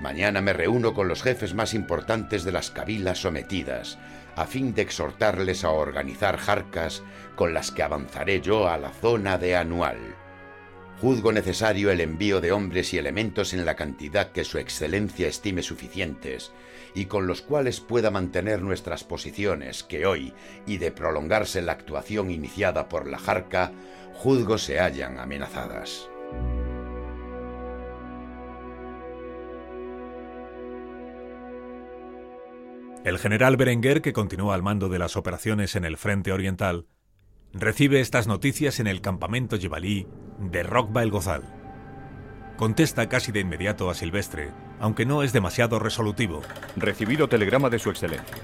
Mañana 0.01 0.41
me 0.41 0.53
reúno 0.53 0.95
con 0.95 1.09
los 1.09 1.23
jefes 1.23 1.55
más 1.55 1.75
importantes 1.75 2.45
de 2.45 2.53
las 2.53 2.71
cabilas 2.71 3.19
sometidas, 3.19 3.99
a 4.35 4.47
fin 4.47 4.75
de 4.75 4.83
exhortarles 4.83 5.65
a 5.65 5.71
organizar 5.71 6.39
jarcas 6.39 7.03
con 7.37 7.55
las 7.55 7.71
que 7.71 7.83
avanzaré 7.83 8.41
yo 8.41 8.69
a 8.69 8.79
la 8.79 8.91
zona 8.91 9.39
de 9.39 9.55
anual. 9.57 9.99
Juzgo 11.01 11.33
necesario 11.33 11.91
el 11.91 12.01
envío 12.01 12.41
de 12.41 12.53
hombres 12.53 12.95
y 12.95 12.99
elementos 12.99 13.53
en 13.55 13.65
la 13.65 13.75
cantidad 13.75 14.31
que 14.31 14.45
Su 14.45 14.59
Excelencia 14.59 15.27
estime 15.27 15.63
suficientes, 15.63 16.53
y 16.95 17.07
con 17.07 17.27
los 17.27 17.43
cuales 17.43 17.81
pueda 17.81 18.11
mantener 18.11 18.63
nuestras 18.63 19.05
posiciones 19.05 19.83
que 19.83 20.07
hoy, 20.07 20.33
y 20.67 20.79
de 20.79 20.93
prolongarse 20.93 21.63
la 21.63 21.73
actuación 21.73 22.31
iniciada 22.31 22.89
por 22.89 23.07
la 23.07 23.19
Jarca, 23.19 23.73
juzgo 24.15 24.59
se 24.59 24.79
hallan 24.79 25.19
amenazadas. 25.19 26.09
El 33.05 33.19
general 33.19 33.57
Berenguer, 33.57 34.01
que 34.01 34.13
continúa 34.13 34.55
al 34.55 34.63
mando 34.63 34.89
de 34.89 35.01
las 35.01 35.17
operaciones 35.17 35.75
en 35.75 35.85
el 35.85 35.97
frente 35.97 36.31
oriental, 36.31 36.87
recibe 37.53 38.01
estas 38.01 38.29
noticias 38.29 38.79
en 38.79 38.87
el 38.87 39.01
campamento 39.01 39.57
yebalí 39.57 40.07
de 40.39 40.63
Rockba 40.63 41.03
el 41.03 41.11
Gozal. 41.11 41.43
Contesta 42.57 43.09
casi 43.09 43.33
de 43.33 43.41
inmediato 43.41 43.91
a 43.91 43.95
Silvestre, 43.95 44.53
aunque 44.83 45.07
no 45.07 45.23
es 45.23 45.33
demasiado 45.33 45.79
resolutivo. 45.79 46.43
Recibido 46.75 47.29
telegrama 47.29 47.71
de 47.71 47.79
su 47.79 47.89
excelencia, 47.89 48.43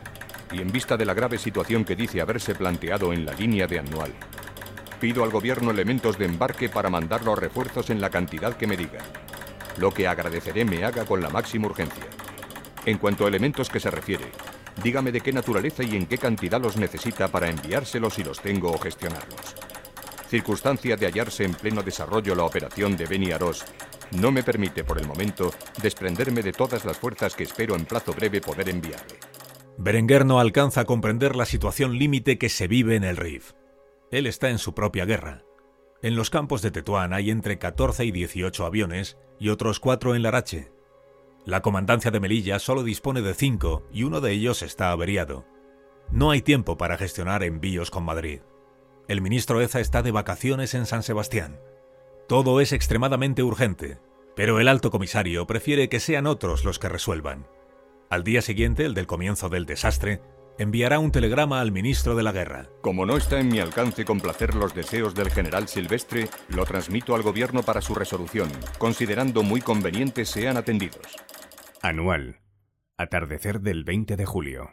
y 0.53 0.61
en 0.61 0.71
vista 0.71 0.97
de 0.97 1.05
la 1.05 1.13
grave 1.13 1.37
situación 1.37 1.85
que 1.85 1.97
dice 1.97 2.21
haberse 2.21 2.55
planteado 2.55 3.13
en 3.13 3.27
la 3.27 3.33
línea 3.33 3.67
de 3.67 3.81
anual, 3.81 4.13
pido 5.01 5.25
al 5.25 5.31
gobierno 5.31 5.73
elementos 5.73 6.17
de 6.17 6.27
embarque 6.27 6.69
para 6.69 6.91
mandar 6.91 7.25
los 7.25 7.37
refuerzos 7.37 7.91
en 7.91 8.01
la 8.01 8.11
cantidad 8.11 8.57
que 8.57 8.69
me 8.69 8.77
diga, 8.77 9.01
lo 9.79 9.91
que 9.93 10.07
agradeceré 10.07 10.65
me 10.65 10.85
haga 10.85 11.05
con 11.05 11.21
la 11.21 11.29
máxima 11.29 11.67
urgencia. 11.67 12.07
En 12.87 12.99
cuanto 12.99 13.25
a 13.25 13.29
elementos 13.29 13.69
que 13.69 13.81
se 13.81 13.91
refiere, 13.91 14.31
dígame 14.81 15.11
de 15.11 15.21
qué 15.21 15.33
naturaleza 15.33 15.83
y 15.83 15.97
en 15.97 16.07
qué 16.07 16.19
cantidad 16.19 16.63
los 16.63 16.77
necesita 16.77 17.27
para 17.27 17.51
enviárselos 17.51 18.15
si 18.15 18.23
los 18.23 18.41
tengo 18.41 18.71
o 18.71 18.79
gestionarlos. 18.79 19.57
Circunstancia 20.29 20.97
de 20.97 21.07
hallarse 21.07 21.45
en 21.45 21.55
pleno 21.55 21.83
desarrollo 21.83 22.35
la 22.35 22.45
operación 22.45 22.97
de 22.99 23.07
Beni 23.07 23.33
Aros 23.33 23.65
no 24.11 24.31
me 24.31 24.43
permite 24.43 24.85
por 24.85 24.99
el 24.99 25.07
momento 25.07 25.51
desprenderme 25.83 26.43
de 26.43 26.53
todas 26.53 26.85
las 26.85 26.99
fuerzas 26.99 27.35
que 27.35 27.45
espero 27.45 27.75
en 27.75 27.87
plazo 27.87 28.13
breve 28.13 28.43
poder 28.43 28.69
enviarle. 28.69 29.19
Berenguer 29.79 30.27
no 30.27 30.39
alcanza 30.39 30.83
a 30.83 30.85
comprender 30.85 31.35
la 31.35 31.47
situación 31.47 31.99
límite 31.99 32.37
que 32.37 32.51
se 32.51 32.69
vive 32.69 32.97
en 32.97 33.05
el 33.05 33.17
Rif. 33.17 33.53
Él 34.11 34.27
está 34.27 34.51
en 34.51 34.59
su 34.59 34.75
propia 34.75 35.07
guerra. 35.07 35.45
En 36.03 36.15
los 36.15 36.29
campos 36.29 36.61
de 36.61 36.71
Tetuán 36.71 37.15
hay 37.15 37.31
entre 37.31 37.59
14 37.59 38.05
y 38.05 38.13
18 38.13 38.67
aviones 38.67 39.17
y 39.39 39.49
otros 39.49 39.81
cuatro 39.81 40.15
en 40.15 40.23
Larache. 40.23 40.73
La 41.47 41.63
comandancia 41.63 42.11
de 42.11 42.21
Melilla 42.21 42.59
solo 42.59 42.83
dispone 42.83 43.23
de 43.23 43.33
cinco 43.33 43.87
y 43.91 44.03
uno 44.03 44.21
de 44.21 44.33
ellos 44.33 44.61
está 44.61 44.91
averiado. 44.91 45.47
No 46.11 46.31
hay 46.31 46.43
tiempo 46.43 46.77
para 46.77 46.99
gestionar 46.99 47.43
envíos 47.43 47.91
con 47.91 48.05
Madrid. 48.05 48.41
El 49.09 49.23
ministro 49.23 49.63
Eza 49.63 49.81
está 49.81 50.03
de 50.03 50.11
vacaciones 50.11 50.75
en 50.75 50.85
San 50.85 51.03
Sebastián. 51.03 51.59
Todo 52.29 52.61
es 52.61 52.75
extremadamente 52.75 53.43
urgente, 53.43 53.99
pero 54.37 54.61
el 54.61 54.69
alto 54.69 54.91
comisario 54.91 55.47
prefiere 55.47 55.89
que 55.89 55.99
sean 55.99 56.27
otros 56.27 56.67
los 56.67 56.79
que 56.79 56.91
resuelvan. 56.91 57.47
Al 58.11 58.23
día 58.23 58.43
siguiente, 58.43 58.85
el 58.85 58.93
del 58.93 59.07
comienzo 59.07 59.49
del 59.49 59.65
desastre, 59.65 60.21
enviará 60.59 60.99
un 60.99 61.11
telegrama 61.11 61.63
al 61.63 61.73
ministro 61.73 62.17
de 62.17 62.23
la 62.23 62.33
Guerra. 62.33 62.69
Como 62.83 63.07
no 63.07 63.17
está 63.17 63.41
en 63.41 63.49
mi 63.49 63.61
alcance 63.61 64.05
complacer 64.05 64.55
los 64.55 64.75
deseos 64.75 65.15
del 65.15 65.31
general 65.31 65.69
Silvestre, 65.69 66.29
lo 66.51 66.67
transmito 66.67 67.15
al 67.15 67.23
gobierno 67.23 67.63
para 67.63 67.81
su 67.81 67.95
resolución, 67.95 68.51
considerando 68.77 69.43
muy 69.43 69.63
convenientes 69.63 70.29
sean 70.29 70.59
atendidos. 70.59 71.17
Anual. 71.81 72.41
Atardecer 72.99 73.63
del 73.63 73.85
20 73.85 74.17
de 74.17 74.27
julio. 74.27 74.73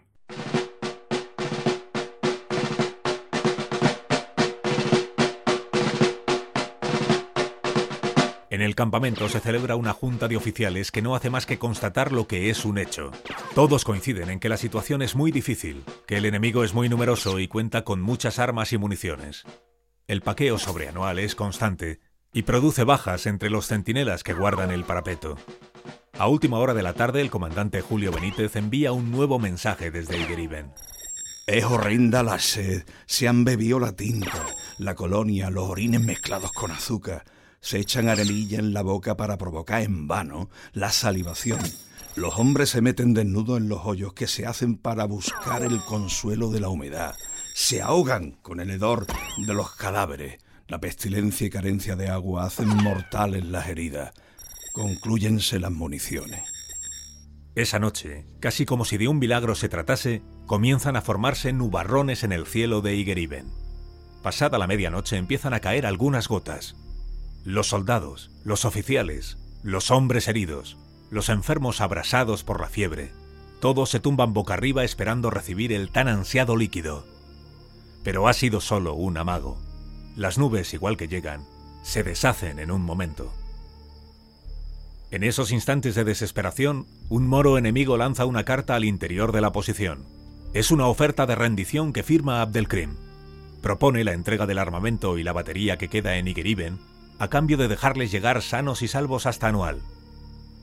El 8.65 8.75
campamento 8.75 9.29
se 9.29 9.39
celebra 9.39 9.75
una 9.75 9.93
junta 9.93 10.27
de 10.27 10.35
oficiales 10.35 10.91
que 10.91 11.01
no 11.01 11.15
hace 11.15 11.29
más 11.29 11.45
que 11.45 11.57
constatar 11.57 12.11
lo 12.11 12.27
que 12.27 12.49
es 12.49 12.65
un 12.65 12.77
hecho. 12.77 13.11
Todos 13.53 13.85
coinciden 13.85 14.29
en 14.29 14.39
que 14.39 14.49
la 14.49 14.57
situación 14.57 15.01
es 15.01 15.15
muy 15.15 15.31
difícil, 15.31 15.83
que 16.07 16.17
el 16.17 16.25
enemigo 16.25 16.63
es 16.63 16.73
muy 16.73 16.89
numeroso 16.89 17.39
y 17.39 17.47
cuenta 17.47 17.83
con 17.83 18.01
muchas 18.01 18.39
armas 18.39 18.73
y 18.73 18.77
municiones. 18.77 19.43
El 20.07 20.21
paqueo 20.21 20.57
sobreanual 20.57 21.19
es 21.19 21.35
constante 21.35 21.99
y 22.33 22.41
produce 22.41 22.83
bajas 22.83 23.27
entre 23.27 23.49
los 23.49 23.67
centinelas 23.67 24.23
que 24.23 24.33
guardan 24.33 24.71
el 24.71 24.83
parapeto. 24.83 25.37
A 26.17 26.27
última 26.27 26.59
hora 26.59 26.73
de 26.73 26.83
la 26.83 26.93
tarde, 26.93 27.21
el 27.21 27.29
comandante 27.29 27.81
Julio 27.81 28.11
Benítez 28.11 28.55
envía 28.55 28.91
un 28.91 29.11
nuevo 29.11 29.39
mensaje 29.39 29.91
desde 29.91 30.17
Igeriben. 30.17 30.73
Es 31.47 31.63
horrenda 31.65 32.23
la 32.23 32.39
sed, 32.39 32.83
se 33.05 33.27
han 33.27 33.45
bebido 33.45 33.79
la 33.79 33.95
tinta, 33.95 34.45
la 34.79 34.95
colonia, 34.95 35.49
los 35.49 35.69
orines 35.69 36.01
mezclados 36.01 36.51
con 36.51 36.71
azúcar, 36.71 37.23
se 37.65 37.79
echan 37.79 38.09
arelilla 38.09 38.59
en 38.59 38.73
la 38.73 38.83
boca 38.83 39.17
para 39.17 39.39
provocar 39.39 39.81
en 39.81 40.07
vano 40.07 40.51
la 40.73 40.91
salivación. 40.91 41.59
Los 42.15 42.37
hombres 42.37 42.69
se 42.69 42.79
meten 42.79 43.15
desnudos 43.15 43.57
en 43.57 43.69
los 43.69 43.85
hoyos 43.85 44.13
que 44.13 44.27
se 44.27 44.45
hacen 44.45 44.77
para 44.77 45.05
buscar 45.05 45.63
el 45.63 45.79
consuelo 45.79 46.51
de 46.51 46.59
la 46.59 46.69
humedad. 46.69 47.15
Se 47.55 47.81
ahogan 47.81 48.33
con 48.43 48.59
el 48.59 48.69
hedor 48.69 49.07
de 49.47 49.53
los 49.55 49.71
cadáveres. 49.71 50.37
La 50.67 50.79
pestilencia 50.79 51.47
y 51.47 51.49
carencia 51.49 51.95
de 51.95 52.07
agua 52.07 52.45
hacen 52.45 52.67
mortales 52.67 53.43
las 53.43 53.67
heridas. 53.67 54.13
Concluyense 54.71 55.59
las 55.59 55.71
municiones. 55.71 56.41
Esa 57.55 57.79
noche, 57.79 58.27
casi 58.39 58.65
como 58.65 58.85
si 58.85 58.97
de 58.97 59.07
un 59.07 59.17
milagro 59.17 59.55
se 59.55 59.69
tratase, 59.69 60.21
comienzan 60.45 60.97
a 60.97 61.01
formarse 61.01 61.51
nubarrones 61.51 62.23
en 62.23 62.31
el 62.31 62.45
cielo 62.45 62.81
de 62.81 62.95
Igeriben. 62.95 63.51
Pasada 64.21 64.59
la 64.59 64.67
medianoche 64.67 65.17
empiezan 65.17 65.55
a 65.55 65.61
caer 65.61 65.87
algunas 65.87 66.27
gotas. 66.27 66.75
Los 67.45 67.67
soldados, 67.67 68.31
los 68.43 68.65
oficiales, 68.65 69.37
los 69.61 69.91
hombres 69.91 70.27
heridos, 70.27 70.77
los 71.11 71.29
enfermos 71.29 71.79
abrasados 71.79 72.43
por 72.43 72.59
la 72.59 72.69
fiebre, 72.69 73.11
todos 73.59 73.91
se 73.91 73.99
tumban 73.99 74.33
boca 74.33 74.55
arriba 74.55 74.83
esperando 74.83 75.29
recibir 75.29 75.71
el 75.71 75.91
tan 75.91 76.07
ansiado 76.07 76.57
líquido. 76.57 77.05
Pero 78.03 78.27
ha 78.27 78.33
sido 78.33 78.61
solo 78.61 78.95
un 78.95 79.15
amago. 79.19 79.59
Las 80.15 80.39
nubes, 80.39 80.73
igual 80.73 80.97
que 80.97 81.07
llegan, 81.07 81.45
se 81.83 82.03
deshacen 82.03 82.57
en 82.57 82.71
un 82.71 82.81
momento. 82.81 83.31
En 85.11 85.23
esos 85.23 85.51
instantes 85.51 85.93
de 85.93 86.03
desesperación, 86.03 86.87
un 87.09 87.27
moro 87.27 87.59
enemigo 87.59 87.95
lanza 87.95 88.25
una 88.25 88.43
carta 88.43 88.73
al 88.73 88.85
interior 88.85 89.31
de 89.31 89.41
la 89.41 89.51
posición. 89.51 90.03
Es 90.55 90.71
una 90.71 90.87
oferta 90.87 91.27
de 91.27 91.35
rendición 91.35 91.93
que 91.93 92.01
firma 92.01 92.41
Abdelkrim. 92.41 92.95
Propone 93.61 94.03
la 94.03 94.13
entrega 94.13 94.47
del 94.47 94.57
armamento 94.57 95.19
y 95.19 95.23
la 95.23 95.31
batería 95.31 95.77
que 95.77 95.89
queda 95.89 96.17
en 96.17 96.27
Igeriben 96.27 96.79
a 97.19 97.29
cambio 97.29 97.57
de 97.57 97.67
dejarles 97.67 98.11
llegar 98.11 98.41
sanos 98.41 98.81
y 98.81 98.87
salvos 98.87 99.25
hasta 99.25 99.47
Anual. 99.47 99.81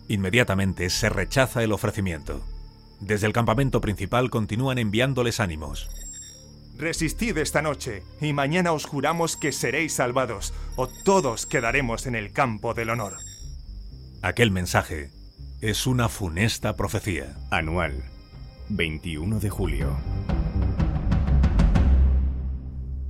Inmediatamente 0.08 0.90
se 0.90 1.08
rechaza 1.08 1.62
el 1.62 1.72
ofrecimiento. 1.72 2.42
Desde 3.00 3.26
el 3.26 3.32
campamento 3.32 3.80
principal 3.80 4.30
continúan 4.30 4.78
enviándoles 4.78 5.40
ánimos. 5.40 5.88
Resistid 6.76 7.36
esta 7.38 7.62
noche, 7.62 8.02
y 8.20 8.32
mañana 8.32 8.72
os 8.72 8.86
juramos 8.86 9.36
que 9.36 9.52
seréis 9.52 9.94
salvados, 9.94 10.54
o 10.76 10.88
todos 11.04 11.46
quedaremos 11.46 12.06
en 12.06 12.14
el 12.14 12.32
campo 12.32 12.74
del 12.74 12.90
honor. 12.90 13.16
Aquel 14.22 14.50
mensaje 14.50 15.10
es 15.60 15.86
una 15.86 16.08
funesta 16.08 16.76
profecía. 16.76 17.36
Anual, 17.50 18.02
21 18.68 19.38
de 19.38 19.50
julio. 19.50 19.96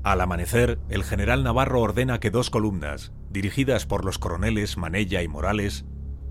Al 0.03 0.21
amanecer, 0.21 0.79
el 0.89 1.05
general 1.05 1.45
Navarro 1.45 1.81
ordena 1.81 2.19
que 2.19 2.31
dos 2.31 2.51
columnas, 2.51 3.13
dirigidas 3.33 3.87
por 3.87 4.05
los 4.05 4.19
coroneles 4.19 4.77
Manella 4.77 5.23
y 5.23 5.29
Morales, 5.29 5.85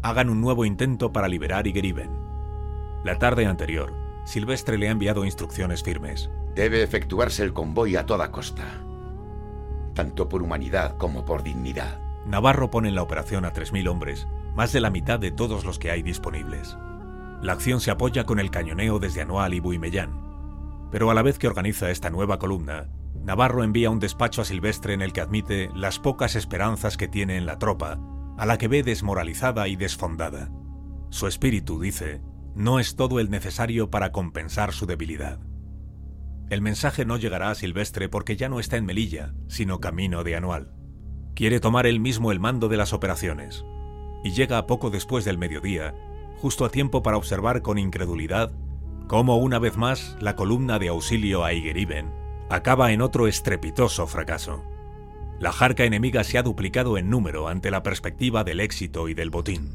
hagan 0.03 0.29
un 0.29 0.41
nuevo 0.41 0.65
intento 0.65 1.11
para 1.11 1.27
liberar 1.27 1.67
Igeriben. 1.67 2.11
La 3.03 3.17
tarde 3.17 3.45
anterior, 3.45 3.93
Silvestre 4.25 4.77
le 4.77 4.87
ha 4.87 4.91
enviado 4.91 5.25
instrucciones 5.25 5.83
firmes. 5.83 6.29
Debe 6.55 6.83
efectuarse 6.83 7.43
el 7.43 7.53
convoy 7.53 7.95
a 7.95 8.05
toda 8.05 8.31
costa, 8.31 8.83
tanto 9.95 10.29
por 10.29 10.43
humanidad 10.43 10.97
como 10.97 11.25
por 11.25 11.43
dignidad. 11.43 11.99
Navarro 12.25 12.69
pone 12.69 12.89
en 12.89 12.95
la 12.95 13.01
operación 13.01 13.45
a 13.45 13.53
3.000 13.53 13.89
hombres, 13.89 14.27
más 14.55 14.71
de 14.71 14.81
la 14.81 14.91
mitad 14.91 15.19
de 15.19 15.31
todos 15.31 15.65
los 15.65 15.79
que 15.79 15.91
hay 15.91 16.03
disponibles. 16.03 16.77
La 17.41 17.53
acción 17.53 17.81
se 17.81 17.89
apoya 17.89 18.25
con 18.25 18.39
el 18.39 18.51
cañoneo 18.51 18.99
desde 18.99 19.21
Anual 19.21 19.55
y 19.55 19.59
Buimellán. 19.59 20.21
Pero 20.91 21.09
a 21.09 21.13
la 21.15 21.23
vez 21.23 21.39
que 21.39 21.47
organiza 21.47 21.89
esta 21.89 22.11
nueva 22.11 22.37
columna, 22.37 22.89
Navarro 23.23 23.63
envía 23.63 23.91
un 23.91 23.99
despacho 23.99 24.41
a 24.41 24.45
Silvestre 24.45 24.93
en 24.93 25.01
el 25.01 25.13
que 25.13 25.21
admite 25.21 25.69
las 25.75 25.99
pocas 25.99 26.35
esperanzas 26.35 26.97
que 26.97 27.07
tiene 27.07 27.37
en 27.37 27.45
la 27.45 27.59
tropa, 27.59 27.99
a 28.37 28.45
la 28.45 28.57
que 28.57 28.67
ve 28.67 28.81
desmoralizada 28.81 29.67
y 29.67 29.75
desfondada. 29.75 30.49
Su 31.09 31.27
espíritu, 31.27 31.79
dice, 31.79 32.21
no 32.55 32.79
es 32.79 32.95
todo 32.95 33.19
el 33.19 33.29
necesario 33.29 33.91
para 33.91 34.11
compensar 34.11 34.73
su 34.73 34.87
debilidad. 34.87 35.39
El 36.49 36.61
mensaje 36.61 37.05
no 37.05 37.17
llegará 37.17 37.51
a 37.51 37.55
Silvestre 37.55 38.09
porque 38.09 38.35
ya 38.35 38.49
no 38.49 38.59
está 38.59 38.77
en 38.77 38.85
Melilla, 38.85 39.33
sino 39.47 39.79
camino 39.79 40.23
de 40.23 40.35
Anual. 40.35 40.73
Quiere 41.35 41.59
tomar 41.59 41.85
él 41.85 41.99
mismo 41.99 42.31
el 42.31 42.39
mando 42.39 42.69
de 42.69 42.77
las 42.77 42.91
operaciones, 42.91 43.63
y 44.23 44.31
llega 44.31 44.65
poco 44.65 44.89
después 44.89 45.25
del 45.25 45.37
mediodía, 45.37 45.93
justo 46.37 46.65
a 46.65 46.69
tiempo 46.69 47.03
para 47.03 47.17
observar 47.17 47.61
con 47.61 47.77
incredulidad 47.77 48.51
cómo 49.07 49.37
una 49.37 49.59
vez 49.59 49.77
más 49.77 50.17
la 50.19 50.35
columna 50.35 50.79
de 50.79 50.87
auxilio 50.87 51.45
a 51.45 51.53
Igeriben 51.53 52.20
acaba 52.51 52.91
en 52.91 53.01
otro 53.01 53.27
estrepitoso 53.27 54.07
fracaso. 54.07 54.63
La 55.39 55.51
jarca 55.51 55.85
enemiga 55.85 56.23
se 56.23 56.37
ha 56.37 56.43
duplicado 56.43 56.97
en 56.97 57.09
número 57.09 57.47
ante 57.47 57.71
la 57.71 57.81
perspectiva 57.81 58.43
del 58.43 58.59
éxito 58.59 59.07
y 59.07 59.13
del 59.13 59.29
botín. 59.29 59.69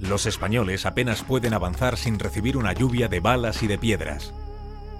Los 0.00 0.26
españoles 0.26 0.86
apenas 0.86 1.22
pueden 1.22 1.54
avanzar 1.54 1.96
sin 1.96 2.18
recibir 2.18 2.56
una 2.56 2.72
lluvia 2.72 3.08
de 3.08 3.20
balas 3.20 3.62
y 3.62 3.66
de 3.66 3.78
piedras. 3.78 4.32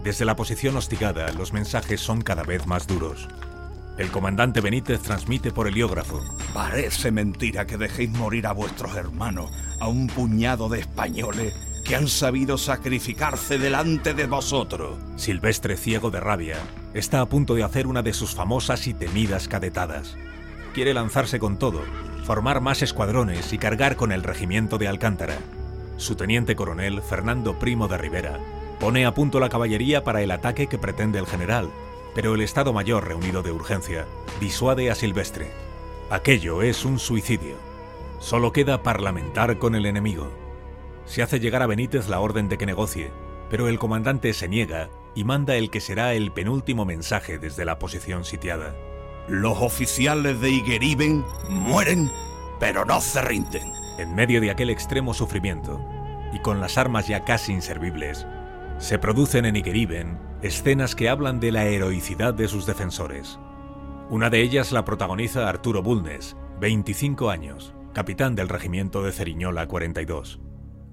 Desde 0.02 0.24
la 0.24 0.36
posición 0.36 0.76
hostigada, 0.76 1.32
los 1.32 1.52
mensajes 1.52 2.00
son 2.00 2.20
cada 2.22 2.42
vez 2.42 2.66
más 2.66 2.86
duros. 2.86 3.28
El 3.98 4.10
comandante 4.10 4.60
Benítez 4.60 5.00
transmite 5.00 5.50
por 5.50 5.66
heliógrafo. 5.66 6.20
Parece 6.52 7.10
mentira 7.10 7.66
que 7.66 7.78
dejéis 7.78 8.10
morir 8.10 8.46
a 8.46 8.52
vuestros 8.52 8.96
hermanos, 8.96 9.50
a 9.80 9.88
un 9.88 10.08
puñado 10.08 10.68
de 10.68 10.80
españoles 10.80 11.54
que 11.84 11.94
han 11.94 12.08
sabido 12.08 12.58
sacrificarse 12.58 13.58
delante 13.58 14.14
de 14.14 14.26
vosotros. 14.26 14.98
Silvestre, 15.16 15.76
ciego 15.76 16.10
de 16.10 16.20
rabia, 16.20 16.56
está 16.94 17.20
a 17.20 17.26
punto 17.26 17.54
de 17.54 17.62
hacer 17.62 17.86
una 17.86 18.02
de 18.02 18.12
sus 18.14 18.34
famosas 18.34 18.86
y 18.86 18.94
temidas 18.94 19.46
cadetadas. 19.46 20.16
Quiere 20.72 20.94
lanzarse 20.94 21.38
con 21.38 21.58
todo, 21.58 21.82
formar 22.24 22.60
más 22.60 22.82
escuadrones 22.82 23.52
y 23.52 23.58
cargar 23.58 23.96
con 23.96 24.10
el 24.10 24.22
regimiento 24.22 24.78
de 24.78 24.88
Alcántara. 24.88 25.36
Su 25.98 26.16
teniente 26.16 26.56
coronel, 26.56 27.02
Fernando 27.02 27.58
Primo 27.58 27.86
de 27.86 27.98
Rivera, 27.98 28.40
Pone 28.84 29.06
a 29.06 29.14
punto 29.14 29.40
la 29.40 29.48
caballería 29.48 30.04
para 30.04 30.20
el 30.22 30.30
ataque 30.30 30.66
que 30.66 30.78
pretende 30.78 31.18
el 31.18 31.26
general, 31.26 31.70
pero 32.14 32.34
el 32.34 32.42
Estado 32.42 32.72
Mayor 32.72 33.06
reunido 33.06 33.42
de 33.42 33.52
urgencia 33.52 34.04
disuade 34.40 34.90
a 34.90 34.94
Silvestre. 34.94 35.50
Aquello 36.10 36.60
es 36.60 36.84
un 36.84 36.98
suicidio. 36.98 37.56
Solo 38.20 38.52
queda 38.52 38.82
parlamentar 38.82 39.58
con 39.58 39.74
el 39.74 39.86
enemigo. 39.86 40.43
Se 41.06 41.22
hace 41.22 41.40
llegar 41.40 41.62
a 41.62 41.66
Benítez 41.66 42.08
la 42.08 42.20
orden 42.20 42.48
de 42.48 42.58
que 42.58 42.66
negocie, 42.66 43.12
pero 43.50 43.68
el 43.68 43.78
comandante 43.78 44.32
se 44.32 44.48
niega 44.48 44.90
y 45.14 45.24
manda 45.24 45.56
el 45.56 45.70
que 45.70 45.80
será 45.80 46.14
el 46.14 46.32
penúltimo 46.32 46.84
mensaje 46.84 47.38
desde 47.38 47.64
la 47.64 47.78
posición 47.78 48.24
sitiada. 48.24 48.74
Los 49.28 49.58
oficiales 49.60 50.40
de 50.40 50.50
Igeriben 50.50 51.24
mueren, 51.48 52.10
pero 52.58 52.84
no 52.84 53.00
se 53.00 53.22
rinden. 53.22 53.72
En 53.98 54.14
medio 54.14 54.40
de 54.40 54.50
aquel 54.50 54.70
extremo 54.70 55.14
sufrimiento, 55.14 55.80
y 56.32 56.40
con 56.40 56.60
las 56.60 56.78
armas 56.78 57.06
ya 57.06 57.24
casi 57.24 57.52
inservibles, 57.52 58.26
se 58.78 58.98
producen 58.98 59.44
en 59.44 59.56
Igeriben 59.56 60.18
escenas 60.42 60.94
que 60.94 61.08
hablan 61.08 61.38
de 61.38 61.52
la 61.52 61.64
heroicidad 61.64 62.34
de 62.34 62.48
sus 62.48 62.66
defensores. 62.66 63.38
Una 64.10 64.30
de 64.30 64.42
ellas 64.42 64.72
la 64.72 64.84
protagoniza 64.84 65.48
Arturo 65.48 65.82
Bulnes, 65.82 66.36
25 66.60 67.30
años, 67.30 67.74
capitán 67.94 68.34
del 68.34 68.48
regimiento 68.48 69.02
de 69.02 69.12
Ceriñola 69.12 69.66
42. 69.66 70.40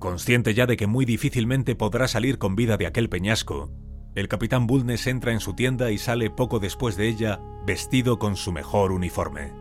Consciente 0.02 0.56
ya 0.56 0.66
de 0.66 0.78
que 0.78 0.88
muy 0.88 1.06
difícilmente 1.06 1.76
podrá 1.76 2.08
salir 2.08 2.39
con 2.39 2.56
vida 2.56 2.76
de 2.76 2.88
aquel 2.88 3.08
peñasco, 3.08 3.72
el 4.16 4.28
capitán 4.28 4.66
Bulnes 4.66 5.06
entra 5.06 5.32
en 5.32 5.39
su 5.39 5.54
tienda 5.54 5.91
y 5.91 5.99
sale 5.99 6.32
poco 6.32 6.60
después 6.60 6.97
de 6.97 7.08
ella 7.08 7.39
vestido 7.68 8.18
con 8.18 8.36
su 8.36 8.52
mejor 8.52 8.93
uniforme. 8.93 9.54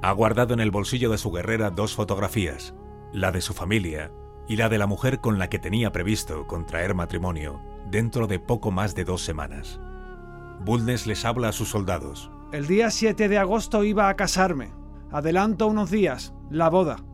Ha 0.00 0.12
guardado 0.12 0.54
en 0.54 0.60
el 0.60 0.70
bolsillo 0.70 1.10
de 1.10 1.18
su 1.18 1.32
guerrera 1.32 1.70
dos 1.70 1.92
fotografías, 1.96 2.76
la 3.12 3.32
de 3.32 3.40
su 3.40 3.52
familia 3.52 4.12
y 4.46 4.54
la 4.54 4.68
de 4.68 4.78
la 4.78 4.86
mujer 4.86 5.18
con 5.18 5.40
la 5.40 5.50
que 5.50 5.58
tenía 5.58 5.90
previsto 5.90 6.46
contraer 6.46 6.94
matrimonio 6.94 7.60
dentro 7.90 8.28
de 8.28 8.38
poco 8.38 8.70
más 8.70 8.94
de 8.94 9.04
dos 9.04 9.24
semanas. 9.24 9.80
Bulnes 10.64 11.08
les 11.08 11.24
habla 11.24 11.48
a 11.48 11.52
sus 11.52 11.68
soldados. 11.68 12.30
El 12.52 12.68
día 12.68 12.92
7 12.92 13.28
de 13.28 13.38
agosto 13.38 13.82
iba 13.82 14.08
a 14.08 14.14
casarme. 14.14 14.70
Adelanto 15.10 15.66
unos 15.66 15.90
días, 15.90 16.32
la 16.48 16.70
boda. 16.70 17.04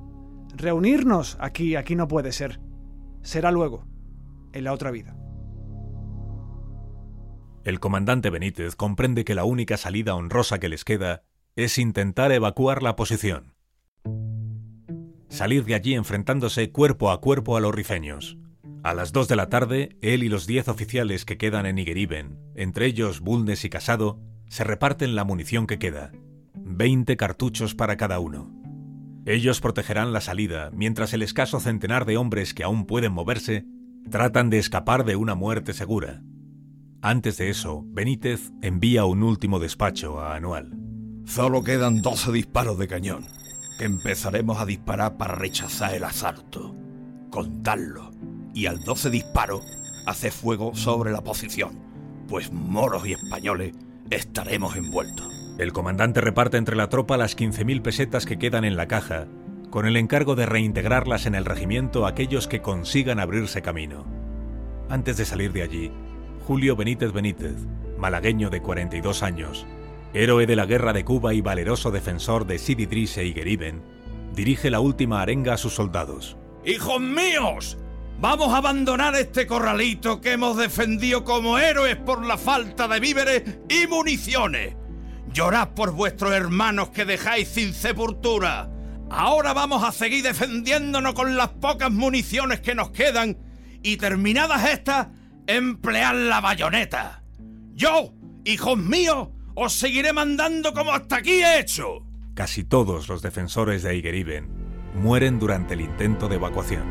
Reunirnos 0.57 1.37
aquí, 1.41 1.77
aquí 1.77 1.95
no 1.95 2.09
puede 2.09 2.33
ser. 2.33 2.61
Será 3.23 3.51
luego, 3.51 3.87
en 4.53 4.65
la 4.65 4.73
otra 4.73 4.91
vida. 4.91 5.17
El 7.65 7.81
comandante 7.81 8.31
Benítez 8.31 8.77
comprende 8.77 9.25
que 9.25 9.35
la 9.35 9.45
única 9.45 9.77
salida 9.77 10.15
honrosa 10.15 10.59
que 10.59 10.69
les 10.69 10.85
queda 10.85 11.23
es 11.55 11.77
intentar 11.79 12.33
evacuar 12.33 12.83
la 12.83 12.97
posición. 12.97 13.55
Salir 15.29 15.65
de 15.65 15.75
allí 15.75 15.95
enfrentándose 15.95 16.73
cuerpo 16.73 17.11
a 17.11 17.21
cuerpo 17.21 17.57
a 17.57 17.61
los 17.61 17.75
rifeños. 17.75 18.39
A 18.83 18.95
las 18.95 19.13
2 19.13 19.29
de 19.29 19.37
la 19.37 19.49
tarde, 19.49 19.99
él 20.01 20.23
y 20.23 20.29
los 20.29 20.47
10 20.47 20.69
oficiales 20.69 21.25
que 21.25 21.37
quedan 21.37 21.67
en 21.67 21.79
Igeriben, 21.79 22.39
entre 22.55 22.87
ellos 22.87 23.21
Bulnes 23.21 23.65
y 23.65 23.71
Casado, 23.71 24.21
se 24.49 24.65
reparten 24.65 25.15
la 25.15 25.25
munición 25.25 25.67
que 25.67 25.79
queda. 25.79 26.13
20 26.55 27.17
cartuchos 27.17 27.75
para 27.75 27.97
cada 27.97 28.19
uno. 28.19 28.51
Ellos 29.27 29.61
protegerán 29.61 30.13
la 30.13 30.21
salida, 30.21 30.71
mientras 30.73 31.13
el 31.13 31.23
escaso 31.23 31.61
centenar 31.61 32.07
de 32.07 32.17
hombres 32.17 32.55
que 32.55 32.65
aún 32.65 32.87
pueden 32.87 33.13
moverse 33.13 33.67
tratan 34.11 34.51
de 34.51 34.59
escapar 34.59 35.05
de 35.05 35.17
una 35.17 35.35
muerte 35.35 35.73
segura. 35.73 36.23
Antes 37.03 37.37
de 37.37 37.51
eso, 37.51 37.85
Benítez 37.87 38.53
envía 38.63 39.05
un 39.05 39.23
último 39.23 39.59
despacho 39.59 40.21
a 40.21 40.35
Anual. 40.35 40.77
Solo 41.25 41.63
quedan 41.63 42.01
12 42.03 42.33
disparos 42.33 42.79
de 42.79 42.89
cañón, 42.89 43.27
que 43.79 43.85
empezaremos 43.85 44.59
a 44.59 44.67
disparar 44.67 45.17
para 45.17 45.35
rechazar 45.35 45.95
el 45.95 46.05
asalto. 46.05 46.75
Contadlo, 47.31 48.11
y 48.55 48.67
al 48.67 48.81
12 48.81 49.11
disparo, 49.11 49.61
hace 50.07 50.31
fuego 50.31 50.75
sobre 50.75 51.13
la 51.13 51.21
posición, 51.21 51.79
pues 52.27 52.51
moros 52.51 53.07
y 53.07 53.13
españoles 53.13 53.75
estaremos 54.11 54.75
envueltos. 54.75 55.38
El 55.59 55.73
comandante 55.73 56.21
reparte 56.21 56.57
entre 56.57 56.77
la 56.77 56.89
tropa 56.89 57.17
las 57.17 57.37
15.000 57.37 57.83
pesetas 57.83 58.27
que 58.27 58.39
quedan 58.39 58.65
en 58.65 58.77
la 58.77 58.87
caja, 58.87 59.27
con 59.71 59.87
el 59.87 59.97
encargo 59.97 60.37
de 60.37 60.47
reintegrarlas 60.47 61.27
en 61.27 61.35
el 61.35 61.45
regimiento 61.45 62.07
a 62.07 62.11
aquellos 62.11 62.47
que 62.47 62.63
consigan 62.63 63.19
abrirse 63.19 63.61
camino. 63.61 64.07
Antes 64.89 65.17
de 65.17 65.25
salir 65.25 65.53
de 65.53 65.63
allí, 65.63 65.91
Julio 66.47 66.77
Benítez 66.77 67.13
Benítez, 67.13 67.57
malagueño 67.99 68.51
de 68.51 68.63
42 68.63 69.25
años, 69.25 69.67
héroe 70.15 70.47
de 70.47 70.55
la 70.55 70.65
guerra 70.65 70.93
de 70.93 71.05
Cuba 71.05 71.35
y 71.35 71.41
valeroso 71.41 71.91
defensor 71.91 72.47
de 72.47 72.59
Sididris 72.59 73.19
e 73.19 73.27
Igeriben, 73.27 73.83
dirige 74.37 74.71
la 74.71 74.79
última 74.79 75.23
arenga 75.23 75.55
a 75.55 75.59
sus 75.59 75.75
soldados. 75.75 76.39
¡Hijos 76.65 77.01
míos! 77.01 77.79
Vamos 78.21 78.55
a 78.55 78.59
abandonar 78.59 79.17
este 79.17 79.49
corralito 79.49 80.21
que 80.21 80.33
hemos 80.33 80.57
defendido 80.57 81.25
como 81.25 81.59
héroes 81.59 81.97
por 81.97 82.25
la 82.25 82.39
falta 82.39 82.87
de 82.87 83.01
víveres 83.01 83.43
y 83.69 83.89
municiones. 83.89 84.77
Llorad 85.33 85.69
por 85.71 85.93
vuestros 85.93 86.33
hermanos 86.33 86.91
que 86.91 87.05
dejáis 87.05 87.49
sin 87.49 87.73
sepultura. 87.73 88.71
Ahora 89.11 89.53
vamos 89.53 89.85
a 89.85 89.93
seguir 89.93 90.23
defendiéndonos 90.23 91.15
con 91.15 91.37
las 91.37 91.49
pocas 91.49 91.91
municiones 91.91 92.61
que 92.61 92.75
nos 92.75 92.91
quedan 92.91 93.39
y 93.83 93.97
terminadas 93.97 94.69
estas, 94.69 95.09
emplear 95.47 96.15
la 96.15 96.41
bayoneta. 96.41 97.23
Yo, 97.75 98.13
hijos 98.45 98.77
míos, 98.77 99.29
os 99.55 99.73
seguiré 99.73 100.13
mandando 100.13 100.73
como 100.73 100.93
hasta 100.93 101.17
aquí 101.17 101.43
he 101.43 101.61
hecho. 101.61 102.05
Casi 102.35 102.65
todos 102.65 103.09
los 103.09 103.23
defensores 103.23 103.83
de 103.83 103.97
Igeriben 103.97 104.49
mueren 104.95 105.39
durante 105.39 105.75
el 105.75 105.81
intento 105.81 106.29
de 106.29 106.37
evacuación. 106.37 106.85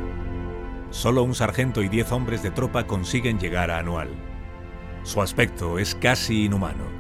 Solo 0.90 1.24
un 1.24 1.36
sargento 1.36 1.84
y 1.84 1.90
diez 1.90 2.12
hombres 2.12 2.42
de 2.42 2.52
tropa 2.52 2.88
consiguen 2.88 3.40
llegar 3.40 3.70
a 3.72 3.80
Anual. 3.80 4.10
Su 5.04 5.22
aspecto 5.22 5.80
es 5.80 5.96
casi 5.96 6.46
inhumano. 6.46 6.97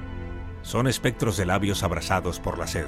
Son 0.67 0.85
espectros 0.85 1.37
de 1.37 1.45
labios 1.45 1.81
abrasados 1.81 2.41
por 2.41 2.57
la 2.57 2.67
sed, 2.67 2.87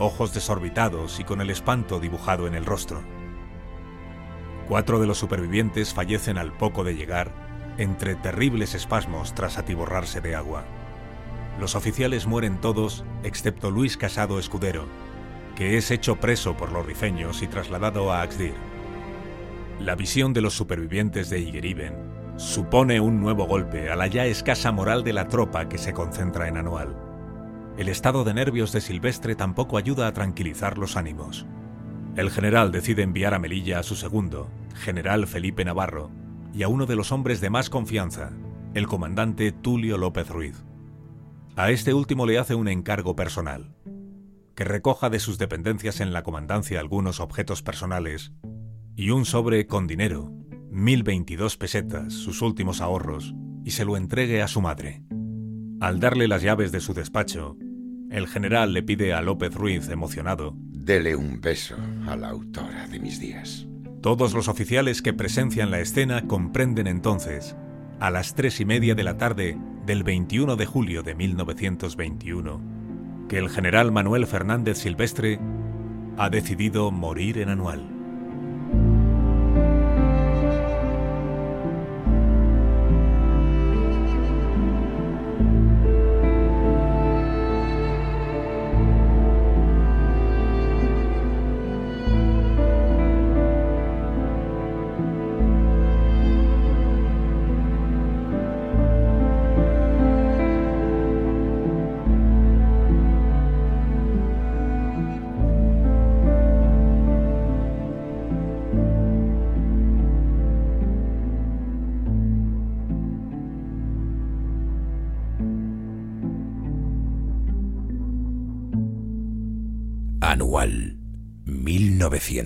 ojos 0.00 0.34
desorbitados 0.34 1.20
y 1.20 1.24
con 1.24 1.40
el 1.40 1.48
espanto 1.48 2.00
dibujado 2.00 2.48
en 2.48 2.56
el 2.56 2.66
rostro. 2.66 3.04
Cuatro 4.66 4.98
de 4.98 5.06
los 5.06 5.16
supervivientes 5.16 5.94
fallecen 5.94 6.38
al 6.38 6.52
poco 6.56 6.82
de 6.82 6.96
llegar, 6.96 7.30
entre 7.78 8.16
terribles 8.16 8.74
espasmos 8.74 9.32
tras 9.32 9.58
atiborrarse 9.58 10.20
de 10.20 10.34
agua. 10.34 10.64
Los 11.60 11.76
oficiales 11.76 12.26
mueren 12.26 12.60
todos, 12.60 13.04
excepto 13.22 13.70
Luis 13.70 13.96
Casado 13.96 14.40
Escudero, 14.40 14.84
que 15.54 15.76
es 15.76 15.92
hecho 15.92 16.16
preso 16.16 16.56
por 16.56 16.72
los 16.72 16.84
rifeños 16.84 17.42
y 17.42 17.46
trasladado 17.46 18.12
a 18.12 18.22
Axdir. 18.22 18.54
La 19.78 19.94
visión 19.94 20.32
de 20.32 20.40
los 20.40 20.54
supervivientes 20.54 21.30
de 21.30 21.38
Igeriben 21.38 22.07
supone 22.38 23.00
un 23.00 23.20
nuevo 23.20 23.48
golpe 23.48 23.90
a 23.90 23.96
la 23.96 24.06
ya 24.06 24.24
escasa 24.24 24.70
moral 24.70 25.02
de 25.02 25.12
la 25.12 25.26
tropa 25.26 25.68
que 25.68 25.76
se 25.76 25.92
concentra 25.92 26.46
en 26.46 26.56
Anual. 26.56 26.96
El 27.76 27.88
estado 27.88 28.22
de 28.22 28.32
nervios 28.32 28.70
de 28.70 28.80
Silvestre 28.80 29.34
tampoco 29.34 29.76
ayuda 29.76 30.06
a 30.06 30.12
tranquilizar 30.12 30.78
los 30.78 30.96
ánimos. 30.96 31.46
El 32.14 32.30
general 32.30 32.70
decide 32.70 33.02
enviar 33.02 33.34
a 33.34 33.40
Melilla 33.40 33.80
a 33.80 33.82
su 33.82 33.96
segundo, 33.96 34.48
general 34.74 35.26
Felipe 35.26 35.64
Navarro, 35.64 36.12
y 36.54 36.62
a 36.62 36.68
uno 36.68 36.86
de 36.86 36.94
los 36.94 37.10
hombres 37.10 37.40
de 37.40 37.50
más 37.50 37.70
confianza, 37.70 38.30
el 38.72 38.86
comandante 38.86 39.50
Tulio 39.50 39.98
López 39.98 40.28
Ruiz. 40.28 40.64
A 41.56 41.72
este 41.72 41.92
último 41.92 42.24
le 42.24 42.38
hace 42.38 42.54
un 42.54 42.68
encargo 42.68 43.16
personal, 43.16 43.74
que 44.54 44.62
recoja 44.62 45.10
de 45.10 45.18
sus 45.18 45.38
dependencias 45.38 46.00
en 46.00 46.12
la 46.12 46.22
comandancia 46.22 46.78
algunos 46.78 47.18
objetos 47.18 47.62
personales 47.62 48.32
y 48.94 49.10
un 49.10 49.24
sobre 49.24 49.66
con 49.66 49.88
dinero 49.88 50.37
1022 50.78 51.56
pesetas, 51.56 52.12
sus 52.12 52.40
últimos 52.40 52.80
ahorros, 52.80 53.34
y 53.64 53.72
se 53.72 53.84
lo 53.84 53.96
entregue 53.96 54.42
a 54.42 54.48
su 54.48 54.60
madre. 54.60 55.02
Al 55.80 55.98
darle 55.98 56.28
las 56.28 56.42
llaves 56.42 56.70
de 56.70 56.78
su 56.78 56.94
despacho, 56.94 57.56
el 58.10 58.28
general 58.28 58.72
le 58.72 58.84
pide 58.84 59.12
a 59.12 59.20
López 59.20 59.56
Ruiz, 59.56 59.88
emocionado, 59.88 60.54
Dele 60.56 61.16
un 61.16 61.40
beso 61.40 61.74
a 62.06 62.14
la 62.14 62.28
autora 62.28 62.86
de 62.86 63.00
mis 63.00 63.18
días. 63.18 63.66
Todos 64.00 64.34
los 64.34 64.46
oficiales 64.46 65.02
que 65.02 65.12
presencian 65.12 65.72
la 65.72 65.80
escena 65.80 66.28
comprenden 66.28 66.86
entonces, 66.86 67.56
a 67.98 68.12
las 68.12 68.36
tres 68.36 68.60
y 68.60 68.64
media 68.64 68.94
de 68.94 69.02
la 69.02 69.16
tarde 69.16 69.58
del 69.84 70.04
21 70.04 70.54
de 70.54 70.64
julio 70.64 71.02
de 71.02 71.16
1921, 71.16 73.26
que 73.28 73.38
el 73.38 73.50
general 73.50 73.90
Manuel 73.90 74.28
Fernández 74.28 74.78
Silvestre 74.78 75.40
ha 76.16 76.30
decidido 76.30 76.92
morir 76.92 77.38
en 77.38 77.48
anual. 77.48 77.80
Anual 77.80 77.97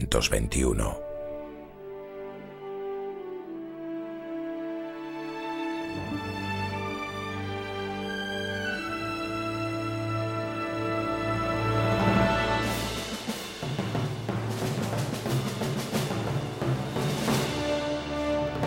1921. 0.02 1.00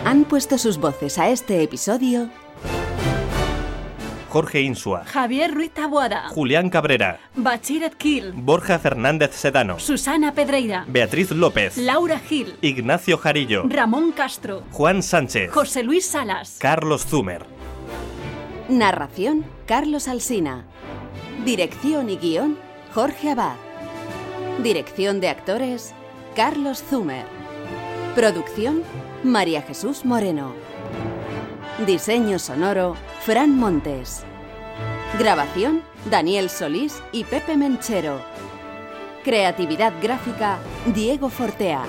Han 0.04 0.24
puesto 0.24 0.56
sus 0.56 0.78
voces 0.78 1.18
a 1.18 1.28
este 1.30 1.62
episodio 1.62 2.30
Jorge 4.36 4.60
Insua, 4.60 5.02
Javier 5.06 5.54
Ruiz 5.54 5.70
Taboada, 5.70 6.28
Julián 6.28 6.68
Cabrera, 6.68 7.20
Bachiret 7.36 7.94
Gil, 7.98 8.32
Borja 8.34 8.78
Fernández 8.78 9.30
Sedano, 9.34 9.78
Susana 9.78 10.32
Pedreira, 10.34 10.84
Beatriz 10.88 11.30
López, 11.30 11.78
Laura 11.78 12.18
Gil, 12.18 12.54
Ignacio 12.60 13.16
Jarillo, 13.16 13.62
Ramón 13.66 14.12
Castro, 14.12 14.62
Juan 14.72 15.02
Sánchez, 15.02 15.50
José 15.50 15.82
Luis 15.82 16.04
Salas, 16.04 16.58
Carlos 16.58 17.06
Zumer. 17.06 17.46
Narración 18.68 19.46
Carlos 19.64 20.06
Alsina. 20.06 20.66
Dirección 21.46 22.10
y 22.10 22.18
guion 22.18 22.58
Jorge 22.92 23.30
Abad. 23.30 23.56
Dirección 24.62 25.18
de 25.18 25.30
actores 25.30 25.94
Carlos 26.34 26.84
Zumer. 26.90 27.24
Producción 28.14 28.82
María 29.24 29.62
Jesús 29.62 30.04
Moreno. 30.04 30.52
Diseño 31.86 32.38
sonoro 32.38 32.96
Fran 33.26 33.58
Montes. 33.58 34.22
Grabación 35.18 35.82
Daniel 36.08 36.48
Solís 36.48 37.02
y 37.10 37.24
Pepe 37.24 37.56
Menchero. 37.56 38.20
Creatividad 39.24 39.92
gráfica 40.00 40.58
Diego 40.94 41.28
Fortea. 41.28 41.82